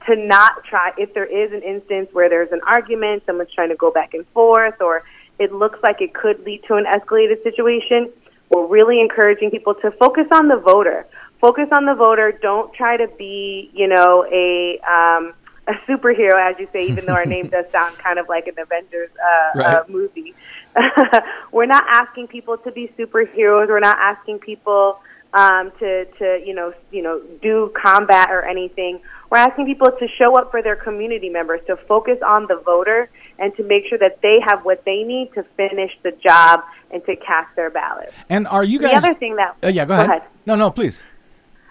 to 0.06 0.16
not 0.16 0.64
try, 0.64 0.92
if 0.96 1.12
there 1.14 1.24
is 1.24 1.52
an 1.52 1.62
instance 1.62 2.08
where 2.12 2.28
there's 2.28 2.52
an 2.52 2.60
argument, 2.66 3.24
someone's 3.26 3.52
trying 3.52 3.70
to 3.70 3.76
go 3.76 3.90
back 3.90 4.14
and 4.14 4.26
forth, 4.28 4.80
or 4.80 5.02
it 5.38 5.52
looks 5.52 5.78
like 5.82 6.00
it 6.00 6.14
could 6.14 6.40
lead 6.44 6.62
to 6.68 6.74
an 6.74 6.84
escalated 6.84 7.42
situation, 7.42 8.12
we're 8.50 8.66
really 8.66 9.00
encouraging 9.00 9.50
people 9.50 9.74
to 9.74 9.90
focus 9.92 10.26
on 10.30 10.48
the 10.48 10.56
voter. 10.56 11.06
Focus 11.40 11.68
on 11.76 11.84
the 11.84 11.94
voter. 11.94 12.32
Don't 12.40 12.72
try 12.72 12.96
to 12.96 13.08
be, 13.18 13.70
you 13.74 13.88
know, 13.88 14.24
a 14.32 14.78
um, 14.88 15.34
a 15.68 15.72
superhero, 15.88 16.34
as 16.38 16.56
you 16.58 16.68
say, 16.72 16.86
even 16.86 17.06
though 17.06 17.14
our 17.14 17.26
name 17.26 17.48
does 17.50 17.64
sound 17.72 17.98
kind 17.98 18.18
of 18.18 18.28
like 18.28 18.46
an 18.46 18.54
Avengers 18.58 19.10
uh, 19.56 19.60
uh, 19.60 19.84
movie. 19.88 20.34
we're 21.52 21.66
not 21.66 21.84
asking 21.88 22.28
people 22.28 22.56
to 22.58 22.70
be 22.70 22.92
superheroes. 22.98 23.68
We're 23.68 23.80
not 23.80 23.98
asking 23.98 24.38
people 24.38 25.00
um, 25.34 25.72
to 25.78 26.04
to 26.18 26.42
you 26.44 26.54
know 26.54 26.72
you 26.90 27.02
know 27.02 27.20
do 27.42 27.72
combat 27.80 28.30
or 28.30 28.44
anything. 28.44 29.00
We're 29.30 29.38
asking 29.38 29.66
people 29.66 29.88
to 29.88 30.08
show 30.18 30.38
up 30.38 30.50
for 30.50 30.62
their 30.62 30.76
community 30.76 31.28
members, 31.28 31.60
to 31.66 31.76
focus 31.76 32.18
on 32.24 32.46
the 32.46 32.56
voter, 32.64 33.10
and 33.38 33.54
to 33.56 33.64
make 33.64 33.86
sure 33.88 33.98
that 33.98 34.20
they 34.22 34.38
have 34.46 34.64
what 34.64 34.84
they 34.84 35.02
need 35.02 35.32
to 35.34 35.42
finish 35.56 35.90
the 36.02 36.12
job 36.12 36.60
and 36.90 37.04
to 37.06 37.16
cast 37.16 37.54
their 37.56 37.70
ballot. 37.70 38.12
And 38.28 38.46
are 38.46 38.64
you 38.64 38.78
guys? 38.78 39.02
The 39.02 39.08
other 39.08 39.18
thing 39.18 39.36
that 39.36 39.56
Uh, 39.62 39.68
yeah, 39.68 39.84
go, 39.84 39.94
ahead. 39.94 40.22
No, 40.46 40.54
no, 40.54 40.70
please. 40.70 41.02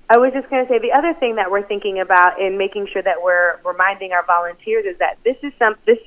I 0.10 0.18
was 0.18 0.34
just 0.34 0.50
going 0.50 0.64
to 0.64 0.72
say 0.72 0.78
the 0.78 0.92
other 0.92 1.16
thing 1.16 1.36
that 1.36 1.50
we're 1.50 1.66
thinking 1.66 2.00
about 2.00 2.40
in 2.40 2.58
making 2.58 2.88
sure 2.94 3.02
that 3.02 3.24
we're 3.24 3.60
reminding 3.66 4.12
our 4.12 4.24
volunteers 4.26 4.86
is 4.86 5.00
that 5.00 5.18
this 5.24 5.38
is 5.42 5.52
some 5.58 5.76
this 5.86 5.98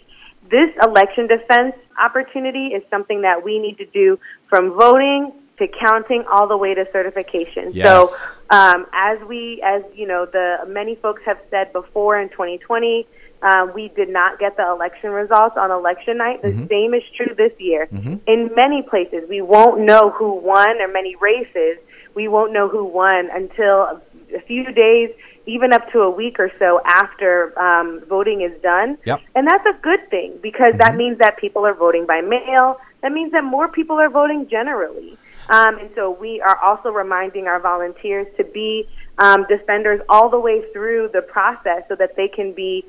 this 0.50 0.70
election 0.82 1.26
defense 1.26 1.74
opportunity 1.98 2.68
is 2.68 2.82
something 2.90 3.22
that 3.22 3.42
we 3.44 3.58
need 3.58 3.76
to 3.78 3.86
do 3.86 4.18
from 4.48 4.78
voting 4.78 5.32
to 5.58 5.66
counting 5.68 6.24
all 6.30 6.46
the 6.46 6.56
way 6.56 6.74
to 6.74 6.86
certification. 6.92 7.70
Yes. 7.72 7.86
So, 7.86 8.08
um, 8.50 8.86
as 8.92 9.18
we, 9.26 9.62
as 9.64 9.82
you 9.94 10.06
know, 10.06 10.26
the 10.26 10.58
many 10.66 10.94
folks 10.96 11.22
have 11.26 11.38
said 11.50 11.72
before 11.72 12.20
in 12.20 12.28
2020, 12.30 13.06
um, 13.42 13.72
we 13.74 13.88
did 13.94 14.08
not 14.08 14.38
get 14.38 14.56
the 14.56 14.68
election 14.68 15.10
results 15.10 15.56
on 15.56 15.70
election 15.70 16.18
night. 16.18 16.42
The 16.42 16.66
same 16.68 16.94
is 16.94 17.02
true 17.16 17.34
this 17.36 17.52
year. 17.58 17.88
In 18.26 18.50
many 18.56 18.82
places, 18.82 19.28
we 19.28 19.40
won't 19.40 19.80
know 19.80 20.10
who 20.10 20.34
won, 20.34 20.80
or 20.80 20.88
many 20.88 21.14
races, 21.16 21.78
we 22.14 22.26
won't 22.26 22.52
know 22.52 22.68
who 22.68 22.84
won 22.84 23.28
until 23.32 24.00
a 24.34 24.40
few 24.46 24.64
days, 24.72 25.10
even 25.46 25.72
up 25.72 25.90
to 25.92 26.00
a 26.00 26.10
week 26.10 26.38
or 26.38 26.50
so 26.58 26.80
after 26.84 27.58
um, 27.58 28.02
voting 28.08 28.42
is 28.42 28.60
done. 28.60 28.98
Yep. 29.06 29.20
And 29.34 29.46
that's 29.46 29.64
a 29.66 29.80
good 29.82 30.10
thing 30.10 30.38
because 30.42 30.74
that 30.78 30.96
means 30.96 31.18
that 31.18 31.38
people 31.38 31.64
are 31.64 31.74
voting 31.74 32.06
by 32.06 32.20
mail. 32.20 32.78
That 33.02 33.12
means 33.12 33.32
that 33.32 33.44
more 33.44 33.68
people 33.68 33.96
are 33.96 34.10
voting 34.10 34.48
generally. 34.50 35.16
Um, 35.50 35.78
and 35.78 35.90
so 35.94 36.10
we 36.10 36.40
are 36.40 36.58
also 36.58 36.90
reminding 36.90 37.46
our 37.46 37.60
volunteers 37.60 38.26
to 38.36 38.44
be 38.44 38.86
um, 39.18 39.46
defenders 39.48 40.00
all 40.08 40.28
the 40.28 40.38
way 40.38 40.62
through 40.72 41.10
the 41.12 41.22
process 41.22 41.82
so 41.88 41.96
that 41.96 42.16
they 42.16 42.28
can 42.28 42.52
be 42.52 42.84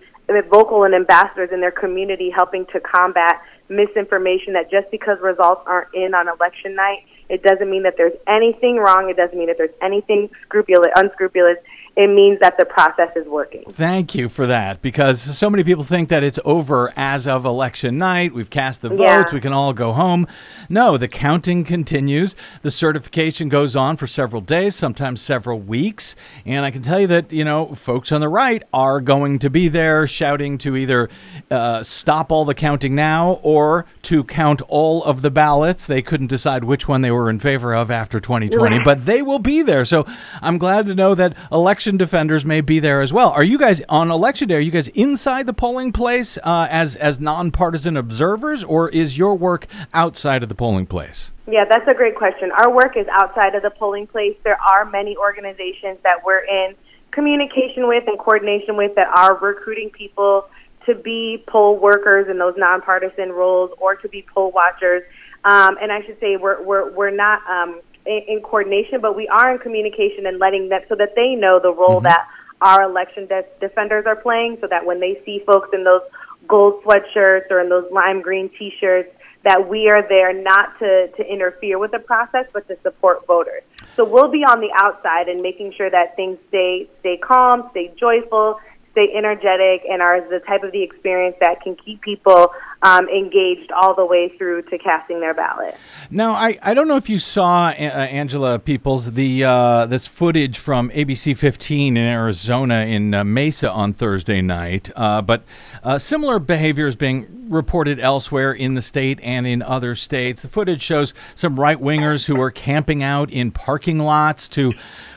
vocal 0.50 0.84
and 0.84 0.94
ambassadors 0.94 1.50
in 1.52 1.60
their 1.60 1.72
community 1.72 2.30
helping 2.36 2.66
to 2.68 2.80
combat 2.80 3.42
misinformation 3.68 4.54
that 4.54 4.70
just 4.70 4.90
because 4.92 5.18
results 5.22 5.62
aren't 5.66 5.94
in 5.94 6.14
on 6.14 6.28
election 6.28 6.76
night, 6.76 7.00
it 7.30 7.44
doesn't 7.44 7.70
mean 7.70 7.84
that 7.84 7.96
there's 7.98 8.18
anything 8.28 8.78
wrong. 8.78 9.10
It 9.10 9.18
doesn't 9.18 9.38
mean 9.38 9.48
that 9.48 9.58
there's 9.58 9.74
anything 9.82 10.30
scrupulous, 10.44 10.90
unscrupulous. 10.96 11.58
It 12.00 12.08
means 12.08 12.40
that 12.40 12.56
the 12.58 12.64
process 12.64 13.10
is 13.18 13.28
working. 13.28 13.66
Thank 13.70 14.16
you 14.16 14.30
for 14.30 14.48
that 14.48 14.82
because 14.82 15.20
so 15.22 15.50
many 15.50 15.66
people 15.66 15.84
think 15.84 16.08
that 16.08 16.24
it's 16.24 16.40
over 16.46 16.94
as 16.96 17.28
of 17.28 17.44
election 17.44 17.98
night. 17.98 18.34
We've 18.34 18.50
cast 18.50 18.82
the 18.82 18.88
votes, 18.88 19.02
Yeah. 19.02 19.26
we 19.34 19.42
can 19.42 19.52
all 19.52 19.74
go 19.74 19.92
home. 19.92 20.26
No, 20.70 20.96
the 20.96 21.10
counting 21.10 21.66
continues. 21.66 22.38
The 22.62 22.72
certification 22.72 23.50
goes 23.50 23.76
on 23.76 23.98
for 23.98 24.08
several 24.08 24.42
days, 24.42 24.78
sometimes 24.78 25.20
several 25.20 25.60
weeks. 25.60 26.16
And 26.46 26.64
I 26.64 26.72
can 26.72 26.82
tell 26.84 27.02
you 27.02 27.08
that, 27.08 27.34
you 27.34 27.44
know, 27.44 27.74
folks 27.76 28.14
on 28.14 28.22
the 28.22 28.30
right 28.30 28.64
are 28.74 29.02
going 29.02 29.38
to 29.40 29.50
be 29.50 29.68
there 29.68 30.08
shouting 30.08 30.58
to 30.60 30.78
either 30.78 31.10
uh, 31.52 31.84
stop 31.84 32.32
all 32.32 32.46
the 32.46 32.56
counting 32.56 32.96
now 32.96 33.42
or 33.44 33.86
to 34.04 34.24
count 34.24 34.62
all 34.70 35.04
of 35.04 35.22
the 35.22 35.32
ballots. 35.32 35.86
They 35.86 36.02
couldn't 36.02 36.28
decide 36.28 36.64
which 36.64 36.88
one 36.88 37.02
they 37.02 37.12
were 37.12 37.30
in 37.30 37.42
favor 37.42 37.76
of 37.76 37.92
after 37.92 38.22
2020, 38.22 38.80
but 38.86 39.06
they 39.06 39.22
will 39.22 39.40
be 39.40 39.62
there. 39.64 39.84
So 39.84 40.06
I'm 40.42 40.58
glad 40.58 40.86
to 40.86 40.96
know 40.96 41.14
that 41.16 41.36
election 41.52 41.89
defenders 41.98 42.46
may 42.46 42.62
be 42.62 42.80
there 42.80 43.02
as 43.02 43.12
well. 43.12 43.30
Are 43.30 43.44
you 43.44 43.58
guys 43.58 43.82
on 43.90 44.12
election 44.12 44.48
day? 44.48 44.56
Are 44.56 44.60
you 44.60 44.72
guys 44.72 44.88
inside 44.90 45.46
the 45.46 45.54
polling 45.54 45.92
place 45.92 46.38
uh, 46.44 46.68
as 46.70 46.96
as 46.96 47.20
nonpartisan 47.20 47.98
observers, 47.98 48.64
or 48.64 48.90
is 48.90 49.18
your 49.18 49.36
work 49.36 49.68
outside 49.94 50.44
of 50.44 50.50
the 50.50 50.56
polling 50.56 50.86
place? 50.86 51.32
Yeah, 51.48 51.66
that's 51.70 51.88
a 51.88 51.94
great 51.94 52.16
question. 52.16 52.52
Our 52.52 52.74
work 52.74 52.96
is 52.96 53.08
outside 53.12 53.56
of 53.56 53.64
the 53.64 53.72
polling 53.72 54.08
place. 54.08 54.38
There 54.44 54.60
are 54.62 54.86
many 54.86 55.18
organizations 55.18 55.98
that 56.04 56.24
we're 56.24 56.46
in 56.46 56.76
communication 57.12 57.88
with 57.88 58.08
and 58.08 58.18
coordination 58.20 58.78
with 58.78 58.96
that 58.96 59.08
are 59.08 59.38
recruiting 59.38 59.90
people 59.90 60.48
to 60.86 60.96
be 60.96 61.44
poll 61.48 61.78
workers 61.78 62.28
in 62.30 62.38
those 62.38 62.54
nonpartisan 62.58 63.32
roles 63.32 63.72
or 63.80 63.96
to 63.96 64.08
be 64.10 64.26
poll 64.34 64.52
watchers. 64.52 65.04
Um, 65.44 65.78
and 65.82 65.92
I 65.92 66.02
should 66.06 66.20
say 66.20 66.38
we're 66.38 66.62
we're 66.62 66.92
we're 66.92 67.16
not 67.16 67.42
um, 67.50 67.82
in, 68.10 68.22
in 68.28 68.42
coordination, 68.42 69.00
but 69.00 69.16
we 69.16 69.28
are 69.28 69.54
in 69.54 69.60
communication 69.60 70.26
and 70.26 70.40
letting 70.40 70.70
them 70.70 70.82
so 70.90 70.96
that 70.96 71.14
they 71.16 71.36
know 71.36 71.60
the 71.62 71.72
role 71.72 72.02
mm-hmm. 72.02 72.12
that 72.12 72.28
our 72.62 72.84
election 72.84 73.28
de- 73.28 73.46
defenders 73.62 74.06
are 74.06 74.18
playing, 74.18 74.58
so 74.60 74.68
that 74.68 74.86
when 74.86 75.00
they 75.00 75.22
see 75.26 75.42
folks 75.46 75.70
in 75.72 75.84
those 75.84 76.02
gold 76.48 76.84
sweatshirts 76.84 77.50
or 77.52 77.62
in 77.62 77.70
those 77.70 77.86
lime 77.92 78.22
green 78.22 78.50
T-shirts, 78.58 79.12
that 79.44 79.70
we 79.70 79.88
are 79.88 80.06
there 80.10 80.34
not 80.34 80.78
to, 80.80 81.08
to 81.16 81.24
interfere 81.26 81.80
with 81.80 81.92
the 81.92 82.00
process, 82.00 82.46
but 82.52 82.68
to 82.68 82.78
support 82.82 83.26
voters. 83.26 83.64
So 83.96 84.04
we'll 84.04 84.32
be 84.32 84.44
on 84.44 84.60
the 84.60 84.72
outside 84.84 85.30
and 85.30 85.42
making 85.42 85.74
sure 85.78 85.90
that 85.90 86.16
things 86.18 86.38
stay 86.50 86.90
stay 87.00 87.18
calm, 87.18 87.70
stay 87.72 87.94
joyful, 87.98 88.60
stay 88.92 89.08
energetic, 89.16 89.84
and 89.90 90.02
are 90.02 90.22
the 90.30 90.40
type 90.40 90.64
of 90.64 90.72
the 90.72 90.84
experience 90.84 91.36
that 91.42 91.62
can 91.62 91.76
keep 91.76 92.02
people 92.02 92.52
um, 92.82 93.08
engaged 93.10 93.72
all 93.72 93.94
the 93.94 94.06
way 94.06 94.32
through 94.38 94.62
to 94.64 94.78
casting 94.78 95.20
their 95.20 95.34
ballot. 95.34 95.76
Now, 96.10 96.32
I, 96.32 96.58
I 96.62 96.74
don't 96.74 96.88
know 96.88 96.96
if 96.96 97.10
you 97.10 97.20
saw 97.20 97.68
uh, 97.68 97.72
Angela 97.72 98.58
Peoples 98.60 99.12
the 99.12 99.44
uh, 99.44 99.86
this 99.86 100.08
footage 100.08 100.58
from 100.58 100.90
ABC 100.92 101.36
15 101.36 101.98
in 101.98 102.04
Arizona 102.04 102.86
in 102.86 103.14
uh, 103.14 103.24
Mesa 103.24 103.70
on 103.70 103.94
Thursday 103.94 104.42
night, 104.42 104.90
uh, 104.96 105.22
but 105.22 105.44
uh, 105.84 105.98
similar 105.98 106.40
behavior 106.40 106.88
is 106.88 106.96
being 106.96 107.50
reported 107.50 108.00
elsewhere 108.00 108.54
in 108.54 108.76
the 108.76 108.82
state 108.82 109.20
and 109.22 109.46
in 109.46 109.62
other 109.62 109.96
states. 109.96 110.42
The 110.42 110.48
footage 110.48 110.82
shows 110.82 111.14
some 111.36 111.60
right 111.60 111.80
wingers 111.80 112.26
who 112.26 112.40
are 112.40 112.52
camping 112.52 113.04
out 113.04 113.30
in 113.32 113.52
parking 113.52 114.00
lots 114.00 114.48
to 114.50 114.74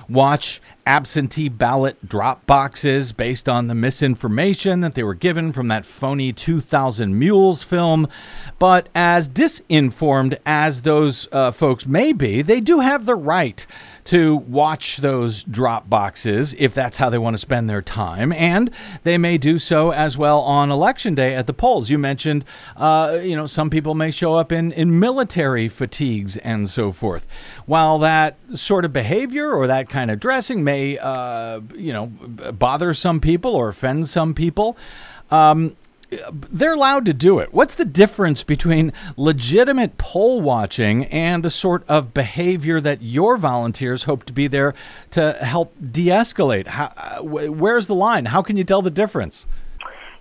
watch 0.08 0.60
absentee 0.86 1.48
ballot 1.48 1.96
drop 2.08 2.44
boxes 2.46 3.12
based 3.12 3.48
on 3.48 3.66
the 3.66 3.74
misinformation 3.74 4.80
that 4.80 4.94
they 4.94 5.02
were 5.02 5.14
given 5.14 5.52
from 5.52 5.68
that 5.68 5.86
phony 5.86 6.32
2000 6.32 7.18
Mules 7.18 7.62
film. 7.62 8.08
But 8.58 8.88
as 8.94 9.28
disinformed 9.28 10.38
as 10.44 10.82
those 10.82 11.28
uh, 11.32 11.52
folks 11.52 11.86
may 11.86 12.12
be, 12.12 12.42
they 12.42 12.60
do 12.60 12.80
have 12.80 13.06
the 13.06 13.14
right 13.14 13.66
to 14.04 14.36
watch 14.36 14.98
those 14.98 15.44
drop 15.44 15.88
boxes 15.88 16.54
if 16.58 16.74
that's 16.74 16.96
how 16.96 17.08
they 17.08 17.18
want 17.18 17.34
to 17.34 17.38
spend 17.38 17.70
their 17.70 17.82
time. 17.82 18.32
And 18.32 18.70
they 19.04 19.18
may 19.18 19.38
do 19.38 19.58
so 19.58 19.92
as 19.92 20.18
well 20.18 20.40
on 20.40 20.70
election 20.70 21.14
day 21.14 21.34
at 21.34 21.46
the 21.46 21.52
polls. 21.52 21.90
You 21.90 21.98
mentioned, 21.98 22.44
uh, 22.76 23.18
you 23.22 23.36
know, 23.36 23.46
some 23.46 23.70
people 23.70 23.94
may 23.94 24.10
show 24.10 24.34
up 24.34 24.50
in, 24.50 24.72
in 24.72 24.98
military 24.98 25.68
fatigues 25.68 26.36
and 26.38 26.68
so 26.68 26.92
forth. 26.92 27.26
While 27.66 27.98
that 28.00 28.36
sort 28.54 28.84
of 28.84 28.92
behavior 28.92 29.52
or 29.52 29.66
that 29.66 29.88
kind 29.88 30.10
of 30.10 30.18
dressing 30.18 30.64
may, 30.64 30.98
uh, 30.98 31.60
you 31.74 31.92
know, 31.92 32.06
bother 32.06 32.94
some 32.94 33.20
people 33.20 33.54
or 33.54 33.68
offend 33.68 34.08
some 34.08 34.34
people, 34.34 34.76
um, 35.30 35.76
they're 36.30 36.74
allowed 36.74 37.06
to 37.06 37.12
do 37.12 37.38
it. 37.38 37.52
What's 37.52 37.74
the 37.74 37.84
difference 37.84 38.42
between 38.42 38.92
legitimate 39.16 39.98
poll 39.98 40.40
watching 40.40 41.06
and 41.06 41.42
the 41.42 41.50
sort 41.50 41.84
of 41.88 42.12
behavior 42.12 42.80
that 42.80 43.02
your 43.02 43.36
volunteers 43.36 44.04
hope 44.04 44.24
to 44.24 44.32
be 44.32 44.46
there 44.46 44.74
to 45.12 45.32
help 45.32 45.74
de-escalate? 45.90 46.66
How, 46.66 46.92
uh, 46.96 47.20
wh- 47.20 47.58
where's 47.58 47.86
the 47.86 47.94
line? 47.94 48.26
How 48.26 48.42
can 48.42 48.56
you 48.56 48.64
tell 48.64 48.82
the 48.82 48.90
difference? 48.90 49.46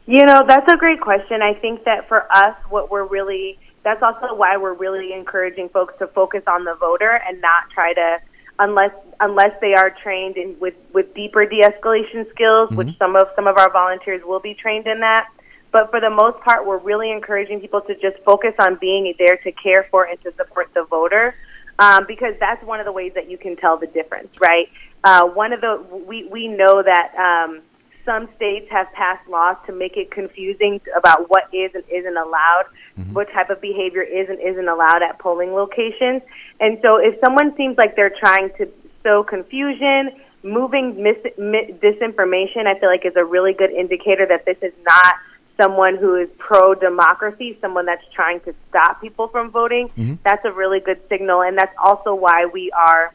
You 0.06 0.26
know, 0.26 0.42
that's 0.48 0.72
a 0.72 0.78
great 0.78 1.02
question. 1.02 1.42
I 1.42 1.54
think 1.54 1.84
that 1.86 2.08
for 2.08 2.26
us, 2.32 2.56
what 2.70 2.90
we're 2.90 3.06
really, 3.06 3.60
that's 3.84 4.02
also 4.02 4.34
why 4.36 4.58
we're 4.58 4.74
really 4.74 5.14
encouraging 5.14 5.70
folks 5.70 5.94
to 6.00 6.08
focus 6.08 6.44
on 6.48 6.66
the 6.66 6.76
voter 6.76 7.22
and 7.28 7.40
not 7.42 7.70
try 7.74 7.94
to, 7.94 8.18
unless 8.60 8.92
unless 9.20 9.52
they 9.62 9.74
are 9.74 9.94
trained 10.04 10.38
in 10.38 10.58
with 10.60 10.74
with 10.94 11.14
deeper 11.14 11.46
de-escalation 11.46 12.30
skills, 12.32 12.72
which 12.72 12.98
some 12.98 13.16
of 13.16 13.28
some 13.36 13.48
of 13.48 13.58
our 13.58 13.72
volunteers 13.72 14.22
will 14.26 14.40
be 14.40 14.54
trained 14.54 14.88
in 14.88 15.00
that. 15.02 15.30
But 15.72 15.90
for 15.90 16.00
the 16.02 16.10
most 16.10 16.40
part, 16.42 16.66
we're 16.66 16.78
really 16.78 17.12
encouraging 17.12 17.62
people 17.62 17.82
to 17.82 17.94
just 17.96 18.22
focus 18.24 18.54
on 18.60 18.78
being 18.80 19.14
there 19.18 19.38
to 19.38 19.52
care 19.54 19.88
for 19.90 20.04
and 20.06 20.22
to 20.24 20.34
support 20.36 20.70
the 20.74 20.84
voter, 20.84 21.36
um, 21.80 22.06
because 22.08 22.34
that's 22.40 22.64
one 22.66 22.80
of 22.80 22.86
the 22.86 22.92
ways 22.92 23.14
that 23.16 23.30
you 23.30 23.38
can 23.38 23.56
tell 23.56 23.78
the 23.78 23.88
difference, 23.88 24.34
right? 24.40 24.70
Uh, 25.04 25.28
one 25.28 25.54
of 25.54 25.62
the 25.62 25.84
we 26.08 26.28
we 26.28 26.48
know 26.48 26.84
that. 26.84 27.16
Um, 27.16 27.62
some 28.04 28.28
states 28.36 28.66
have 28.72 28.92
passed 28.94 29.30
laws 29.30 29.58
to 29.68 29.72
make 29.72 29.96
it 29.96 30.10
confusing 30.10 30.82
about 30.98 31.30
what 31.30 31.44
is 31.54 31.70
and 31.76 31.84
isn't 31.88 32.18
allowed, 32.18 32.66
what 33.14 33.32
type 33.32 33.52
of 33.52 33.62
behavior 33.62 34.02
is 34.02 34.28
and 34.28 34.40
isn't 34.40 34.68
allowed 34.68 35.04
at 35.04 35.20
polling 35.20 35.54
locations. 35.54 36.24
And 36.60 36.80
so 36.82 36.98
if 36.98 37.20
someone 37.24 37.56
seems 37.56 37.78
like 37.78 37.96
they're 37.96 38.14
trying 38.20 38.50
to 38.58 38.68
sow 39.04 39.24
confusion, 39.24 40.20
moving 40.42 41.02
mis- 41.02 41.34
mi- 41.38 41.76
disinformation, 41.80 42.66
I 42.66 42.80
feel 42.80 42.90
like 42.90 43.06
is 43.06 43.16
a 43.16 43.24
really 43.24 43.54
good 43.54 43.70
indicator 43.70 44.26
that 44.26 44.46
this 44.46 44.58
is 44.64 44.74
not 44.88 45.14
someone 45.62 45.98
who 45.98 46.16
is 46.16 46.30
pro 46.38 46.74
democracy, 46.74 47.58
someone 47.62 47.86
that's 47.86 48.04
trying 48.14 48.40
to 48.42 48.56
stop 48.70 49.02
people 49.02 49.28
from 49.28 49.52
voting. 49.52 49.90
That's 50.24 50.44
a 50.46 50.52
really 50.52 50.80
good 50.80 51.00
signal. 51.10 51.42
And 51.42 51.58
that's 51.58 51.76
also 51.84 52.16
why 52.16 52.46
we 52.52 52.72
are 52.72 53.14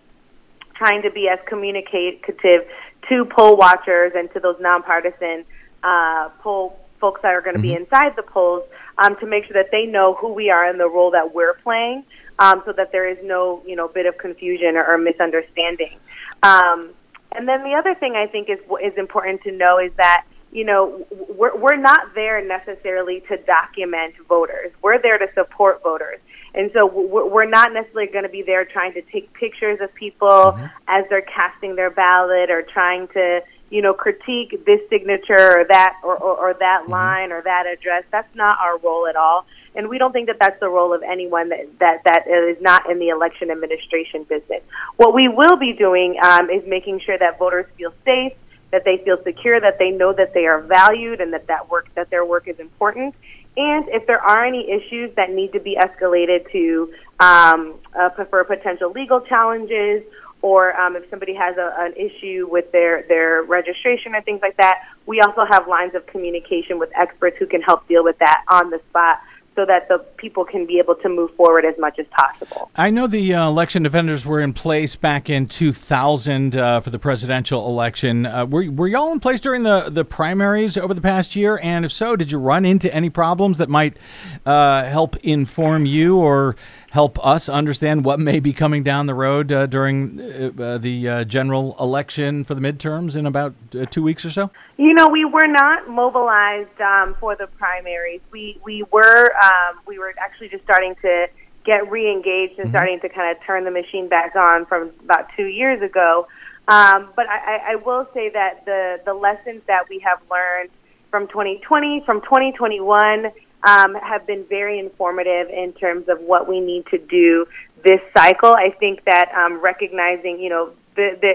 trying 0.74 1.02
to 1.02 1.10
be 1.10 1.28
as 1.28 1.38
communicative 1.48 2.68
to 3.08 3.24
poll 3.36 3.56
watchers 3.56 4.12
and 4.14 4.32
to 4.32 4.40
those 4.40 4.56
nonpartisan 4.60 5.44
uh, 5.82 6.28
poll 6.40 6.78
folks 7.00 7.20
that 7.22 7.34
are 7.34 7.42
going 7.42 7.56
to 7.56 7.62
be 7.62 7.74
inside 7.74 8.16
the 8.16 8.22
polls 8.22 8.64
um, 8.98 9.16
to 9.20 9.26
make 9.26 9.44
sure 9.44 9.54
that 9.54 9.70
they 9.70 9.84
know 9.84 10.14
who 10.14 10.32
we 10.32 10.50
are 10.50 10.68
and 10.68 10.80
the 10.80 10.88
role 10.88 11.10
that 11.10 11.34
we're 11.34 11.54
playing, 11.54 12.02
um, 12.38 12.62
so 12.64 12.72
that 12.72 12.90
there 12.92 13.08
is 13.08 13.18
no 13.22 13.62
you 13.66 13.76
know 13.76 13.88
bit 13.88 14.06
of 14.06 14.16
confusion 14.18 14.76
or, 14.76 14.84
or 14.86 14.98
misunderstanding. 14.98 15.98
Um, 16.42 16.90
and 17.32 17.46
then 17.46 17.62
the 17.62 17.74
other 17.74 17.94
thing 17.94 18.14
I 18.16 18.26
think 18.26 18.48
is 18.48 18.58
is 18.82 18.96
important 18.96 19.42
to 19.42 19.52
know 19.52 19.78
is 19.78 19.92
that 19.96 20.24
you 20.56 20.64
know 20.64 21.06
we're 21.10 21.54
we're 21.54 21.76
not 21.76 22.14
there 22.14 22.42
necessarily 22.44 23.20
to 23.28 23.36
document 23.36 24.14
voters. 24.26 24.72
We're 24.82 25.00
there 25.00 25.18
to 25.18 25.26
support 25.34 25.82
voters. 25.82 26.18
And 26.54 26.70
so 26.72 26.86
we're 26.86 27.44
not 27.48 27.74
necessarily 27.74 28.10
going 28.10 28.24
to 28.24 28.30
be 28.30 28.42
there 28.42 28.64
trying 28.64 28.94
to 28.94 29.02
take 29.02 29.30
pictures 29.34 29.78
of 29.82 29.92
people 29.94 30.58
as 30.88 31.04
they're 31.10 31.20
casting 31.20 31.76
their 31.76 31.90
ballot 31.90 32.50
or 32.50 32.62
trying 32.62 33.08
to, 33.08 33.40
you 33.68 33.82
know, 33.82 33.92
critique 33.92 34.64
this 34.64 34.80
signature 34.88 35.60
or 35.60 35.66
that 35.68 36.00
or, 36.02 36.16
or, 36.16 36.48
or 36.48 36.54
that 36.58 36.88
line 36.88 37.30
or 37.30 37.42
that 37.42 37.66
address. 37.66 38.04
That's 38.10 38.34
not 38.34 38.58
our 38.58 38.78
role 38.78 39.06
at 39.06 39.16
all. 39.16 39.44
And 39.74 39.90
we 39.90 39.98
don't 39.98 40.12
think 40.12 40.28
that 40.28 40.38
that's 40.40 40.58
the 40.58 40.70
role 40.70 40.94
of 40.94 41.02
anyone 41.02 41.50
that, 41.50 41.78
that, 41.80 42.00
that 42.06 42.26
is 42.26 42.56
not 42.62 42.90
in 42.90 42.98
the 42.98 43.08
election 43.08 43.50
administration 43.50 44.24
business. 44.24 44.62
What 44.96 45.12
we 45.12 45.28
will 45.28 45.58
be 45.58 45.74
doing 45.74 46.16
um, 46.24 46.48
is 46.48 46.62
making 46.66 47.00
sure 47.04 47.18
that 47.18 47.38
voters 47.38 47.66
feel 47.76 47.92
safe, 48.06 48.32
that 48.76 48.84
they 48.84 49.02
feel 49.04 49.16
secure, 49.24 49.58
that 49.58 49.78
they 49.78 49.90
know 49.90 50.12
that 50.12 50.34
they 50.34 50.44
are 50.44 50.60
valued, 50.60 51.22
and 51.22 51.32
that 51.32 51.46
that 51.46 51.70
work 51.70 51.88
that 51.94 52.10
their 52.10 52.26
work 52.26 52.46
is 52.46 52.58
important. 52.58 53.14
And 53.56 53.88
if 53.88 54.06
there 54.06 54.20
are 54.20 54.44
any 54.44 54.70
issues 54.70 55.14
that 55.16 55.30
need 55.30 55.52
to 55.54 55.60
be 55.60 55.78
escalated 55.80 56.50
to 56.52 56.92
um, 57.20 57.76
uh, 57.98 58.10
for 58.10 58.44
potential 58.44 58.92
legal 58.92 59.22
challenges 59.22 60.02
or 60.42 60.78
um, 60.78 60.94
if 60.94 61.08
somebody 61.08 61.34
has 61.34 61.56
a, 61.56 61.74
an 61.78 61.94
issue 61.94 62.46
with 62.50 62.70
their, 62.72 63.04
their 63.08 63.42
registration 63.44 64.14
or 64.14 64.20
things 64.20 64.40
like 64.42 64.58
that, 64.58 64.82
we 65.06 65.22
also 65.22 65.46
have 65.50 65.66
lines 65.66 65.94
of 65.94 66.06
communication 66.06 66.78
with 66.78 66.90
experts 67.00 67.36
who 67.38 67.46
can 67.46 67.62
help 67.62 67.88
deal 67.88 68.04
with 68.04 68.18
that 68.18 68.44
on 68.48 68.68
the 68.68 68.78
spot 68.90 69.20
so 69.56 69.64
that 69.64 69.88
the 69.88 69.98
people 70.18 70.44
can 70.44 70.66
be 70.66 70.78
able 70.78 70.94
to 70.94 71.08
move 71.08 71.34
forward 71.34 71.64
as 71.64 71.74
much 71.78 71.98
as 71.98 72.06
possible. 72.08 72.70
I 72.76 72.90
know 72.90 73.06
the 73.06 73.34
uh, 73.34 73.48
election 73.48 73.82
defenders 73.82 74.24
were 74.24 74.40
in 74.40 74.52
place 74.52 74.94
back 74.96 75.30
in 75.30 75.46
2000 75.46 76.54
uh, 76.54 76.80
for 76.80 76.90
the 76.90 76.98
presidential 76.98 77.66
election. 77.66 78.26
Uh, 78.26 78.44
were, 78.44 78.70
were 78.70 78.86
y'all 78.86 79.12
in 79.12 79.20
place 79.20 79.40
during 79.40 79.62
the, 79.62 79.88
the 79.88 80.04
primaries 80.04 80.76
over 80.76 80.92
the 80.92 81.00
past 81.00 81.34
year? 81.34 81.58
And 81.62 81.86
if 81.86 81.92
so, 81.92 82.16
did 82.16 82.30
you 82.30 82.38
run 82.38 82.66
into 82.66 82.94
any 82.94 83.08
problems 83.08 83.56
that 83.56 83.70
might 83.70 83.96
uh, 84.44 84.84
help 84.84 85.16
inform 85.24 85.86
you 85.86 86.18
or 86.18 86.54
help 86.96 87.18
us 87.26 87.46
understand 87.50 88.06
what 88.06 88.18
may 88.18 88.40
be 88.40 88.54
coming 88.54 88.82
down 88.82 89.04
the 89.04 89.12
road 89.12 89.52
uh, 89.52 89.66
during 89.66 90.18
uh, 90.18 90.50
uh 90.62 90.78
the 90.78 90.96
uh, 91.06 91.24
general 91.24 91.76
election 91.78 92.42
for 92.42 92.54
the 92.54 92.60
midterms 92.68 93.14
in 93.14 93.26
about 93.26 93.52
uh, 93.78 93.84
two 93.90 94.02
weeks 94.02 94.24
or 94.24 94.30
so? 94.30 94.50
You 94.78 94.94
know, 94.94 95.06
we 95.08 95.26
were 95.26 95.46
not 95.46 95.90
mobilized 95.90 96.80
um, 96.80 97.14
for 97.20 97.36
the 97.36 97.48
primaries. 97.48 98.22
We 98.32 98.58
we 98.64 98.82
were 98.90 99.24
um, 99.48 99.72
we 99.86 99.98
were 99.98 100.14
actually 100.18 100.48
just 100.48 100.64
starting 100.64 100.94
to 101.02 101.26
get 101.66 101.90
re-engaged 101.90 102.58
and 102.58 102.68
mm-hmm. 102.68 102.76
starting 102.76 103.00
to 103.00 103.10
kind 103.10 103.28
of 103.36 103.44
turn 103.44 103.64
the 103.64 103.74
machine 103.82 104.08
back 104.08 104.34
on 104.34 104.64
from 104.64 104.90
about 105.04 105.26
two 105.36 105.48
years 105.60 105.82
ago. 105.82 106.26
Um, 106.66 107.10
but 107.14 107.26
I, 107.28 107.72
I 107.72 107.76
will 107.76 108.08
say 108.14 108.30
that 108.30 108.64
the 108.64 109.00
the 109.04 109.12
lessons 109.12 109.60
that 109.66 109.82
we 109.90 109.98
have 109.98 110.20
learned 110.30 110.70
from 111.10 111.28
2020, 111.28 112.04
from 112.06 112.22
2021 112.22 113.26
um, 113.66 113.94
have 113.94 114.26
been 114.26 114.44
very 114.48 114.78
informative 114.78 115.48
in 115.50 115.72
terms 115.72 116.08
of 116.08 116.18
what 116.20 116.48
we 116.48 116.60
need 116.60 116.84
to 116.86 116.98
do 116.98 117.46
this 117.84 118.00
cycle. 118.16 118.54
I 118.66 118.70
think 118.80 119.04
that 119.04 119.26
um, 119.36 119.60
recognizing, 119.60 120.40
you 120.40 120.48
know, 120.48 120.72
the, 120.94 121.18
the 121.20 121.32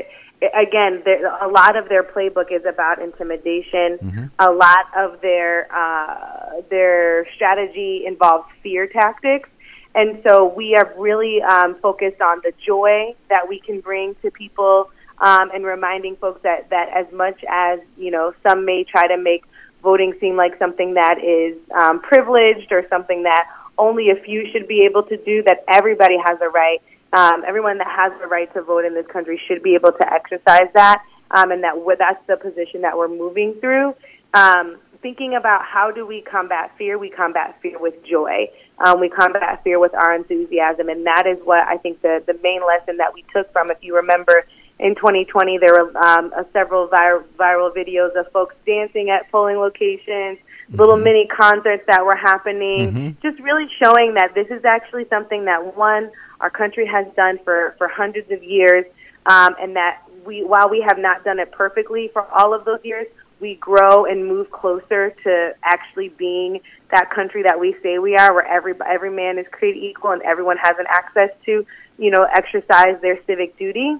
again, 0.65 1.03
a 1.41 1.47
lot 1.47 1.77
of 1.77 1.87
their 1.87 2.03
playbook 2.03 2.51
is 2.51 2.65
about 2.65 3.01
intimidation. 3.01 3.99
Mm-hmm. 4.01 4.25
A 4.39 4.51
lot 4.51 4.85
of 4.97 5.21
their 5.21 5.71
uh, 5.71 6.61
their 6.69 7.27
strategy 7.35 8.03
involves 8.07 8.47
fear 8.63 8.87
tactics. 8.87 9.49
And 9.93 10.21
so 10.25 10.33
we 10.45 10.75
are 10.75 10.93
really 10.97 11.41
um, 11.41 11.75
focused 11.81 12.21
on 12.21 12.39
the 12.43 12.53
joy 12.65 13.13
that 13.29 13.43
we 13.49 13.59
can 13.59 13.81
bring 13.81 14.15
to 14.21 14.31
people 14.31 14.89
um, 15.19 15.51
and 15.53 15.65
reminding 15.65 16.15
folks 16.15 16.41
that, 16.43 16.69
that 16.69 16.87
as 16.95 17.11
much 17.13 17.43
as, 17.47 17.79
you 17.97 18.09
know, 18.09 18.33
some 18.47 18.65
may 18.65 18.85
try 18.85 19.07
to 19.07 19.17
make 19.17 19.43
voting 19.81 20.13
seem 20.19 20.35
like 20.35 20.57
something 20.59 20.93
that 20.95 21.17
is 21.23 21.57
um, 21.77 22.01
privileged 22.01 22.71
or 22.71 22.85
something 22.89 23.23
that 23.23 23.47
only 23.77 24.09
a 24.09 24.15
few 24.15 24.47
should 24.51 24.67
be 24.67 24.85
able 24.89 25.03
to 25.03 25.17
do, 25.17 25.43
that 25.43 25.63
everybody 25.67 26.17
has 26.25 26.39
a 26.41 26.49
right. 26.49 26.81
Um, 27.13 27.43
everyone 27.45 27.77
that 27.79 27.87
has 27.87 28.13
the 28.21 28.27
right 28.27 28.51
to 28.53 28.61
vote 28.61 28.85
in 28.85 28.93
this 28.93 29.07
country 29.07 29.41
should 29.47 29.63
be 29.63 29.75
able 29.75 29.91
to 29.91 30.13
exercise 30.13 30.69
that, 30.75 31.03
um, 31.31 31.51
and 31.51 31.63
that 31.63 31.73
that's 31.97 32.25
the 32.27 32.37
position 32.37 32.81
that 32.81 32.97
we're 32.97 33.09
moving 33.09 33.55
through. 33.59 33.95
Um, 34.33 34.77
thinking 35.01 35.35
about 35.35 35.65
how 35.65 35.91
do 35.91 36.05
we 36.05 36.21
combat 36.21 36.71
fear, 36.77 36.97
we 36.97 37.09
combat 37.09 37.57
fear 37.61 37.79
with 37.79 37.95
joy. 38.05 38.47
Um, 38.83 38.99
we 38.99 39.09
combat 39.09 39.61
fear 39.63 39.79
with 39.79 39.93
our 39.93 40.15
enthusiasm, 40.15 40.89
and 40.89 41.05
that 41.05 41.25
is 41.27 41.37
what 41.43 41.67
I 41.67 41.77
think 41.77 42.01
the 42.01 42.23
the 42.25 42.37
main 42.41 42.61
lesson 42.65 42.97
that 42.97 43.13
we 43.13 43.25
took 43.33 43.51
from. 43.51 43.71
If 43.71 43.77
you 43.81 43.95
remember, 43.95 44.45
in 44.81 44.95
2020, 44.95 45.59
there 45.59 45.73
were 45.73 45.97
um, 45.97 46.33
several 46.51 46.87
vir- 46.87 47.23
viral 47.39 47.71
videos 47.71 48.19
of 48.19 48.29
folks 48.31 48.55
dancing 48.65 49.11
at 49.11 49.31
polling 49.31 49.57
locations, 49.57 50.39
mm-hmm. 50.39 50.75
little 50.75 50.97
mini 50.97 51.27
concerts 51.27 51.83
that 51.87 52.03
were 52.03 52.15
happening, 52.15 52.91
mm-hmm. 52.91 53.09
just 53.21 53.39
really 53.41 53.67
showing 53.81 54.15
that 54.15 54.33
this 54.33 54.47
is 54.49 54.65
actually 54.65 55.07
something 55.07 55.45
that 55.45 55.77
one 55.77 56.09
our 56.39 56.49
country 56.49 56.87
has 56.87 57.05
done 57.15 57.37
for 57.43 57.75
for 57.77 57.87
hundreds 57.87 58.31
of 58.31 58.43
years, 58.43 58.83
um, 59.27 59.53
and 59.61 59.75
that 59.75 60.01
we 60.25 60.43
while 60.43 60.67
we 60.67 60.83
have 60.87 60.97
not 60.97 61.23
done 61.23 61.37
it 61.37 61.51
perfectly 61.51 62.09
for 62.11 62.25
all 62.33 62.51
of 62.51 62.65
those 62.65 62.79
years, 62.83 63.05
we 63.39 63.55
grow 63.55 64.05
and 64.05 64.25
move 64.25 64.49
closer 64.49 65.11
to 65.23 65.53
actually 65.63 66.09
being 66.09 66.59
that 66.89 67.11
country 67.11 67.43
that 67.43 67.59
we 67.59 67.75
say 67.83 67.99
we 67.99 68.15
are, 68.15 68.33
where 68.33 68.47
every 68.47 68.73
every 68.89 69.11
man 69.11 69.37
is 69.37 69.45
created 69.51 69.83
equal 69.83 70.09
and 70.09 70.23
everyone 70.23 70.57
has 70.57 70.73
an 70.79 70.85
access 70.89 71.29
to, 71.45 71.63
you 71.99 72.09
know, 72.09 72.25
exercise 72.35 72.99
their 73.03 73.19
civic 73.27 73.55
duty. 73.59 73.97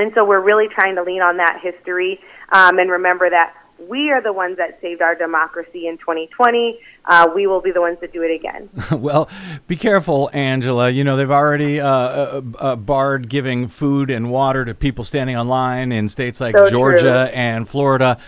And 0.00 0.12
so 0.14 0.24
we're 0.24 0.40
really 0.40 0.66
trying 0.68 0.96
to 0.96 1.02
lean 1.02 1.22
on 1.22 1.36
that 1.36 1.60
history 1.62 2.20
um, 2.52 2.78
and 2.78 2.90
remember 2.90 3.28
that 3.28 3.54
we 3.88 4.10
are 4.10 4.22
the 4.22 4.32
ones 4.32 4.58
that 4.58 4.78
saved 4.80 5.00
our 5.00 5.14
democracy 5.14 5.86
in 5.86 5.96
2020. 5.98 6.78
Uh, 7.04 7.28
we 7.34 7.46
will 7.46 7.60
be 7.60 7.70
the 7.70 7.80
ones 7.80 7.98
that 8.00 8.12
do 8.12 8.22
it 8.22 8.34
again. 8.34 8.68
well, 9.00 9.28
be 9.66 9.76
careful, 9.76 10.28
Angela. 10.32 10.90
You 10.90 11.04
know, 11.04 11.16
they've 11.16 11.30
already 11.30 11.80
uh, 11.80 11.88
uh, 11.88 12.42
uh, 12.58 12.76
barred 12.76 13.28
giving 13.28 13.68
food 13.68 14.10
and 14.10 14.30
water 14.30 14.64
to 14.64 14.74
people 14.74 15.04
standing 15.04 15.36
online 15.36 15.92
in 15.92 16.08
states 16.08 16.40
like 16.40 16.56
so 16.56 16.68
Georgia 16.68 17.00
true. 17.00 17.38
and 17.38 17.68
Florida. 17.68 18.18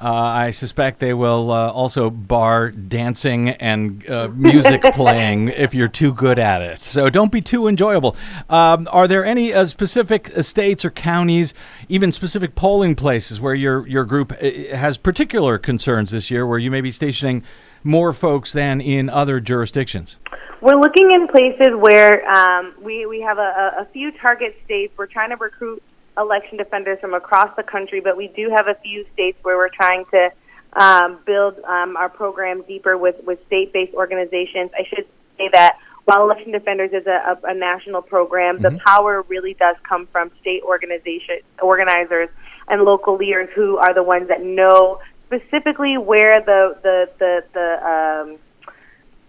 Uh, 0.00 0.12
I 0.12 0.50
suspect 0.52 1.00
they 1.00 1.12
will 1.12 1.50
uh, 1.50 1.72
also 1.72 2.08
bar 2.08 2.70
dancing 2.70 3.48
and 3.48 4.08
uh, 4.08 4.28
music 4.28 4.82
playing 4.92 5.48
if 5.48 5.74
you're 5.74 5.88
too 5.88 6.12
good 6.12 6.38
at 6.38 6.62
it. 6.62 6.84
So 6.84 7.10
don't 7.10 7.32
be 7.32 7.40
too 7.40 7.66
enjoyable. 7.66 8.14
Um, 8.48 8.88
are 8.92 9.08
there 9.08 9.24
any 9.24 9.52
uh, 9.52 9.64
specific 9.66 10.30
states 10.42 10.84
or 10.84 10.90
counties, 10.90 11.52
even 11.88 12.12
specific 12.12 12.54
polling 12.54 12.94
places 12.94 13.40
where 13.40 13.56
your 13.56 13.88
your 13.88 14.04
group 14.04 14.30
has 14.40 14.98
particular 14.98 15.58
concerns 15.58 16.12
this 16.12 16.30
year, 16.30 16.46
where 16.46 16.60
you 16.60 16.70
may 16.70 16.80
be 16.80 16.92
stationing 16.92 17.42
more 17.82 18.12
folks 18.12 18.52
than 18.52 18.80
in 18.80 19.10
other 19.10 19.40
jurisdictions? 19.40 20.16
We're 20.60 20.80
looking 20.80 21.10
in 21.10 21.26
places 21.26 21.74
where 21.76 22.24
um, 22.28 22.74
we 22.80 23.04
we 23.06 23.20
have 23.22 23.38
a, 23.38 23.78
a 23.80 23.88
few 23.92 24.12
target 24.12 24.56
states. 24.64 24.92
We're 24.96 25.06
trying 25.06 25.30
to 25.30 25.36
recruit 25.36 25.82
election 26.18 26.58
defenders 26.58 26.98
from 27.00 27.14
across 27.14 27.54
the 27.56 27.62
country, 27.62 28.00
but 28.00 28.16
we 28.16 28.28
do 28.28 28.50
have 28.50 28.68
a 28.68 28.74
few 28.82 29.06
states 29.14 29.38
where 29.42 29.56
we're 29.56 29.68
trying 29.68 30.04
to 30.06 30.30
um, 30.74 31.18
build 31.24 31.58
um, 31.60 31.96
our 31.96 32.08
program 32.08 32.62
deeper 32.66 32.96
with, 32.96 33.16
with 33.24 33.38
state 33.46 33.72
based 33.72 33.94
organizations. 33.94 34.70
I 34.74 34.84
should 34.88 35.06
say 35.36 35.48
that 35.52 35.78
while 36.04 36.22
Election 36.22 36.52
Defenders 36.52 36.90
is 36.92 37.06
a, 37.06 37.38
a, 37.44 37.50
a 37.50 37.54
national 37.54 38.02
program, 38.02 38.58
mm-hmm. 38.58 38.76
the 38.76 38.80
power 38.84 39.22
really 39.28 39.54
does 39.54 39.76
come 39.82 40.06
from 40.06 40.30
state 40.40 40.62
organization 40.62 41.40
organizers 41.60 42.28
and 42.68 42.82
local 42.82 43.16
leaders 43.16 43.48
who 43.54 43.76
are 43.76 43.94
the 43.94 44.02
ones 44.02 44.28
that 44.28 44.42
know 44.42 45.00
specifically 45.26 45.98
where 45.98 46.40
the 46.40 46.76
the 46.82 47.10
the 47.18 47.44
the 47.52 47.86
um, 47.86 48.38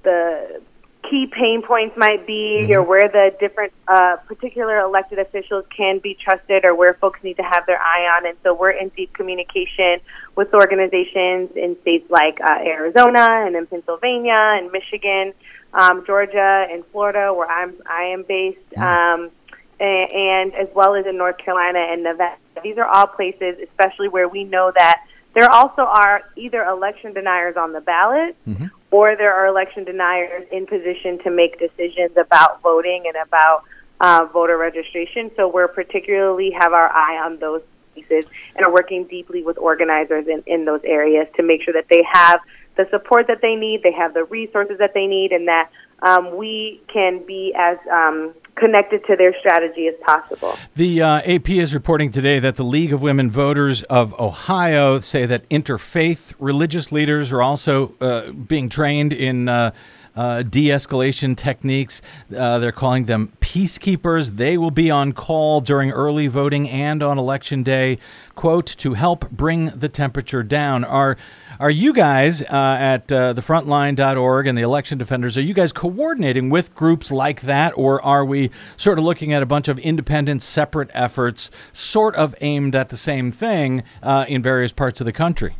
the 0.04 0.62
key 1.04 1.28
pain 1.32 1.62
points 1.62 1.96
might 1.98 2.28
be 2.28 2.62
mm-hmm. 2.62 2.72
or 2.74 2.84
where 2.84 3.08
the 3.08 3.32
different 3.40 3.74
uh, 3.88 4.18
particular 4.28 4.80
elected 4.80 5.18
officials 5.20 5.66
can 5.76 6.00
be 6.00 6.18
trusted 6.22 6.66
or 6.66 6.76
where 6.76 6.94
folks 6.96 7.24
need 7.24 7.38
to 7.38 7.44
have 7.44 7.66
their 7.66 7.80
eye 7.80 8.18
on. 8.18 8.28
And 8.28 8.38
so 8.44 8.54
we're 8.54 8.72
in 8.72 8.90
deep 8.90 9.14
communication 9.14 10.02
with 10.36 10.54
organizations 10.54 11.52
in 11.56 11.78
states 11.82 12.10
like 12.10 12.40
uh, 12.42 12.60
Arizona 12.64 13.26
and 13.46 13.56
in 13.56 13.66
Pennsylvania 13.68 14.34
and 14.36 14.72
Michigan, 14.72 15.34
um, 15.74 16.06
Georgia 16.06 16.68
and 16.70 16.86
Florida, 16.92 17.34
where 17.34 17.50
I'm 17.50 17.76
I 17.86 18.06
am 18.14 18.24
based, 18.24 18.58
mm-hmm. 18.72 18.82
um, 18.82 19.32
and, 19.80 20.12
and 20.12 20.56
as 20.56 20.68
well 20.76 20.96
as 20.96 21.06
in 21.06 21.18
North 21.18 21.38
Carolina 21.38 21.80
and 21.80 22.04
Nevada. 22.04 22.38
These 22.62 22.78
are 22.78 22.86
all 22.86 23.08
places, 23.08 23.56
especially 23.64 24.10
where 24.10 24.28
we 24.28 24.44
know 24.44 24.72
that 24.76 25.06
there 25.34 25.50
also 25.50 25.84
are 25.84 26.24
either 26.36 26.64
election 26.64 27.14
deniers 27.14 27.56
on 27.56 27.72
the 27.72 27.82
ballot 27.82 28.36
mm-hmm. 28.48 28.66
Or 28.92 29.16
there 29.16 29.34
are 29.34 29.48
election 29.48 29.84
deniers 29.84 30.48
in 30.52 30.66
position 30.66 31.20
to 31.20 31.30
make 31.30 31.60
decisions 31.60 32.16
about 32.18 32.62
voting 32.62 33.04
and 33.06 33.16
about 33.28 33.64
uh, 34.02 34.26
voter 34.32 34.58
registration. 34.58 35.32
So 35.36 35.48
we're 35.48 35.68
particularly 35.68 36.52
have 36.52 36.74
our 36.74 36.90
eye 36.90 37.22
on 37.24 37.38
those 37.40 37.62
pieces 37.94 38.26
and 38.56 38.66
are 38.66 38.72
working 38.72 39.06
deeply 39.06 39.44
with 39.44 39.58
organizers 39.58 40.28
in, 40.28 40.44
in 40.48 40.66
those 40.66 40.82
areas 40.84 41.28
to 41.36 41.44
make 41.44 41.62
sure 41.64 41.74
that 41.74 41.88
they 41.90 42.04
have 42.12 42.40
the 42.78 42.88
support 42.90 43.28
that 43.28 43.42
they 43.42 43.56
need, 43.56 43.84
they 43.84 43.92
have 43.92 44.14
the 44.14 44.24
resources 44.24 44.78
that 44.78 44.94
they 44.94 45.06
need, 45.06 45.34
and 45.34 45.48
that 45.50 45.70
um, 46.02 46.38
we 46.38 46.82
can 46.88 47.26
be 47.26 47.54
as 47.58 47.78
um, 47.92 48.34
connected 48.60 49.06
to 49.06 49.16
their 49.16 49.34
strategy 49.40 49.88
as 49.88 49.96
possible. 50.06 50.58
The 50.76 51.02
uh, 51.02 51.22
AP 51.26 51.50
is 51.50 51.74
reporting 51.74 52.12
today 52.12 52.40
that 52.40 52.56
the 52.56 52.64
League 52.64 52.94
of 52.94 53.02
Women 53.02 53.30
Voters 53.30 53.84
of 53.84 54.18
Ohio 54.20 55.00
say 55.00 55.26
that 55.26 55.48
interfaith 55.50 56.34
religious 56.40 56.92
leaders 56.92 57.32
are 57.32 57.42
also 57.42 57.96
uh, 58.02 58.32
being 58.32 58.70
trained 58.70 59.14
in 59.14 59.48
uh, 59.48 59.72
uh, 60.16 60.44
de 60.44 60.68
escalation 60.68 61.36
techniques. 61.36 62.02
Uh, 62.36 62.60
they're 62.60 62.72
calling 62.72 63.06
them 63.06 63.32
peacekeepers. 63.40 64.32
They 64.36 64.58
will 64.58 64.72
be 64.72 64.92
on 64.92 65.14
call 65.14 65.62
during 65.62 65.92
early 65.92 66.28
voting 66.28 66.70
and 66.70 67.02
on 67.02 67.18
election 67.18 67.64
day, 67.64 68.00
quote, 68.36 68.66
to 68.66 68.96
help 68.96 69.30
bring 69.32 69.68
the 69.68 69.90
temperature 69.90 70.44
down. 70.44 70.84
Are 70.84 71.18
are 71.60 71.70
you 71.70 71.92
guys 71.92 72.42
uh, 72.42 72.78
at 72.80 73.12
uh, 73.12 73.34
the 73.34 73.42
frontline.org 73.42 74.48
and 74.48 74.58
the 74.58 74.62
election 74.62 74.98
defenders, 74.98 75.38
are 75.38 75.42
you 75.42 75.54
guys 75.54 75.74
coordinating 75.74 76.50
with 76.50 76.74
groups 76.74 77.12
like 77.12 77.42
that, 77.42 77.74
or 77.76 78.02
are 78.02 78.24
we 78.24 78.50
sort 78.78 78.98
of 78.98 79.04
looking 79.04 79.34
at 79.34 79.44
a 79.44 79.46
bunch 79.46 79.68
of 79.68 79.78
independent, 79.80 80.42
separate 80.42 80.90
efforts, 80.94 81.52
sort 81.74 82.16
of 82.16 82.34
aimed 82.40 82.76
at 82.76 82.88
the 82.88 82.96
same 82.96 83.34
thing 83.34 83.84
uh, 84.02 84.26
in 84.30 84.42
various 84.42 84.72
parts 84.72 85.02
of 85.02 85.06
the 85.06 85.12
country? 85.12 85.58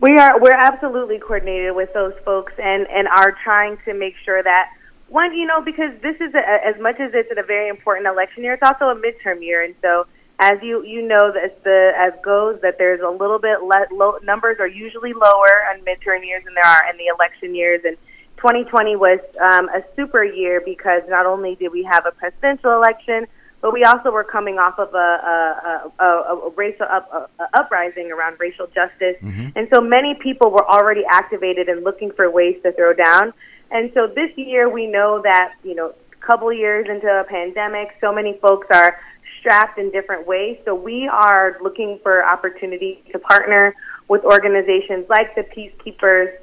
We 0.00 0.16
are 0.18 0.40
we're 0.40 0.54
absolutely 0.54 1.18
coordinated 1.18 1.74
with 1.74 1.92
those 1.94 2.14
folks 2.24 2.52
and 2.56 2.86
and 2.86 3.08
are 3.08 3.36
trying 3.42 3.76
to 3.84 3.92
make 3.92 4.14
sure 4.24 4.42
that 4.42 4.70
one 5.08 5.34
you 5.34 5.46
know 5.46 5.60
because 5.60 5.90
this 6.00 6.16
is 6.20 6.32
a, 6.32 6.66
as 6.66 6.80
much 6.80 7.00
as 7.00 7.10
it's 7.12 7.28
a 7.36 7.42
very 7.42 7.68
important 7.68 8.06
election 8.06 8.44
year, 8.44 8.54
it's 8.54 8.62
also 8.64 8.84
a 8.84 8.94
midterm 8.94 9.42
year, 9.42 9.64
and 9.64 9.74
so 9.82 10.06
as 10.40 10.58
you 10.62 10.82
you 10.84 11.06
know 11.06 11.30
that 11.32 11.62
the 11.64 11.92
as 11.96 12.12
goes 12.24 12.58
that 12.62 12.78
there's 12.78 13.00
a 13.00 13.10
little 13.10 13.38
bit 13.38 13.62
less 13.62 13.88
low 13.92 14.18
numbers 14.24 14.56
are 14.58 14.68
usually 14.68 15.12
lower 15.12 15.68
on 15.70 15.80
midterm 15.82 16.26
years 16.26 16.42
than 16.44 16.54
there 16.54 16.64
are 16.64 16.90
in 16.90 16.96
the 16.96 17.12
election 17.14 17.54
years. 17.54 17.82
And 17.84 17.96
2020 18.38 18.96
was 18.96 19.20
um, 19.38 19.68
a 19.68 19.84
super 19.94 20.24
year 20.24 20.62
because 20.64 21.02
not 21.08 21.26
only 21.26 21.56
did 21.56 21.70
we 21.70 21.84
have 21.84 22.06
a 22.06 22.12
presidential 22.12 22.72
election 22.72 23.26
but 23.60 23.74
we 23.74 23.84
also 23.84 24.10
were 24.10 24.24
coming 24.24 24.58
off 24.58 24.78
of 24.78 24.94
a, 24.94 24.96
a, 24.96 25.92
a, 25.98 26.04
a, 26.04 26.48
a 26.48 26.50
racial 26.56 26.86
up, 26.90 27.28
a, 27.38 27.58
uprising 27.58 28.10
around 28.10 28.40
racial 28.40 28.66
justice. 28.68 29.16
Mm-hmm. 29.20 29.48
and 29.54 29.68
so 29.70 29.82
many 29.82 30.14
people 30.14 30.50
were 30.50 30.66
already 30.66 31.02
activated 31.10 31.68
and 31.68 31.84
looking 31.84 32.10
for 32.12 32.30
ways 32.30 32.56
to 32.62 32.72
throw 32.72 32.94
down. 32.94 33.34
And 33.70 33.90
so 33.92 34.06
this 34.06 34.30
year 34.36 34.68
we 34.68 34.86
know 34.86 35.20
that 35.22 35.52
you 35.62 35.74
know 35.74 35.92
a 36.09 36.09
couple 36.20 36.52
years 36.52 36.86
into 36.88 37.06
a 37.06 37.24
pandemic 37.24 37.96
so 38.00 38.12
many 38.12 38.38
folks 38.40 38.66
are 38.72 38.98
strapped 39.40 39.78
in 39.78 39.90
different 39.90 40.26
ways. 40.26 40.58
So 40.64 40.74
we 40.74 41.08
are 41.08 41.56
looking 41.62 41.98
for 42.02 42.24
opportunities 42.24 42.98
to 43.12 43.18
partner 43.18 43.74
with 44.08 44.22
organizations 44.24 45.08
like 45.08 45.34
the 45.34 45.42
Peacekeepers 45.42 46.36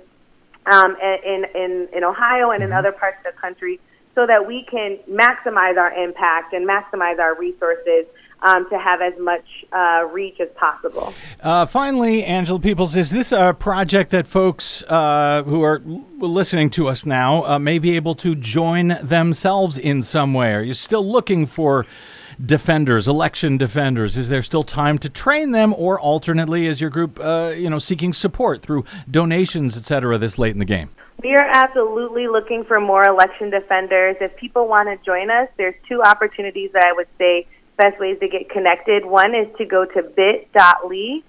um, 0.65 0.97
in, 1.01 1.45
in, 1.55 1.87
in 1.95 2.03
Ohio 2.03 2.51
and 2.51 2.61
in 2.61 2.69
mm-hmm. 2.69 2.77
other 2.77 2.91
parts 2.91 3.17
of 3.25 3.33
the 3.33 3.39
country 3.39 3.79
so 4.15 4.25
that 4.25 4.45
we 4.45 4.65
can 4.69 4.97
maximize 5.09 5.77
our 5.77 5.93
impact 5.93 6.53
and 6.53 6.67
maximize 6.67 7.19
our 7.19 7.37
resources 7.37 8.05
um, 8.41 8.69
to 8.69 8.77
have 8.77 9.01
as 9.01 9.13
much 9.19 9.45
uh, 9.71 10.07
reach 10.11 10.39
as 10.39 10.49
possible. 10.55 11.13
Uh, 11.41 11.65
finally, 11.65 12.23
Angela 12.23 12.59
Peoples, 12.59 12.95
is 12.95 13.09
this 13.09 13.31
a 13.31 13.55
project 13.57 14.11
that 14.11 14.27
folks 14.27 14.83
uh, 14.83 15.43
who 15.43 15.61
are 15.63 15.81
listening 16.19 16.69
to 16.71 16.87
us 16.87 17.05
now 17.05 17.43
uh, 17.45 17.59
may 17.59 17.79
be 17.79 17.95
able 17.95 18.15
to 18.15 18.35
join 18.35 18.99
themselves 19.01 19.77
in 19.77 20.01
some 20.01 20.33
way? 20.33 20.53
Are 20.53 20.61
you 20.61 20.73
still 20.73 21.09
looking 21.09 21.45
for 21.45 21.85
defenders, 22.43 23.07
election 23.07 23.57
defenders? 23.57 24.15
Is 24.15 24.29
there 24.29 24.43
still 24.43 24.63
time 24.63 24.99
to 24.99 25.09
train 25.09 25.51
them, 25.51 25.73
or 25.75 25.99
alternately, 25.99 26.67
is 26.67 26.79
your 26.79 26.91
group, 26.91 27.19
uh, 27.19 27.53
you 27.57 27.69
know, 27.69 27.79
seeking 27.79 28.13
support 28.13 28.61
through 28.61 28.85
donations, 29.09 29.75
et 29.75 29.85
cetera, 29.85 30.17
this 30.17 30.37
late 30.37 30.51
in 30.51 30.59
the 30.59 30.65
game? 30.65 30.89
We 31.23 31.33
are 31.33 31.49
absolutely 31.51 32.27
looking 32.27 32.63
for 32.63 32.79
more 32.79 33.03
election 33.03 33.49
defenders. 33.49 34.17
If 34.21 34.35
people 34.35 34.67
want 34.67 34.87
to 34.87 35.03
join 35.03 35.31
us, 35.31 35.49
there's 35.57 35.73
two 35.89 36.03
opportunities 36.03 36.69
that 36.73 36.83
I 36.83 36.93
would 36.93 37.07
say 37.17 37.47
best 37.77 37.99
ways 37.99 38.17
to 38.19 38.27
get 38.27 38.49
connected. 38.49 39.05
One 39.05 39.33
is 39.35 39.47
to 39.57 39.65
go 39.65 39.85
to 39.85 40.03
bit.ly 40.03 41.21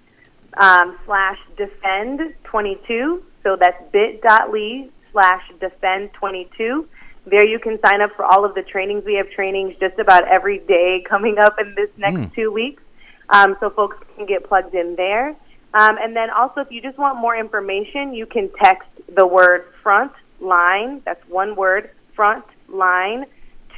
um, 0.58 0.98
slash 1.06 1.38
defend 1.56 2.34
22. 2.44 3.22
So 3.42 3.56
that's 3.60 3.82
bit.ly 3.92 4.88
slash 5.12 5.42
defend 5.60 6.12
22. 6.14 6.88
There 7.26 7.44
you 7.44 7.58
can 7.58 7.78
sign 7.84 8.00
up 8.00 8.10
for 8.16 8.24
all 8.24 8.44
of 8.44 8.54
the 8.54 8.62
trainings. 8.62 9.04
We 9.04 9.14
have 9.14 9.30
trainings 9.30 9.74
just 9.78 9.98
about 9.98 10.26
every 10.26 10.60
day 10.60 11.04
coming 11.08 11.36
up 11.38 11.56
in 11.60 11.74
this 11.76 11.90
next 11.96 12.16
mm. 12.16 12.34
two 12.34 12.50
weeks. 12.50 12.82
Um, 13.30 13.56
so 13.60 13.68
folks 13.68 13.98
can 14.16 14.24
get 14.24 14.48
plugged 14.48 14.74
in 14.74 14.96
there. 14.96 15.36
Um, 15.74 15.98
and 16.00 16.16
then 16.16 16.30
also, 16.30 16.62
if 16.62 16.70
you 16.70 16.80
just 16.80 16.96
want 16.96 17.18
more 17.18 17.36
information, 17.36 18.14
you 18.14 18.24
can 18.24 18.50
text 18.62 18.88
the 19.14 19.26
word 19.26 19.66
front 19.82 20.12
line, 20.40 21.02
that's 21.04 21.22
one 21.28 21.54
word, 21.56 21.90
front 22.16 22.44
line, 22.68 23.26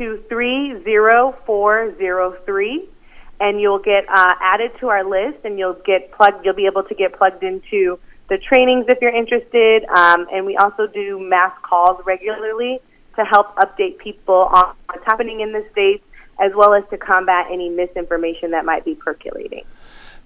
to 0.01 0.23
30403. 0.29 2.89
And 3.39 3.61
you'll 3.61 3.79
get 3.79 4.05
uh, 4.09 4.35
added 4.41 4.73
to 4.81 4.89
our 4.89 5.05
list 5.05 5.45
and 5.45 5.57
you'll 5.59 5.81
get 5.87 6.11
plugged, 6.13 6.45
you'll 6.45 6.55
be 6.55 6.67
able 6.67 6.83
to 6.85 6.95
get 6.95 7.17
plugged 7.17 7.43
into 7.43 7.99
the 8.29 8.37
trainings 8.39 8.87
if 8.89 8.99
you're 9.01 9.15
interested. 9.15 9.85
Um, 9.85 10.27
and 10.33 10.47
we 10.47 10.57
also 10.57 10.87
do 10.87 11.19
mass 11.21 11.53
calls 11.63 12.03
regularly 12.05 12.81
to 13.17 13.25
help 13.25 13.57
update 13.57 13.99
people 13.99 14.49
on 14.53 14.77
what's 14.87 15.05
happening 15.05 15.41
in 15.41 15.51
the 15.53 15.67
states, 15.73 16.05
as 16.41 16.53
well 16.55 16.75
as 16.75 16.85
to 16.91 16.99
combat 16.99 17.47
any 17.51 17.69
misinformation 17.69 18.53
that 18.53 18.65
might 18.65 18.85
be 18.85 18.95
percolating. 18.95 19.65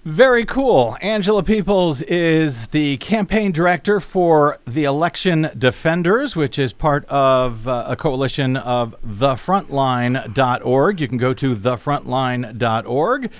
Very 0.05 0.45
cool. 0.45 0.95
Angela 1.01 1.41
Peoples 1.41 2.03
is 2.03 2.67
the 2.67 2.97
campaign 2.97 3.51
director 3.51 3.99
for 3.99 4.59
the 4.67 4.83
Election 4.83 5.49
Defenders, 5.57 6.35
which 6.35 6.59
is 6.59 6.73
part 6.73 7.05
of 7.05 7.67
uh, 7.67 7.85
a 7.87 7.95
coalition 7.95 8.55
of 8.55 8.95
thefrontline.org. 9.03 11.01
You 11.01 11.07
can 11.07 11.17
go 11.17 11.33
to 11.33 11.55
thefrontline.org. 11.55 13.31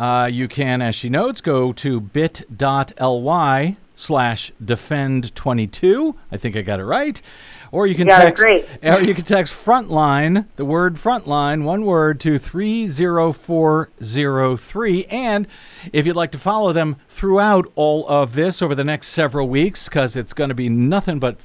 Uh, 0.00 0.28
you 0.32 0.48
can, 0.48 0.82
as 0.82 0.96
she 0.96 1.08
notes, 1.08 1.40
go 1.40 1.72
to 1.74 2.00
bit.ly 2.00 3.76
slash 4.00 4.52
defend22. 4.62 6.14
I 6.32 6.36
think 6.36 6.56
I 6.56 6.62
got 6.62 6.80
it 6.80 6.84
right. 6.84 7.22
Or 7.72 7.86
you 7.86 7.94
can 7.94 8.08
yeah, 8.08 8.24
text 8.24 8.42
great. 8.42 8.66
or 8.82 9.00
you 9.00 9.14
can 9.14 9.24
text 9.24 9.52
frontline, 9.52 10.48
the 10.56 10.64
word 10.64 10.96
frontline, 10.96 11.62
one 11.62 11.84
word 11.84 12.18
to 12.20 12.36
30403 12.38 15.04
and 15.06 15.46
if 15.92 16.04
you'd 16.04 16.16
like 16.16 16.32
to 16.32 16.38
follow 16.38 16.72
them 16.72 16.96
throughout 17.08 17.70
all 17.76 18.08
of 18.08 18.34
this 18.34 18.60
over 18.60 18.74
the 18.74 18.82
next 18.82 19.06
several 19.08 19.48
weeks 19.48 19.88
cuz 19.88 20.16
it's 20.16 20.32
going 20.32 20.48
to 20.48 20.54
be 20.54 20.68
nothing 20.68 21.20
but 21.20 21.36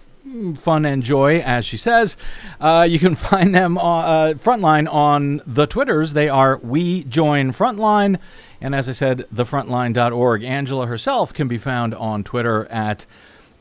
fun 0.58 0.86
and 0.86 1.04
joy, 1.04 1.40
as 1.40 1.66
she 1.66 1.78
says. 1.78 2.18
Uh, 2.60 2.86
you 2.90 3.00
can 3.00 3.16
find 3.16 3.54
them 3.54 3.78
on, 3.78 4.06
uh, 4.06 4.34
Frontline 4.38 4.92
on 4.92 5.42
the 5.46 5.68
Twitters. 5.68 6.14
They 6.14 6.30
are 6.30 6.60
We 6.64 7.04
Join 7.04 7.52
Frontline. 7.52 8.18
And 8.62 8.74
as 8.76 8.90
I 8.90 8.94
said, 8.94 9.26
thefrontline.org. 9.34 10.44
Angela 10.44 10.88
herself 10.88 11.34
can 11.34 11.48
be 11.48 11.58
found 11.58 11.94
on 11.94 12.24
Twitter 12.24 12.66
at 12.68 13.06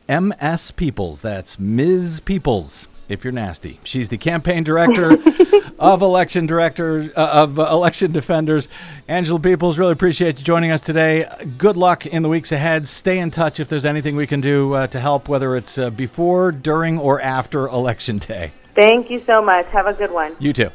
MS 0.09 0.71
Peoples. 0.73 1.23
That's 1.23 1.59
Ms. 1.59 2.21
Peoples. 2.21 2.89
If 3.07 3.23
you're 3.23 3.33
nasty, 3.33 3.81
she's 3.85 4.09
the 4.09 4.17
campaign 4.17 4.65
director 4.65 5.19
of 5.79 6.01
election 6.01 6.47
director 6.47 7.13
uh, 7.15 7.43
of 7.43 7.59
uh, 7.59 7.69
election 7.71 8.13
defenders. 8.13 8.67
Angela 9.09 9.39
Peoples, 9.39 9.77
really 9.77 9.93
appreciate 9.93 10.39
you 10.39 10.45
joining 10.45 10.71
us 10.71 10.81
today. 10.81 11.29
Good 11.59 11.77
luck 11.77 12.07
in 12.07 12.23
the 12.23 12.31
weeks 12.31 12.51
ahead. 12.51 12.89
Stay 12.89 13.19
in 13.19 13.31
touch 13.31 13.61
if 13.61 13.69
there's 13.69 13.85
anything 13.85 14.17
we 14.17 14.27
can 14.27 14.41
do 14.41 14.73
uh, 14.73 14.87
to 14.87 15.01
help, 15.01 15.29
whether 15.29 15.55
it's 15.55 15.77
uh, 15.77 15.91
before, 15.91 16.51
during, 16.51 16.99
or 16.99 17.21
after 17.21 17.67
election 17.67 18.17
day. 18.19 18.53
Thank 18.75 19.11
you 19.11 19.23
so 19.31 19.43
much. 19.43 19.67
Have 19.67 19.87
a 19.87 19.93
good 19.93 20.11
one. 20.11 20.35
You 20.39 20.55
too. 20.55 20.71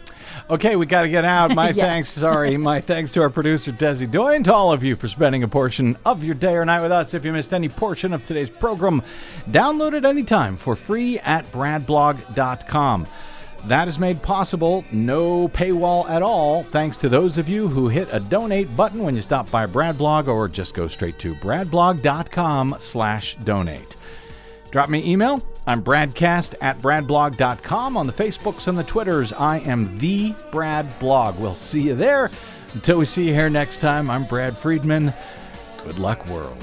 Okay, 0.49 0.75
we 0.75 0.87
got 0.87 1.03
to 1.03 1.09
get 1.09 1.25
out. 1.25 1.53
My 1.53 1.69
yes. 1.71 1.77
thanks, 1.77 2.09
sorry, 2.09 2.57
my 2.57 2.81
thanks 2.81 3.11
to 3.11 3.21
our 3.21 3.29
producer, 3.29 3.71
Desi 3.71 4.09
Doyen, 4.09 4.43
to 4.45 4.53
all 4.53 4.71
of 4.71 4.83
you 4.83 4.95
for 4.95 5.07
spending 5.07 5.43
a 5.43 5.47
portion 5.47 5.95
of 6.05 6.23
your 6.23 6.33
day 6.33 6.53
or 6.55 6.65
night 6.65 6.81
with 6.81 6.91
us. 6.91 7.13
If 7.13 7.23
you 7.23 7.31
missed 7.31 7.53
any 7.53 7.69
portion 7.69 8.13
of 8.13 8.25
today's 8.25 8.49
program, 8.49 9.03
download 9.51 9.93
it 9.93 10.05
anytime 10.05 10.57
for 10.57 10.75
free 10.75 11.19
at 11.19 11.49
bradblog.com. 11.51 13.05
That 13.65 13.87
is 13.87 13.99
made 13.99 14.23
possible, 14.23 14.85
no 14.91 15.49
paywall 15.49 16.09
at 16.09 16.23
all, 16.23 16.63
thanks 16.63 16.97
to 16.99 17.09
those 17.09 17.37
of 17.37 17.49
you 17.49 17.67
who 17.67 17.87
hit 17.87 18.07
a 18.11 18.19
donate 18.19 18.75
button 18.75 19.03
when 19.03 19.15
you 19.15 19.21
stop 19.21 19.51
by 19.51 19.67
Bradblog 19.67 20.27
or 20.27 20.47
just 20.47 20.73
go 20.73 20.87
straight 20.87 21.19
to 21.19 21.35
bradblog.com 21.35 22.77
slash 22.79 23.35
donate. 23.43 23.97
Drop 24.71 24.89
me 24.89 25.09
email. 25.11 25.43
I'm 25.65 25.83
Bradcast 25.83 26.55
at 26.61 26.81
bradblog.com. 26.81 27.97
On 27.97 28.07
the 28.07 28.13
Facebooks 28.13 28.67
and 28.67 28.77
the 28.77 28.83
Twitters, 28.83 29.33
I 29.33 29.59
am 29.59 29.97
the 29.97 30.33
Brad 30.51 30.99
Blog. 30.99 31.37
We'll 31.39 31.55
see 31.55 31.81
you 31.81 31.95
there. 31.95 32.29
Until 32.73 32.99
we 32.99 33.05
see 33.05 33.27
you 33.27 33.33
here 33.33 33.49
next 33.49 33.79
time, 33.79 34.09
I'm 34.09 34.25
Brad 34.25 34.57
Friedman. 34.57 35.13
Good 35.83 35.99
luck, 35.99 36.25
world. 36.27 36.57